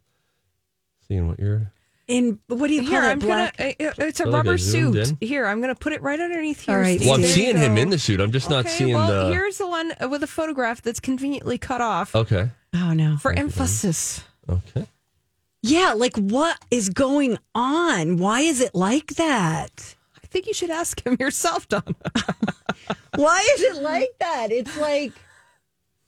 seeing 1.08 1.28
what 1.28 1.38
you're. 1.38 1.72
In 2.08 2.38
what 2.46 2.68
do 2.68 2.74
you 2.74 2.82
call 2.82 2.90
Here, 2.90 3.02
it? 3.02 3.06
I'm 3.08 3.18
Black. 3.18 3.56
gonna. 3.56 3.74
It's 3.80 4.20
a 4.20 4.22
oh, 4.22 4.26
Feel 4.26 4.32
like 4.32 4.44
rubber 4.44 4.58
zoomed 4.58 4.94
suit. 5.08 5.16
in. 5.20 5.26
Here, 5.26 5.44
I'm 5.46 5.60
gonna 5.60 5.74
put 5.74 5.92
it 5.92 6.00
right 6.02 6.20
underneath 6.20 6.60
here. 6.60 6.76
All 6.76 6.80
right, 6.80 7.00
Well, 7.00 7.14
I'm 7.14 7.22
There 7.22 7.30
seeing 7.30 7.56
him 7.56 7.76
in 7.76 7.90
the 7.90 7.98
suit. 7.98 8.20
I'm 8.20 8.30
just 8.30 8.48
not 8.48 8.60
Okay, 8.66 8.68
seeing 8.76 8.94
well, 8.94 9.26
the. 9.26 9.32
here's 9.32 9.58
the 9.58 9.66
one 9.66 9.92
with 10.08 10.22
a 10.22 10.28
photograph 10.28 10.82
that's 10.82 11.00
conveniently 11.00 11.58
cut 11.58 11.80
off 11.80 12.14
Okay. 12.14 12.50
oh 12.74 12.92
no. 12.92 13.16
for 13.16 13.32
emphasis. 13.32 14.22
Okay. 14.48 14.86
Yeah, 15.62 15.94
like 15.94 16.16
what 16.16 16.56
is 16.70 16.90
going 16.90 17.38
on? 17.56 18.18
Why 18.18 18.42
is 18.42 18.60
it 18.60 18.72
like 18.72 19.14
that? 19.16 19.96
I 20.22 20.26
think 20.28 20.46
you 20.46 20.54
should 20.54 20.70
ask 20.70 21.04
him 21.04 21.16
yourself, 21.18 21.66
Donna. 21.66 21.82
Why 23.16 23.44
is 23.56 23.62
it 23.62 23.82
like 23.82 24.10
that? 24.20 24.52
It's 24.52 24.76
like 24.78 25.12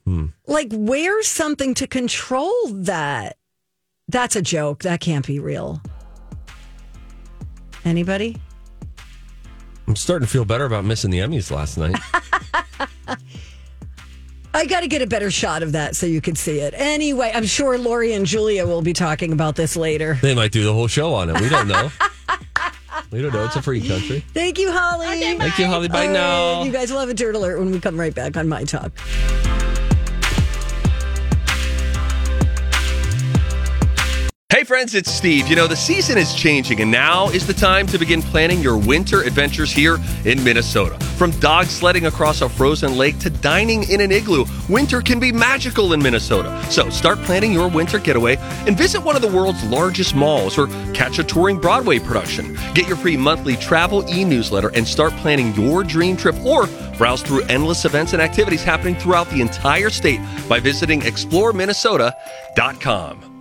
Hmm. 0.09 0.27
like 0.47 0.69
wear 0.73 1.23
something 1.23 1.75
to 1.75 1.87
control 1.87 2.69
that. 2.69 3.37
That's 4.09 4.37
a 4.37 4.43
joke. 4.43 4.85
That 4.85 5.01
can't 5.01 5.27
be 5.27 5.39
real. 5.39 5.83
Anybody? 7.85 8.39
I'm 9.87 9.97
starting 9.97 10.27
to 10.27 10.33
feel 10.33 10.47
better 10.47 10.65
about 10.65 10.87
missing 10.87 11.11
the 11.11 11.19
Emmys 11.19 11.51
last 11.51 11.77
night. 11.77 11.95
I 14.55 14.65
got 14.65 14.81
to 14.81 14.89
get 14.89 15.03
a 15.03 15.07
better 15.07 15.31
shot 15.31 15.63
of 15.63 15.73
that 15.73 15.95
so 15.95 16.07
you 16.07 16.23
can 16.23 16.35
see 16.37 16.61
it. 16.61 16.73
Anyway, 16.75 17.31
I'm 17.35 17.45
sure 17.45 17.77
Lori 17.77 18.15
and 18.15 18.25
Julia 18.25 18.67
will 18.67 18.81
be 18.81 18.95
talking 18.95 19.35
about 19.35 19.57
this 19.57 19.77
later. 19.77 20.19
they 20.23 20.35
might 20.35 20.53
do 20.53 20.65
the 20.65 20.73
whole 20.73 20.89
show 20.89 21.13
on 21.13 21.29
it. 21.29 21.39
We 21.39 21.51
don't 21.51 21.69
know. 21.69 21.91
we 23.11 23.21
don't 23.21 23.35
know. 23.35 23.45
It's 23.45 23.57
a 23.57 23.63
free 23.63 23.87
country. 23.87 24.25
Thank 24.33 24.59
you, 24.59 24.73
Holly. 24.73 25.07
Thank 25.37 25.59
you, 25.59 25.67
Holly. 25.67 25.89
Bye 25.89 26.07
All 26.07 26.13
now. 26.15 26.55
right, 26.55 26.65
You 26.65 26.73
guys 26.73 26.91
will 26.91 27.01
have 27.01 27.11
a 27.11 27.15
dirt 27.15 27.35
alert 27.35 27.59
when 27.59 27.71
we 27.71 27.79
come 27.79 28.01
right 28.01 28.15
back 28.15 28.39
on 28.39 28.49
My 28.49 28.65
Talk. 28.65 28.91
Hey 34.51 34.65
friends, 34.65 34.95
it's 34.95 35.13
Steve. 35.13 35.47
You 35.49 35.57
know, 35.57 35.67
the 35.67 35.77
season 35.77 36.17
is 36.17 36.35
changing, 36.35 36.81
and 36.81 36.91
now 36.91 37.29
is 37.29 37.47
the 37.47 37.53
time 37.53 37.87
to 37.89 37.99
begin 37.99 38.23
planning 38.23 38.63
your 38.63 38.79
winter 38.79 39.21
adventures 39.21 39.71
here 39.71 39.99
in 40.25 40.43
Minnesota. 40.43 40.99
From 41.19 41.33
dog 41.33 41.67
sledding 41.67 42.07
across 42.07 42.41
a 42.41 42.49
frozen 42.49 42.97
lake 42.97 43.19
to 43.19 43.29
dining 43.29 43.87
in 43.91 44.01
an 44.01 44.11
igloo, 44.11 44.47
winter 44.71 45.03
can 45.03 45.21
be 45.21 45.33
magical 45.33 45.93
in 45.93 46.03
Minnesota. 46.03 46.65
So 46.71 46.89
start 46.89 47.19
planning 47.25 47.53
your 47.53 47.69
winter 47.69 47.99
getaway 47.99 48.39
and 48.67 48.75
visit 48.75 49.03
one 49.03 49.17
of 49.17 49.21
the 49.21 49.29
world's 49.29 49.63
largest 49.65 50.15
malls 50.15 50.57
or 50.57 50.69
catch 50.95 51.19
a 51.19 51.25
touring 51.25 51.61
Broadway 51.61 51.99
production. 51.99 52.57
Get 52.73 52.89
your 52.89 52.97
free 52.97 53.19
monthly 53.19 53.57
travel 53.57 54.03
e 54.09 54.25
newsletter 54.25 54.71
and 54.71 54.89
start 54.89 55.13
planning 55.19 55.55
your 55.57 55.85
dream 55.85 56.17
trip 56.17 56.43
or 56.43 56.69
browse 56.97 57.21
through 57.21 57.43
endless 57.51 57.85
events 57.85 58.15
and 58.15 58.23
activities 58.23 58.65
happening 58.65 58.95
throughout 58.95 59.29
the 59.29 59.43
entire 59.43 59.91
state 59.91 60.21
by 60.49 60.59
visiting 60.59 61.03
exploreminnesota.com. 61.03 63.38